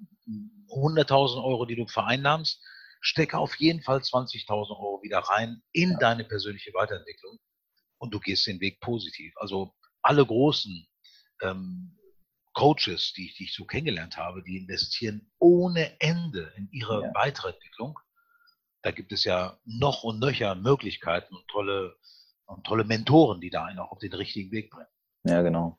100.000 0.68 1.42
Euro, 1.42 1.66
die 1.66 1.76
du 1.76 1.87
vereinnahmst, 1.87 2.62
stecke 3.00 3.37
auf 3.37 3.57
jeden 3.57 3.83
Fall 3.83 3.98
20.000 3.98 4.70
Euro 4.70 5.02
wieder 5.02 5.18
rein 5.18 5.61
in 5.72 5.90
ja. 5.90 5.98
deine 5.98 6.24
persönliche 6.24 6.72
Weiterentwicklung 6.72 7.38
und 7.98 8.14
du 8.14 8.20
gehst 8.20 8.46
den 8.46 8.61
Weg 8.61 8.81
positiv. 8.81 9.33
Also 9.37 9.74
alle 10.02 10.24
großen 10.24 10.87
ähm, 11.42 11.98
Coaches, 12.55 13.12
die, 13.14 13.35
die, 13.38 13.44
ich 13.44 13.55
so 13.55 13.64
kennengelernt 13.64 14.16
habe, 14.16 14.42
die 14.44 14.57
investieren 14.57 15.33
ohne 15.38 16.00
Ende 16.00 16.52
in 16.57 16.68
ihre 16.70 17.02
ja. 17.02 17.14
Weiterentwicklung. 17.14 17.98
Da 18.83 18.90
gibt 18.90 19.12
es 19.12 19.25
ja 19.25 19.59
noch 19.64 20.03
und 20.03 20.18
nöcher 20.18 20.55
Möglichkeiten 20.55 21.35
und 21.35 21.47
tolle, 21.49 21.97
und 22.47 22.64
tolle 22.64 22.85
Mentoren, 22.85 23.40
die 23.40 23.51
da 23.51 23.64
einen 23.64 23.79
auch 23.79 23.92
auf 23.92 23.99
den 23.99 24.12
richtigen 24.12 24.51
Weg 24.51 24.71
bringen. 24.71 24.88
Ja, 25.25 25.42
genau. 25.42 25.79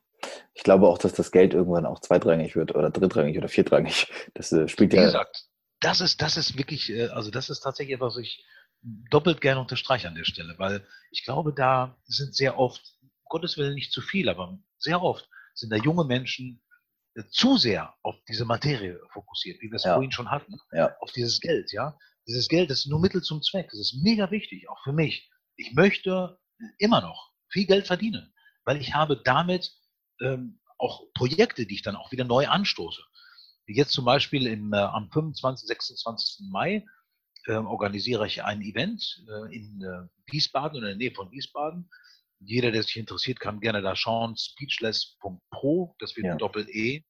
Ich 0.54 0.62
glaube 0.62 0.88
auch, 0.88 0.98
dass 0.98 1.12
das 1.12 1.30
Geld 1.30 1.52
irgendwann 1.52 1.86
auch 1.86 2.00
zweitrangig 2.00 2.56
wird 2.56 2.74
oder 2.74 2.90
drittrangig 2.90 3.36
oder 3.36 3.48
viertrangig. 3.48 4.10
Das 4.34 4.52
äh, 4.52 4.68
spielt 4.68 4.92
Wie 4.92 4.96
ja. 4.96 5.02
Wie 5.02 5.06
gesagt, 5.06 5.48
das 5.80 6.00
ist, 6.00 6.22
das 6.22 6.36
ist 6.36 6.56
wirklich, 6.56 6.90
äh, 6.90 7.08
also 7.08 7.30
das 7.30 7.50
ist 7.50 7.60
tatsächlich 7.60 7.96
etwas, 7.96 8.14
was 8.14 8.22
ich 8.22 8.44
doppelt 9.10 9.40
gerne 9.40 9.60
unterstreiche 9.60 10.08
an 10.08 10.14
der 10.14 10.24
Stelle, 10.24 10.54
weil 10.58 10.86
ich 11.10 11.24
glaube, 11.24 11.52
da 11.54 11.96
sind 12.04 12.34
sehr 12.34 12.58
oft, 12.58 12.82
Gottes 13.24 13.56
Willen 13.56 13.74
nicht 13.74 13.92
zu 13.92 14.00
viel, 14.00 14.28
aber 14.28 14.58
sehr 14.78 15.02
oft 15.02 15.28
sind 15.54 15.70
da 15.70 15.76
junge 15.76 16.04
Menschen 16.04 16.62
äh, 17.14 17.24
zu 17.30 17.56
sehr 17.56 17.94
auf 18.02 18.16
diese 18.28 18.44
Materie 18.44 19.00
fokussiert, 19.12 19.60
wie 19.60 19.70
wir 19.70 19.76
es 19.76 19.84
ja. 19.84 19.94
vorhin 19.94 20.12
schon 20.12 20.30
hatten, 20.30 20.54
ja. 20.72 20.94
auf 21.00 21.12
dieses 21.12 21.40
Geld, 21.40 21.72
ja. 21.72 21.96
Dieses 22.26 22.48
Geld 22.48 22.70
ist 22.70 22.86
nur 22.86 23.00
Mittel 23.00 23.22
zum 23.22 23.42
Zweck. 23.42 23.68
Das 23.70 23.80
ist 23.80 24.02
mega 24.02 24.30
wichtig, 24.30 24.68
auch 24.68 24.82
für 24.82 24.92
mich. 24.92 25.30
Ich 25.56 25.72
möchte 25.72 26.38
immer 26.78 27.00
noch 27.00 27.32
viel 27.48 27.66
Geld 27.66 27.86
verdienen, 27.86 28.32
weil 28.64 28.80
ich 28.80 28.94
habe 28.94 29.20
damit 29.24 29.72
ähm, 30.20 30.60
auch 30.78 31.02
Projekte, 31.14 31.66
die 31.66 31.74
ich 31.74 31.82
dann 31.82 31.96
auch 31.96 32.12
wieder 32.12 32.24
neu 32.24 32.48
anstoße. 32.48 33.02
Jetzt 33.66 33.92
zum 33.92 34.04
Beispiel 34.04 34.46
im, 34.46 34.72
äh, 34.72 34.78
am 34.78 35.10
25, 35.10 35.68
26. 35.68 36.46
Mai 36.50 36.84
äh, 37.46 37.54
organisiere 37.54 38.26
ich 38.26 38.42
ein 38.42 38.60
Event 38.62 39.24
äh, 39.28 39.54
in 39.54 39.82
äh, 39.82 40.08
Wiesbaden 40.30 40.78
oder 40.78 40.90
in 40.90 40.98
der 40.98 41.08
Nähe 41.08 41.14
von 41.14 41.30
Wiesbaden. 41.30 41.90
Jeder, 42.40 42.72
der 42.72 42.82
sich 42.82 42.96
interessiert, 42.96 43.40
kann 43.40 43.60
gerne 43.60 43.80
da 43.80 43.96
schauen. 43.96 44.36
Speechless.pro, 44.36 45.94
das 45.98 46.16
wird 46.16 46.26
ja. 46.26 46.36
Doppel-E 46.36 47.04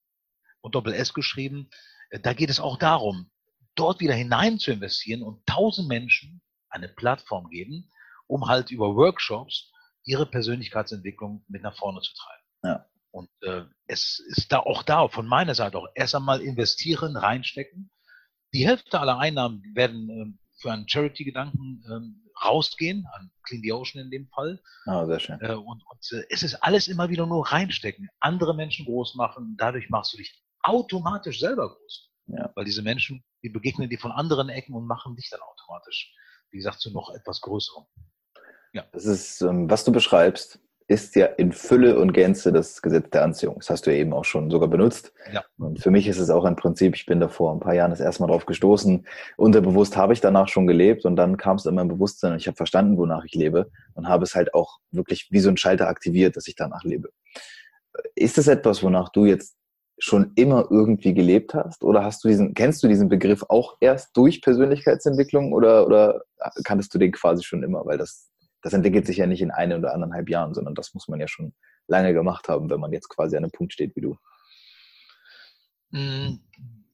und 0.61 0.75
Doppel-S 0.75 1.13
geschrieben. 1.13 1.69
Äh, 2.09 2.19
da 2.19 2.33
geht 2.33 2.49
es 2.49 2.59
auch 2.59 2.77
darum, 2.77 3.29
dort 3.75 3.99
wieder 3.99 4.13
hinein 4.13 4.59
zu 4.59 4.71
investieren 4.71 5.21
und 5.21 5.45
tausend 5.45 5.87
Menschen 5.87 6.41
eine 6.69 6.89
Plattform 6.89 7.49
geben, 7.49 7.91
um 8.27 8.47
halt 8.47 8.71
über 8.71 8.95
Workshops 8.95 9.71
ihre 10.03 10.25
Persönlichkeitsentwicklung 10.25 11.43
mit 11.47 11.63
nach 11.63 11.77
vorne 11.77 12.01
zu 12.01 12.13
treiben. 12.13 12.43
Ja. 12.63 12.85
Und 13.11 13.29
äh, 13.41 13.63
es 13.87 14.19
ist 14.27 14.51
da 14.51 14.59
auch 14.59 14.83
da, 14.83 15.07
von 15.07 15.25
meiner 15.27 15.55
Seite 15.55 15.77
auch, 15.77 15.87
erst 15.95 16.15
einmal 16.15 16.41
investieren, 16.41 17.15
reinstecken 17.15 17.89
die 18.55 18.65
Hälfte 18.65 18.99
aller 18.99 19.19
Einnahmen 19.19 19.61
werden 19.75 20.09
ähm, 20.09 20.39
für 20.61 20.71
einen 20.71 20.87
Charity-Gedanken 20.87 21.83
ähm, 21.91 22.21
rausgehen, 22.43 23.05
an 23.13 23.29
Clean 23.43 23.61
the 23.61 23.73
Ocean 23.73 24.01
in 24.01 24.11
dem 24.11 24.27
Fall. 24.29 24.61
Ah, 24.85 25.05
sehr 25.05 25.19
schön. 25.19 25.39
Äh, 25.41 25.55
und, 25.55 25.83
und 25.83 26.11
äh, 26.11 26.23
es 26.29 26.41
ist 26.41 26.55
alles 26.55 26.87
immer 26.87 27.09
wieder 27.09 27.25
nur 27.25 27.45
reinstecken, 27.45 28.09
andere 28.19 28.55
Menschen 28.55 28.85
groß 28.85 29.15
machen, 29.15 29.55
dadurch 29.57 29.89
machst 29.89 30.13
du 30.13 30.17
dich 30.17 30.41
automatisch 30.61 31.39
selber 31.41 31.75
groß. 31.75 32.09
Ja. 32.27 32.49
Weil 32.55 32.65
diese 32.65 32.81
Menschen, 32.81 33.23
die 33.45 33.49
begegnen 33.49 33.89
dir 33.89 33.99
von 33.99 34.11
anderen 34.11 34.49
Ecken 34.49 34.73
und 34.73 34.87
machen 34.87 35.15
dich 35.15 35.29
dann 35.29 35.39
automatisch, 35.39 36.13
wie 36.49 36.57
gesagt, 36.57 36.81
zu 36.81 36.91
noch 36.91 37.13
etwas 37.13 37.41
Größerem. 37.41 37.85
Ja. 38.73 38.83
Das 38.91 39.05
ist, 39.05 39.41
ähm, 39.41 39.69
was 39.69 39.85
du 39.85 39.91
beschreibst, 39.91 40.59
ist 40.87 41.15
ja 41.15 41.27
in 41.27 41.51
Fülle 41.51 41.97
und 41.99 42.11
Gänze 42.13 42.51
das 42.51 42.81
Gesetz 42.81 43.09
der 43.11 43.23
Anziehung. 43.23 43.55
Das 43.57 43.69
hast 43.69 43.85
du 43.85 43.91
ja 43.91 43.97
eben 43.97 44.13
auch 44.13 44.25
schon 44.25 44.51
sogar 44.51 44.67
benutzt. 44.67 45.13
Ja. 45.31 45.43
Und 45.57 45.79
für 45.79 45.91
mich 45.91 46.07
ist 46.07 46.19
es 46.19 46.29
auch 46.29 46.43
ein 46.45 46.55
Prinzip, 46.55 46.95
ich 46.95 47.05
bin 47.05 47.19
da 47.19 47.27
vor 47.27 47.53
ein 47.53 47.59
paar 47.59 47.73
Jahren 47.73 47.91
das 47.91 47.99
erste 47.99 48.21
Mal 48.21 48.27
drauf 48.27 48.45
gestoßen. 48.45 49.07
Unterbewusst 49.37 49.95
habe 49.95 50.13
ich 50.13 50.21
danach 50.21 50.47
schon 50.47 50.67
gelebt 50.67 51.05
und 51.05 51.15
dann 51.15 51.37
kam 51.37 51.57
es 51.57 51.65
in 51.65 51.75
mein 51.75 51.87
Bewusstsein 51.87 52.33
und 52.33 52.37
ich 52.39 52.47
habe 52.47 52.57
verstanden, 52.57 52.97
wonach 52.97 53.23
ich 53.25 53.33
lebe 53.33 53.71
und 53.93 54.07
habe 54.07 54.23
es 54.23 54.35
halt 54.35 54.53
auch 54.53 54.79
wirklich 54.91 55.27
wie 55.31 55.39
so 55.39 55.49
ein 55.49 55.57
Schalter 55.57 55.87
aktiviert, 55.87 56.35
dass 56.35 56.47
ich 56.47 56.55
danach 56.55 56.83
lebe. 56.83 57.09
Ist 58.15 58.37
das 58.37 58.47
etwas, 58.47 58.83
wonach 58.83 59.09
du 59.09 59.25
jetzt 59.25 59.54
schon 59.97 60.33
immer 60.35 60.67
irgendwie 60.69 61.13
gelebt 61.13 61.53
hast? 61.53 61.83
Oder 61.83 62.03
hast 62.03 62.23
du 62.23 62.27
diesen, 62.27 62.53
kennst 62.53 62.83
du 62.83 62.87
diesen 62.87 63.09
Begriff 63.09 63.43
auch 63.47 63.77
erst 63.79 64.15
durch 64.17 64.41
Persönlichkeitsentwicklung 64.41 65.53
oder, 65.53 65.85
oder 65.85 66.21
kanntest 66.63 66.93
du 66.93 66.97
den 66.97 67.11
quasi 67.11 67.43
schon 67.43 67.63
immer? 67.63 67.85
Weil 67.85 67.97
das 67.97 68.29
das 68.65 68.73
entwickelt 68.73 69.05
sich 69.05 69.17
ja 69.17 69.27
nicht 69.27 69.43
in 69.43 69.51
ein 69.51 69.71
oder 69.73 69.93
anderthalb 69.93 70.27
Jahren, 70.27 70.55
sondern 70.55 70.73
das 70.73 70.95
muss 70.95 71.07
man 71.07 71.19
ja 71.19 71.27
schon 71.27 71.53
lange 71.85 72.15
gemacht 72.15 72.49
haben, 72.49 72.67
wenn 72.71 72.79
man 72.79 72.91
jetzt 72.91 73.09
quasi 73.09 73.37
an 73.37 73.43
einem 73.43 73.51
Punkt 73.51 73.73
steht 73.73 73.95
wie 73.95 74.01
du. 74.01 74.17
Hm, 75.91 76.39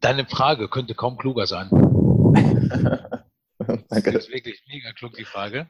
deine 0.02 0.26
Frage 0.26 0.68
könnte 0.68 0.96
kaum 0.96 1.18
kluger 1.18 1.48
sein. 1.48 1.70
Danke. 1.72 3.22
Das 4.12 4.26
ist 4.26 4.32
wirklich 4.32 4.64
mega 4.68 4.92
klug, 4.92 5.14
die 5.14 5.24
Frage. 5.24 5.70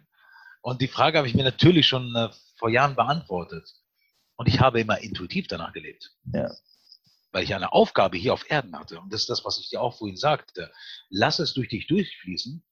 Und 0.62 0.82
die 0.82 0.88
Frage 0.88 1.18
habe 1.20 1.28
ich 1.28 1.36
mir 1.36 1.44
natürlich 1.44 1.88
schon 1.88 2.16
äh, 2.16 2.30
vor 2.58 2.70
Jahren 2.70 2.96
beantwortet. 2.96 3.70
Und 4.38 4.48
ich 4.48 4.60
habe 4.62 4.80
immer 4.80 5.00
intuitiv 5.02 5.48
danach 5.48 5.74
gelebt. 5.74 6.10
Ja. 6.34 6.50
Weil 7.32 7.44
ich 7.44 7.56
eine 7.56 7.72
Aufgabe 7.72 8.18
hier 8.18 8.34
auf 8.34 8.50
Erden 8.50 8.78
hatte. 8.78 9.00
Und 9.00 9.14
das 9.14 9.22
ist 9.22 9.30
das, 9.30 9.46
was 9.46 9.60
ich 9.60 9.70
dir 9.70 9.82
auch 9.82 9.98
vorhin 9.98 10.18
sagte. 10.18 10.72
Lass 11.10 11.40
es 11.40 11.54
durch 11.54 11.70
dich 11.70 11.88
durchfließen. 11.88 12.64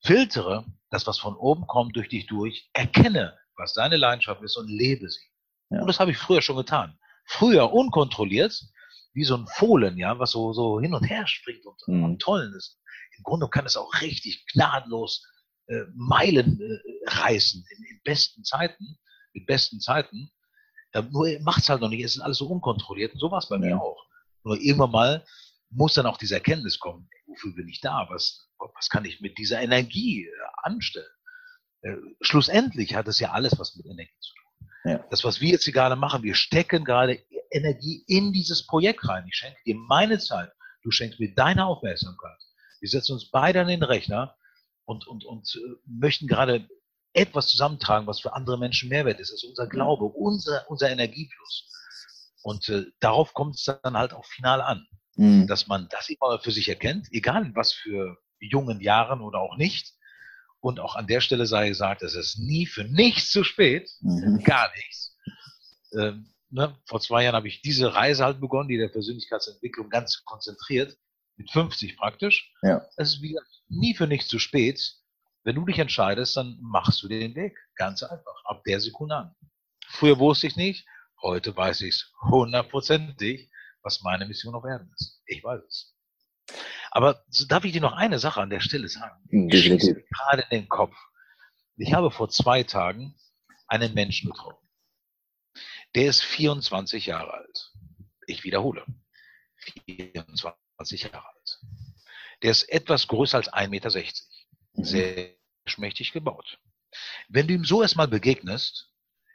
Filtere 0.00 0.66
das, 0.90 1.06
was 1.06 1.18
von 1.18 1.34
oben 1.34 1.66
kommt, 1.66 1.96
durch 1.96 2.08
dich 2.08 2.26
durch. 2.26 2.68
Erkenne, 2.72 3.36
was 3.56 3.74
deine 3.74 3.96
Leidenschaft 3.96 4.42
ist 4.42 4.56
und 4.56 4.68
lebe 4.68 5.08
sie. 5.08 5.26
Ja. 5.70 5.80
Und 5.80 5.86
das 5.86 5.98
habe 5.98 6.10
ich 6.10 6.18
früher 6.18 6.42
schon 6.42 6.56
getan. 6.56 6.98
Früher 7.26 7.72
unkontrolliert, 7.72 8.60
wie 9.14 9.24
so 9.24 9.36
ein 9.36 9.46
Fohlen, 9.46 9.96
ja, 9.96 10.18
was 10.18 10.32
so, 10.32 10.52
so 10.52 10.80
hin 10.80 10.94
und 10.94 11.04
her 11.04 11.26
springt 11.26 11.64
und, 11.64 11.80
mhm. 11.86 12.04
und 12.04 12.18
tollen 12.20 12.52
ist. 12.54 12.78
Im 13.16 13.22
Grunde 13.22 13.48
kann 13.48 13.64
es 13.64 13.76
auch 13.76 14.00
richtig 14.00 14.44
gnadenlos 14.52 15.24
äh, 15.66 15.84
Meilen 15.94 16.60
äh, 16.60 17.10
reißen 17.10 17.64
in, 17.70 17.84
in, 17.84 18.00
besten 18.02 18.44
Zeiten, 18.44 18.98
in 19.32 19.46
besten 19.46 19.80
Zeiten. 19.80 20.30
Äh, 20.92 21.02
nur 21.02 21.28
macht 21.40 21.62
es 21.62 21.68
halt 21.68 21.80
noch 21.80 21.88
nicht, 21.88 22.04
es 22.04 22.16
ist 22.16 22.22
alles 22.22 22.38
so 22.38 22.48
unkontrolliert 22.48 23.14
und 23.14 23.20
so 23.20 23.30
war 23.30 23.38
es 23.38 23.48
bei 23.48 23.56
ja. 23.56 23.60
mir 23.60 23.80
auch. 23.80 24.03
Nur 24.44 24.60
irgendwann 24.60 24.90
mal 24.90 25.24
muss 25.70 25.94
dann 25.94 26.06
auch 26.06 26.18
diese 26.18 26.34
Erkenntnis 26.34 26.78
kommen, 26.78 27.08
wofür 27.26 27.54
bin 27.54 27.68
ich 27.68 27.80
da, 27.80 28.06
was, 28.10 28.48
was 28.58 28.88
kann 28.88 29.04
ich 29.04 29.20
mit 29.20 29.38
dieser 29.38 29.60
Energie 29.60 30.26
äh, 30.26 30.30
anstellen. 30.62 31.06
Äh, 31.82 31.96
schlussendlich 32.20 32.94
hat 32.94 33.08
es 33.08 33.18
ja 33.18 33.32
alles 33.32 33.58
was 33.58 33.74
mit 33.76 33.86
Energie 33.86 34.16
zu 34.20 34.32
tun. 34.34 34.68
Ja. 34.92 35.04
Das, 35.10 35.24
was 35.24 35.40
wir 35.40 35.50
jetzt 35.50 35.64
hier 35.64 35.72
gerade 35.72 35.96
machen, 35.96 36.22
wir 36.22 36.34
stecken 36.34 36.84
gerade 36.84 37.18
Energie 37.50 38.04
in 38.06 38.32
dieses 38.32 38.66
Projekt 38.66 39.08
rein. 39.08 39.24
Ich 39.28 39.36
schenke 39.36 39.58
dir 39.64 39.76
meine 39.76 40.18
Zeit, 40.18 40.52
du 40.82 40.90
schenkst 40.90 41.18
mir 41.18 41.34
deine 41.34 41.66
Aufmerksamkeit. 41.66 42.38
Wir 42.80 42.88
setzen 42.88 43.12
uns 43.12 43.30
beide 43.30 43.60
an 43.60 43.68
den 43.68 43.82
Rechner 43.82 44.36
und, 44.84 45.06
und, 45.06 45.24
und 45.24 45.56
äh, 45.56 45.76
möchten 45.86 46.26
gerade 46.26 46.68
etwas 47.14 47.48
zusammentragen, 47.48 48.06
was 48.06 48.20
für 48.20 48.34
andere 48.34 48.58
Menschen 48.58 48.88
Mehrwert 48.88 49.20
ist. 49.20 49.32
Das 49.32 49.42
ist 49.42 49.48
unser 49.48 49.68
Glaube, 49.68 50.04
unser, 50.04 50.68
unser 50.68 50.90
Energiefluss. 50.90 51.70
Und 52.44 52.68
äh, 52.68 52.84
darauf 53.00 53.32
kommt 53.32 53.56
es 53.56 53.64
dann 53.64 53.96
halt 53.96 54.12
auch 54.12 54.26
final 54.26 54.60
an, 54.60 54.86
mhm. 55.16 55.46
dass 55.46 55.66
man 55.66 55.88
das 55.88 56.10
immer 56.10 56.38
für 56.38 56.52
sich 56.52 56.68
erkennt, 56.68 57.08
egal 57.10 57.50
was 57.54 57.72
für 57.72 58.18
jungen 58.38 58.82
Jahren 58.82 59.22
oder 59.22 59.40
auch 59.40 59.56
nicht. 59.56 59.94
Und 60.60 60.78
auch 60.78 60.94
an 60.94 61.06
der 61.06 61.22
Stelle 61.22 61.46
sei 61.46 61.68
gesagt, 61.68 62.02
es 62.02 62.14
ist 62.14 62.38
nie 62.38 62.66
für 62.66 62.84
nichts 62.84 63.30
zu 63.30 63.44
spät, 63.44 63.90
mhm. 64.00 64.42
gar 64.44 64.70
nichts. 64.76 65.16
Ähm, 65.98 66.34
ne, 66.50 66.76
vor 66.84 67.00
zwei 67.00 67.24
Jahren 67.24 67.34
habe 67.34 67.48
ich 67.48 67.62
diese 67.62 67.94
Reise 67.94 68.24
halt 68.24 68.40
begonnen, 68.40 68.68
die 68.68 68.76
der 68.76 68.88
Persönlichkeitsentwicklung 68.88 69.88
ganz 69.88 70.22
konzentriert, 70.24 70.98
mit 71.36 71.50
50 71.50 71.96
praktisch. 71.96 72.52
Ja. 72.60 72.86
Es 72.98 73.14
ist 73.14 73.22
wie 73.22 73.30
gesagt, 73.30 73.48
nie 73.68 73.94
für 73.94 74.06
nichts 74.06 74.28
zu 74.28 74.38
spät. 74.38 74.96
Wenn 75.44 75.56
du 75.56 75.64
dich 75.64 75.78
entscheidest, 75.78 76.36
dann 76.36 76.58
machst 76.60 77.02
du 77.02 77.08
den 77.08 77.34
Weg. 77.34 77.56
Ganz 77.76 78.02
einfach. 78.02 78.44
Ab 78.44 78.62
der 78.64 78.80
Sekunde 78.80 79.16
an. 79.16 79.34
Früher 79.88 80.18
wusste 80.18 80.46
ich 80.46 80.56
nicht, 80.56 80.86
heute 81.24 81.56
weiß 81.56 81.80
ich 81.80 81.94
es 81.94 82.12
hundertprozentig, 82.22 83.50
was 83.82 84.02
meine 84.02 84.26
Mission 84.26 84.54
auf 84.54 84.64
Erden 84.64 84.92
ist. 84.94 85.22
Ich 85.26 85.42
weiß 85.42 85.62
es. 85.66 85.94
Aber 86.90 87.24
so 87.28 87.46
darf 87.46 87.64
ich 87.64 87.72
dir 87.72 87.80
noch 87.80 87.94
eine 87.94 88.18
Sache 88.18 88.40
an 88.40 88.50
der 88.50 88.60
Stelle 88.60 88.88
sagen? 88.88 89.20
Definitiv. 89.48 89.96
Gerade 90.10 90.42
in 90.50 90.60
den 90.60 90.68
Kopf. 90.68 90.94
Ich 91.76 91.92
habe 91.92 92.10
vor 92.10 92.28
zwei 92.28 92.62
Tagen 92.62 93.16
einen 93.66 93.94
Menschen 93.94 94.30
getroffen. 94.30 94.68
Der 95.94 96.06
ist 96.06 96.22
24 96.22 97.06
Jahre 97.06 97.32
alt. 97.32 97.72
Ich 98.26 98.44
wiederhole. 98.44 98.84
24 99.86 101.04
Jahre 101.04 101.26
alt. 101.26 101.60
Der 102.42 102.50
ist 102.50 102.68
etwas 102.68 103.08
größer 103.08 103.38
als 103.38 103.52
1,60 103.52 103.68
Meter. 103.68 103.90
Mhm. 104.74 104.84
Sehr 104.84 105.30
schmächtig 105.66 106.12
gebaut. 106.12 106.58
Wenn 107.28 107.48
du 107.48 107.54
ihm 107.54 107.64
so 107.64 107.82
erstmal 107.82 108.08
begegnest, 108.08 108.92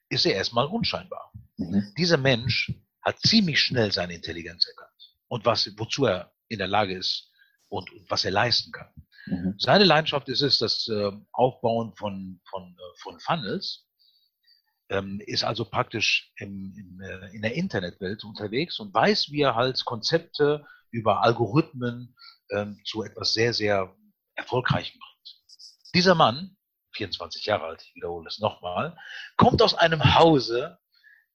ist 0.09 0.25
er 0.25 0.35
erstmal 0.35 0.67
unscheinbar. 0.67 1.31
Mhm. 1.59 1.93
Dieser 1.97 2.17
Mensch 2.17 2.73
hat 3.01 3.19
ziemlich 3.19 3.61
schnell 3.61 3.91
seine 3.91 4.13
Intelligenz 4.13 4.65
erkannt 4.65 5.15
und 5.27 5.45
was, 5.45 5.69
wozu 5.77 6.05
er 6.05 6.31
in 6.47 6.59
der 6.59 6.67
Lage 6.67 6.97
ist 6.97 7.31
und, 7.67 7.91
und 7.91 8.09
was 8.09 8.25
er 8.25 8.31
leisten 8.31 8.71
kann. 8.71 8.89
Mhm. 9.25 9.55
Seine 9.57 9.83
Leidenschaft 9.83 10.29
ist 10.29 10.41
es, 10.41 10.59
das 10.59 10.87
äh, 10.87 11.11
Aufbauen 11.31 11.93
von, 11.95 12.41
von, 12.49 12.75
äh, 12.77 12.99
von 13.01 13.19
Funnels, 13.19 13.85
ähm, 14.89 15.21
ist 15.25 15.43
also 15.43 15.65
praktisch 15.65 16.31
im, 16.37 16.73
im, 16.77 17.01
äh, 17.01 17.35
in 17.35 17.41
der 17.41 17.53
Internetwelt 17.53 18.23
unterwegs 18.23 18.79
und 18.79 18.93
weiß, 18.93 19.31
wie 19.31 19.41
er 19.41 19.55
halt 19.55 19.83
Konzepte 19.85 20.65
über 20.91 21.23
Algorithmen 21.23 22.15
ähm, 22.51 22.79
zu 22.85 23.03
etwas 23.03 23.33
sehr, 23.33 23.53
sehr 23.53 23.95
Erfolgreichem 24.35 24.99
bringt. 24.99 25.41
Dieser 25.93 26.15
Mann, 26.15 26.55
24 26.93 27.45
Jahre 27.45 27.65
alt, 27.65 27.83
ich 27.83 27.95
wiederhole 27.95 28.27
es 28.27 28.39
nochmal, 28.39 28.97
kommt 29.37 29.61
aus 29.61 29.75
einem 29.75 30.15
Hause 30.15 30.79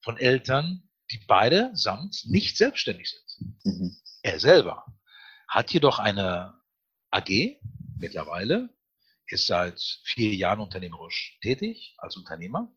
von 0.05 0.17
Eltern, 0.19 0.89
die 1.11 1.21
beide 1.27 1.71
samt 1.75 2.25
nicht 2.27 2.57
selbstständig 2.57 3.11
sind. 3.11 3.65
Mhm. 3.65 3.97
Er 4.23 4.39
selber 4.39 4.85
hat 5.49 5.73
jedoch 5.73 5.99
eine 5.99 6.55
AG 7.11 7.59
mittlerweile, 7.99 8.71
ist 9.27 9.47
seit 9.47 9.81
vier 10.05 10.35
Jahren 10.35 10.61
unternehmerisch 10.61 11.39
tätig 11.43 11.95
als 11.99 12.17
Unternehmer 12.17 12.71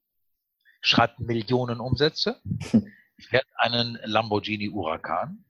schreibt 0.81 1.19
Millionen 1.19 1.79
Umsätze, 1.79 2.41
fährt 3.19 3.47
einen 3.57 3.97
Lamborghini 4.03 4.67
Huracan 4.67 5.45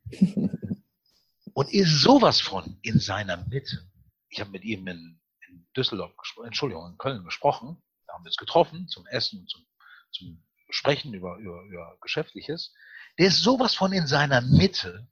und 1.54 1.74
ist 1.74 2.02
sowas 2.02 2.40
von 2.40 2.80
in 2.82 3.00
seiner 3.00 3.38
Mitte. 3.48 3.90
Ich 4.30 4.40
habe 4.40 4.52
mit 4.52 4.64
ihm 4.64 4.88
in, 4.88 5.20
in 5.48 5.68
Düsseldorf, 5.76 6.12
Entschuldigung, 6.44 6.92
in 6.92 6.98
Köln 6.98 7.24
gesprochen. 7.24 7.82
Da 8.08 8.14
haben 8.14 8.24
wir 8.24 8.30
uns 8.30 8.38
getroffen 8.38 8.88
zum 8.88 9.06
Essen 9.08 9.40
und 9.40 9.50
zum, 9.50 9.66
zum 10.12 10.47
Sprechen 10.70 11.14
über, 11.14 11.38
über, 11.38 11.62
über 11.64 11.98
Geschäftliches. 12.02 12.74
Der 13.18 13.28
ist 13.28 13.42
sowas 13.42 13.74
von 13.74 13.94
in 13.94 14.08
seiner 14.08 14.42
Mitte. 14.42 15.08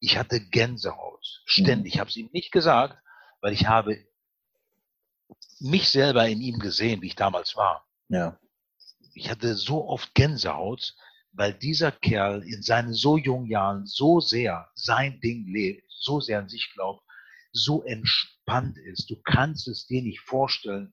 Ich 0.00 0.16
hatte 0.16 0.40
Gänsehaut. 0.40 1.42
Ständig. 1.46 1.94
Ich 1.94 2.00
habe 2.00 2.10
es 2.10 2.16
ihm 2.16 2.30
nicht 2.32 2.52
gesagt, 2.52 2.98
weil 3.40 3.52
ich 3.52 3.66
habe 3.66 4.06
mich 5.60 5.88
selber 5.88 6.28
in 6.28 6.40
ihm 6.40 6.58
gesehen, 6.58 7.02
wie 7.02 7.08
ich 7.08 7.16
damals 7.16 7.56
war. 7.56 7.86
Ja 8.08 8.38
ich 9.14 9.30
hatte 9.30 9.54
so 9.54 9.88
oft 9.88 10.14
Gänsehaut, 10.14 10.94
weil 11.32 11.54
dieser 11.54 11.92
Kerl 11.92 12.42
in 12.42 12.62
seinen 12.62 12.92
so 12.92 13.16
jungen 13.16 13.46
Jahren 13.46 13.86
so 13.86 14.20
sehr 14.20 14.68
sein 14.74 15.20
Ding 15.20 15.46
lebt, 15.46 15.84
so 15.88 16.20
sehr 16.20 16.40
an 16.40 16.48
sich 16.48 16.70
glaubt, 16.74 17.02
so 17.52 17.82
entspannt 17.84 18.78
ist. 18.78 19.10
Du 19.10 19.20
kannst 19.22 19.68
es 19.68 19.86
dir 19.86 20.02
nicht 20.02 20.20
vorstellen, 20.20 20.92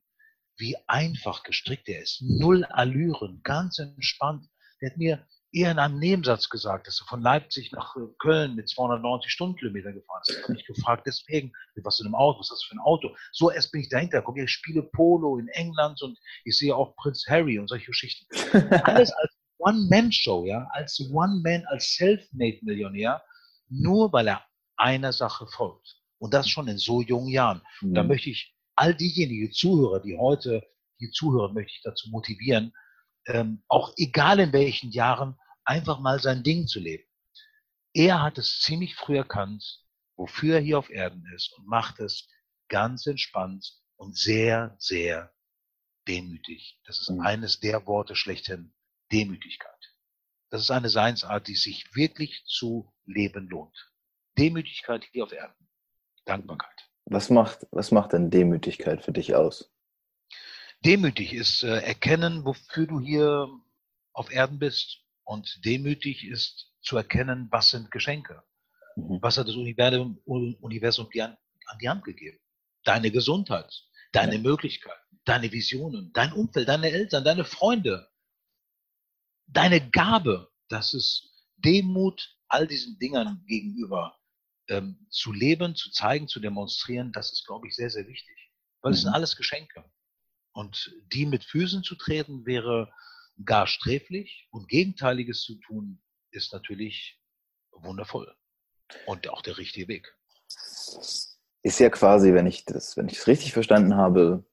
wie 0.62 0.78
einfach 0.88 1.44
gestrickt 1.44 1.90
er 1.90 2.02
ist. 2.02 2.22
Null 2.22 2.64
Allüren, 2.66 3.42
ganz 3.44 3.80
entspannt. 3.80 4.48
Der 4.80 4.92
hat 4.92 4.98
mir 4.98 5.26
eher 5.52 5.72
in 5.72 5.80
einem 5.80 6.00
Nebensatz 6.00 6.50
gesagt, 6.50 6.88
dass 6.88 7.02
er 7.02 7.08
von 7.08 7.22
Leipzig 7.22 7.72
nach 7.72 7.96
äh, 7.96 8.08
Köln 8.20 8.56
mit 8.56 8.70
290 8.70 9.32
Stundenkilometer 9.32 9.92
gefahren 9.92 10.22
ist. 10.26 10.38
Ich 10.38 10.44
habe 10.44 10.54
mich 10.54 10.66
gefragt, 10.66 11.04
deswegen, 11.06 11.52
mit 11.76 11.84
was 11.84 11.98
für 11.98 12.06
einem 12.06 12.16
Auto, 12.16 12.40
was 12.40 12.46
ist 12.46 12.52
das 12.52 12.64
für 12.64 12.76
ein 12.76 12.80
Auto? 12.80 13.14
So 13.32 13.52
erst 13.52 13.72
bin 13.72 13.82
ich 13.82 13.90
dahinter. 13.90 14.22
Guck, 14.22 14.38
ich 14.38 14.50
spiele 14.50 14.84
Polo 14.84 15.38
in 15.40 15.50
England 15.50 16.02
und 16.02 16.18
ich 16.46 16.58
sehe 16.58 16.76
auch 16.76 16.96
Prinz 16.96 17.26
Harry 17.28 17.60
und 17.60 17.68
solche 17.68 17.88
Geschichten. 17.88 18.26
Alles 18.84 19.12
als 19.12 19.36
One-Man-Show, 19.58 20.46
ja, 20.46 20.68
als 20.72 21.00
One-Man, 21.12 21.66
als 21.66 21.96
Self-Made-Millionär, 21.96 23.22
nur 23.68 24.14
weil 24.14 24.28
er 24.28 24.46
einer 24.78 25.12
Sache 25.12 25.48
folgt. 25.48 25.98
Und 26.18 26.34
das 26.34 26.48
schon 26.48 26.68
in 26.68 26.78
so 26.78 27.02
jungen 27.02 27.30
Jahren. 27.30 27.62
Mhm. 27.82 27.94
Da 27.94 28.04
möchte 28.04 28.30
ich 28.30 28.56
all 28.82 28.96
diejenigen 28.96 29.52
Zuhörer, 29.52 30.00
die 30.00 30.18
heute 30.18 30.68
hier 30.98 31.12
zuhören, 31.12 31.54
möchte 31.54 31.72
ich 31.72 31.82
dazu 31.84 32.10
motivieren, 32.10 32.74
ähm, 33.28 33.64
auch 33.68 33.94
egal 33.96 34.40
in 34.40 34.54
welchen 34.54 34.90
Jahren, 34.90 35.38
einfach 35.64 36.00
mal 36.00 36.20
sein 36.20 36.42
Ding 36.42 36.66
zu 36.66 36.80
leben. 36.80 37.08
Er 37.94 38.24
hat 38.24 38.40
es 38.40 38.60
ziemlich 38.62 38.96
früh 38.96 39.18
erkannt, 39.18 39.86
wofür 40.16 40.56
er 40.56 40.62
hier 40.62 40.80
auf 40.80 40.90
Erden 40.90 41.24
ist 41.36 41.54
und 41.54 41.68
macht 41.68 42.00
es 42.00 42.28
ganz 42.70 43.06
entspannt 43.06 43.72
und 43.98 44.18
sehr, 44.18 44.76
sehr 44.80 45.32
demütig. 46.08 46.80
Das 46.86 47.00
ist 47.00 47.12
mhm. 47.12 47.22
eines 47.22 47.60
der 47.60 47.86
Worte 47.86 48.16
schlechthin, 48.16 48.74
Demütigkeit. 49.12 49.70
Das 50.50 50.62
ist 50.64 50.72
eine 50.72 50.90
Seinsart, 50.90 51.48
die 51.48 51.56
sich 51.56 51.86
wirklich 51.94 52.44
zu 52.46 52.92
leben 53.06 53.48
lohnt. 53.48 53.92
Demütigkeit 54.40 55.04
hier 55.12 55.26
auf 55.26 55.34
Erden. 55.34 55.68
Dankbarkeit. 56.26 56.91
Was 57.06 57.30
macht, 57.30 57.68
was 57.72 57.92
macht 57.92 58.14
denn 58.14 58.30
Demütigkeit 58.30 59.04
für 59.04 59.12
dich 59.12 59.36
aus? 59.36 59.72
Demütig 60.84 61.34
ist 61.34 61.64
äh, 61.64 61.80
erkennen, 61.82 62.46
wofür 62.46 62.88
du 62.88 63.00
hier 63.00 63.50
auf 64.14 64.32
Erden 64.32 64.60
bist. 64.60 65.00
Und 65.24 65.64
demütig 65.64 66.26
ist 66.26 66.72
zu 66.82 66.98
erkennen, 66.98 67.48
was 67.52 67.70
sind 67.70 67.92
Geschenke. 67.92 68.44
Mhm. 68.96 69.20
Was 69.22 69.38
hat 69.38 69.48
das 69.48 69.56
Universum, 69.56 70.20
Universum 70.26 71.10
dir 71.10 71.26
an, 71.26 71.38
an, 71.68 71.78
die 71.80 71.90
Hand 71.90 72.04
gegeben? 72.04 72.40
Deine 72.84 73.12
Gesundheit, 73.12 73.72
deine 74.12 74.36
ja. 74.36 74.42
Möglichkeiten, 74.42 75.20
deine 75.24 75.52
Visionen, 75.52 76.12
dein 76.14 76.34
Umfeld, 76.34 76.68
deine 76.68 76.90
Eltern, 76.90 77.24
deine 77.24 77.46
Freunde, 77.46 78.10
deine 79.48 79.90
Gabe. 79.92 80.50
Das 80.68 80.94
ist 80.94 81.30
Demut 81.58 82.38
all 82.48 82.68
diesen 82.68 82.98
Dingern 82.98 83.44
gegenüber 83.48 84.18
ähm, 84.72 85.06
zu 85.10 85.34
leben, 85.34 85.76
zu 85.76 85.92
zeigen, 85.92 86.28
zu 86.28 86.40
demonstrieren. 86.40 87.12
Das 87.12 87.32
ist, 87.32 87.46
glaube 87.46 87.68
ich, 87.68 87.76
sehr, 87.76 87.90
sehr 87.90 88.08
wichtig. 88.08 88.36
Weil 88.82 88.92
mhm. 88.92 88.96
es 88.96 89.02
sind 89.02 89.10
mhm. 89.10 89.16
alles 89.16 89.36
Geschenke. 89.36 89.84
Und 90.54 90.94
die 91.14 91.26
mit 91.26 91.44
Füßen 91.44 91.84
zu 91.84 91.96
treten 91.96 92.46
wäre 92.46 92.92
gar 93.46 93.68
sträflich 93.68 94.48
und 94.52 94.68
Gegenteiliges 94.68 95.42
zu 95.42 95.56
tun, 95.56 96.02
ist 96.32 96.54
natürlich 96.54 97.20
wundervoll 97.72 98.34
und 99.06 99.30
auch 99.30 99.42
der 99.42 99.58
richtige 99.58 99.88
Weg. 99.88 100.16
Ist 101.64 101.80
ja 101.80 101.90
quasi, 101.90 102.34
wenn 102.34 102.48
ich 102.48 102.66
das, 102.66 102.98
wenn 102.98 103.08
ich 103.08 103.18
es 103.18 103.28
richtig 103.28 103.54
verstanden 103.54 103.96
habe, 103.96 104.44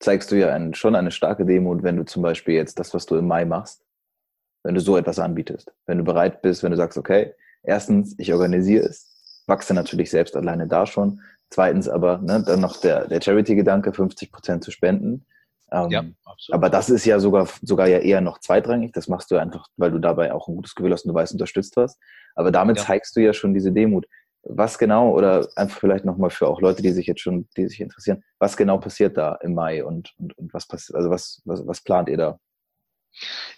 zeigst 0.00 0.30
du 0.30 0.36
ja 0.36 0.52
ein, 0.52 0.74
schon 0.74 0.94
eine 0.94 1.10
starke 1.10 1.44
Demut, 1.44 1.82
wenn 1.82 1.96
du 1.96 2.04
zum 2.04 2.22
Beispiel 2.22 2.54
jetzt 2.54 2.78
das, 2.78 2.94
was 2.94 3.06
du 3.06 3.16
im 3.16 3.26
Mai 3.26 3.44
machst, 3.44 3.84
wenn 4.64 4.74
du 4.74 4.80
so 4.80 4.96
etwas 4.96 5.18
anbietest. 5.18 5.72
Wenn 5.86 5.98
du 5.98 6.04
bereit 6.04 6.42
bist, 6.42 6.62
wenn 6.62 6.72
du 6.72 6.76
sagst, 6.76 6.98
okay, 6.98 7.34
erstens, 7.62 8.14
ich 8.18 8.32
organisiere 8.32 8.86
es, 8.86 9.17
wachse 9.48 9.74
natürlich 9.74 10.10
selbst 10.10 10.36
alleine 10.36 10.66
da 10.66 10.86
schon. 10.86 11.20
Zweitens 11.50 11.88
aber, 11.88 12.18
ne, 12.18 12.42
dann 12.46 12.60
noch 12.60 12.76
der, 12.76 13.08
der 13.08 13.20
Charity-Gedanke, 13.20 13.92
50 13.92 14.30
Prozent 14.30 14.64
zu 14.64 14.70
spenden. 14.70 15.24
Ähm, 15.70 15.90
ja, 15.90 16.04
absolut. 16.24 16.54
Aber 16.54 16.70
das 16.70 16.90
ist 16.90 17.04
ja 17.04 17.18
sogar, 17.18 17.48
sogar 17.62 17.88
ja 17.88 17.98
eher 17.98 18.20
noch 18.20 18.38
zweitrangig. 18.38 18.92
Das 18.92 19.08
machst 19.08 19.30
du 19.30 19.36
einfach, 19.36 19.66
weil 19.76 19.90
du 19.90 19.98
dabei 19.98 20.32
auch 20.32 20.48
ein 20.48 20.56
gutes 20.56 20.74
Gefühl 20.74 20.92
hast 20.92 21.04
und 21.04 21.10
du 21.10 21.14
weißt, 21.14 21.32
unterstützt 21.32 21.76
was. 21.76 21.98
Aber 22.34 22.50
damit 22.50 22.78
ja. 22.78 22.84
zeigst 22.84 23.16
du 23.16 23.20
ja 23.20 23.32
schon 23.32 23.54
diese 23.54 23.72
Demut. 23.72 24.06
Was 24.42 24.78
genau, 24.78 25.10
oder 25.10 25.48
einfach 25.56 25.80
vielleicht 25.80 26.04
nochmal 26.04 26.30
für 26.30 26.46
auch 26.46 26.60
Leute, 26.60 26.80
die 26.80 26.92
sich 26.92 27.06
jetzt 27.06 27.20
schon, 27.20 27.48
die 27.56 27.66
sich 27.66 27.80
interessieren, 27.80 28.22
was 28.38 28.56
genau 28.56 28.78
passiert 28.78 29.16
da 29.16 29.34
im 29.42 29.52
Mai 29.54 29.84
und, 29.84 30.14
und, 30.16 30.38
und 30.38 30.54
was 30.54 30.66
passiert, 30.66 30.96
also 30.96 31.10
was, 31.10 31.42
was, 31.44 31.66
was 31.66 31.82
plant 31.82 32.08
ihr 32.08 32.16
da? 32.16 32.38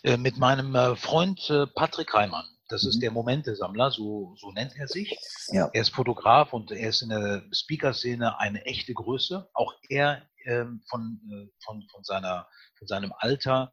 Äh, 0.02 0.16
mit 0.16 0.38
meinem 0.38 0.74
äh, 0.74 0.96
Freund 0.96 1.50
äh, 1.50 1.66
Patrick 1.66 2.14
Reimann. 2.14 2.46
Das 2.70 2.84
ist 2.84 2.96
mhm. 2.96 3.00
der 3.00 3.10
Momentesammler, 3.10 3.90
so, 3.90 4.34
so 4.36 4.52
nennt 4.52 4.76
er 4.78 4.88
sich. 4.88 5.18
Ja. 5.48 5.68
Er 5.72 5.82
ist 5.82 5.90
Fotograf 5.90 6.52
und 6.52 6.70
er 6.70 6.88
ist 6.88 7.02
in 7.02 7.10
der 7.10 7.42
Speaker-Szene 7.52 8.38
eine 8.38 8.64
echte 8.64 8.94
Größe. 8.94 9.50
Auch 9.52 9.74
er 9.88 10.22
ähm, 10.46 10.80
von, 10.88 11.20
äh, 11.30 11.50
von, 11.64 11.86
von, 11.90 12.04
seiner, 12.04 12.46
von 12.78 12.86
seinem 12.86 13.12
Alter, 13.18 13.72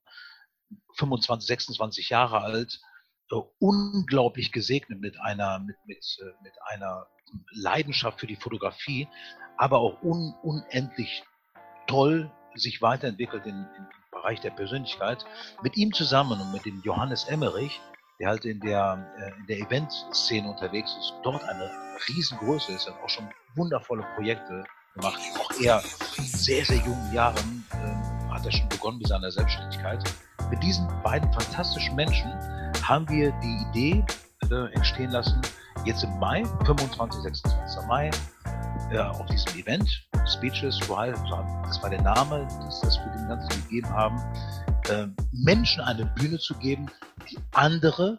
25, 0.97 1.47
26 1.47 2.09
Jahre 2.09 2.41
alt, 2.41 2.79
äh, 3.31 3.35
unglaublich 3.59 4.51
gesegnet 4.51 4.99
mit 4.99 5.19
einer, 5.21 5.59
mit, 5.59 5.77
mit, 5.85 6.03
äh, 6.19 6.43
mit 6.43 6.53
einer 6.65 7.07
Leidenschaft 7.51 8.19
für 8.19 8.27
die 8.27 8.35
Fotografie, 8.35 9.07
aber 9.57 9.79
auch 9.79 10.01
un, 10.01 10.33
unendlich 10.41 11.23
toll 11.85 12.31
sich 12.55 12.81
weiterentwickelt 12.81 13.45
in, 13.45 13.67
im 13.77 13.87
Bereich 14.11 14.41
der 14.41 14.49
Persönlichkeit. 14.49 15.23
Mit 15.61 15.77
ihm 15.77 15.93
zusammen 15.93 16.41
und 16.41 16.51
mit 16.51 16.65
dem 16.65 16.81
Johannes 16.83 17.25
Emmerich, 17.25 17.79
der 18.19 18.29
halt 18.29 18.45
in 18.45 18.59
der, 18.59 19.07
äh, 19.19 19.39
in 19.39 19.47
der 19.47 19.59
Event-Szene 19.59 20.49
unterwegs 20.49 20.95
ist, 20.99 21.13
dort 21.23 21.43
eine 21.43 21.69
riesengroße 22.07 22.73
ist, 22.73 22.87
hat 22.87 22.95
auch 23.03 23.09
schon 23.09 23.29
wundervolle 23.55 24.03
Projekte 24.15 24.63
gemacht. 24.95 25.19
Auch 25.39 25.51
er 25.61 25.83
in 26.17 26.23
sehr, 26.23 26.65
sehr 26.65 26.77
jungen 26.77 27.13
Jahren 27.13 27.65
äh, 27.71 28.33
hat 28.33 28.45
er 28.45 28.51
schon 28.51 28.67
begonnen 28.69 28.97
mit 28.97 29.07
seiner 29.07 29.31
Selbstständigkeit. 29.31 30.03
Mit 30.49 30.63
diesen 30.63 30.87
beiden 31.03 31.31
fantastischen 31.33 31.95
Menschen 31.95 32.31
haben 32.83 33.07
wir 33.09 33.31
die 33.43 33.65
Idee 33.69 34.05
äh, 34.51 34.73
entstehen 34.73 35.11
lassen, 35.11 35.41
jetzt 35.85 36.03
im 36.03 36.17
Mai, 36.19 36.43
25, 36.65 37.21
26. 37.21 37.87
Mai, 37.87 38.09
äh, 38.91 38.99
auf 38.99 39.25
diesem 39.27 39.59
Event, 39.59 40.07
Speeches, 40.25 40.79
das 40.79 40.89
war 40.89 41.89
der 41.89 42.01
Name, 42.01 42.47
das, 42.63 42.81
das 42.81 42.97
wir 42.99 43.11
dem 43.13 43.27
Ganzen 43.27 43.63
gegeben 43.63 43.89
haben, 43.89 44.17
äh, 44.89 45.07
Menschen 45.31 45.83
eine 45.83 46.05
Bühne 46.05 46.37
zu 46.37 46.53
geben, 46.55 46.87
andere 47.53 48.07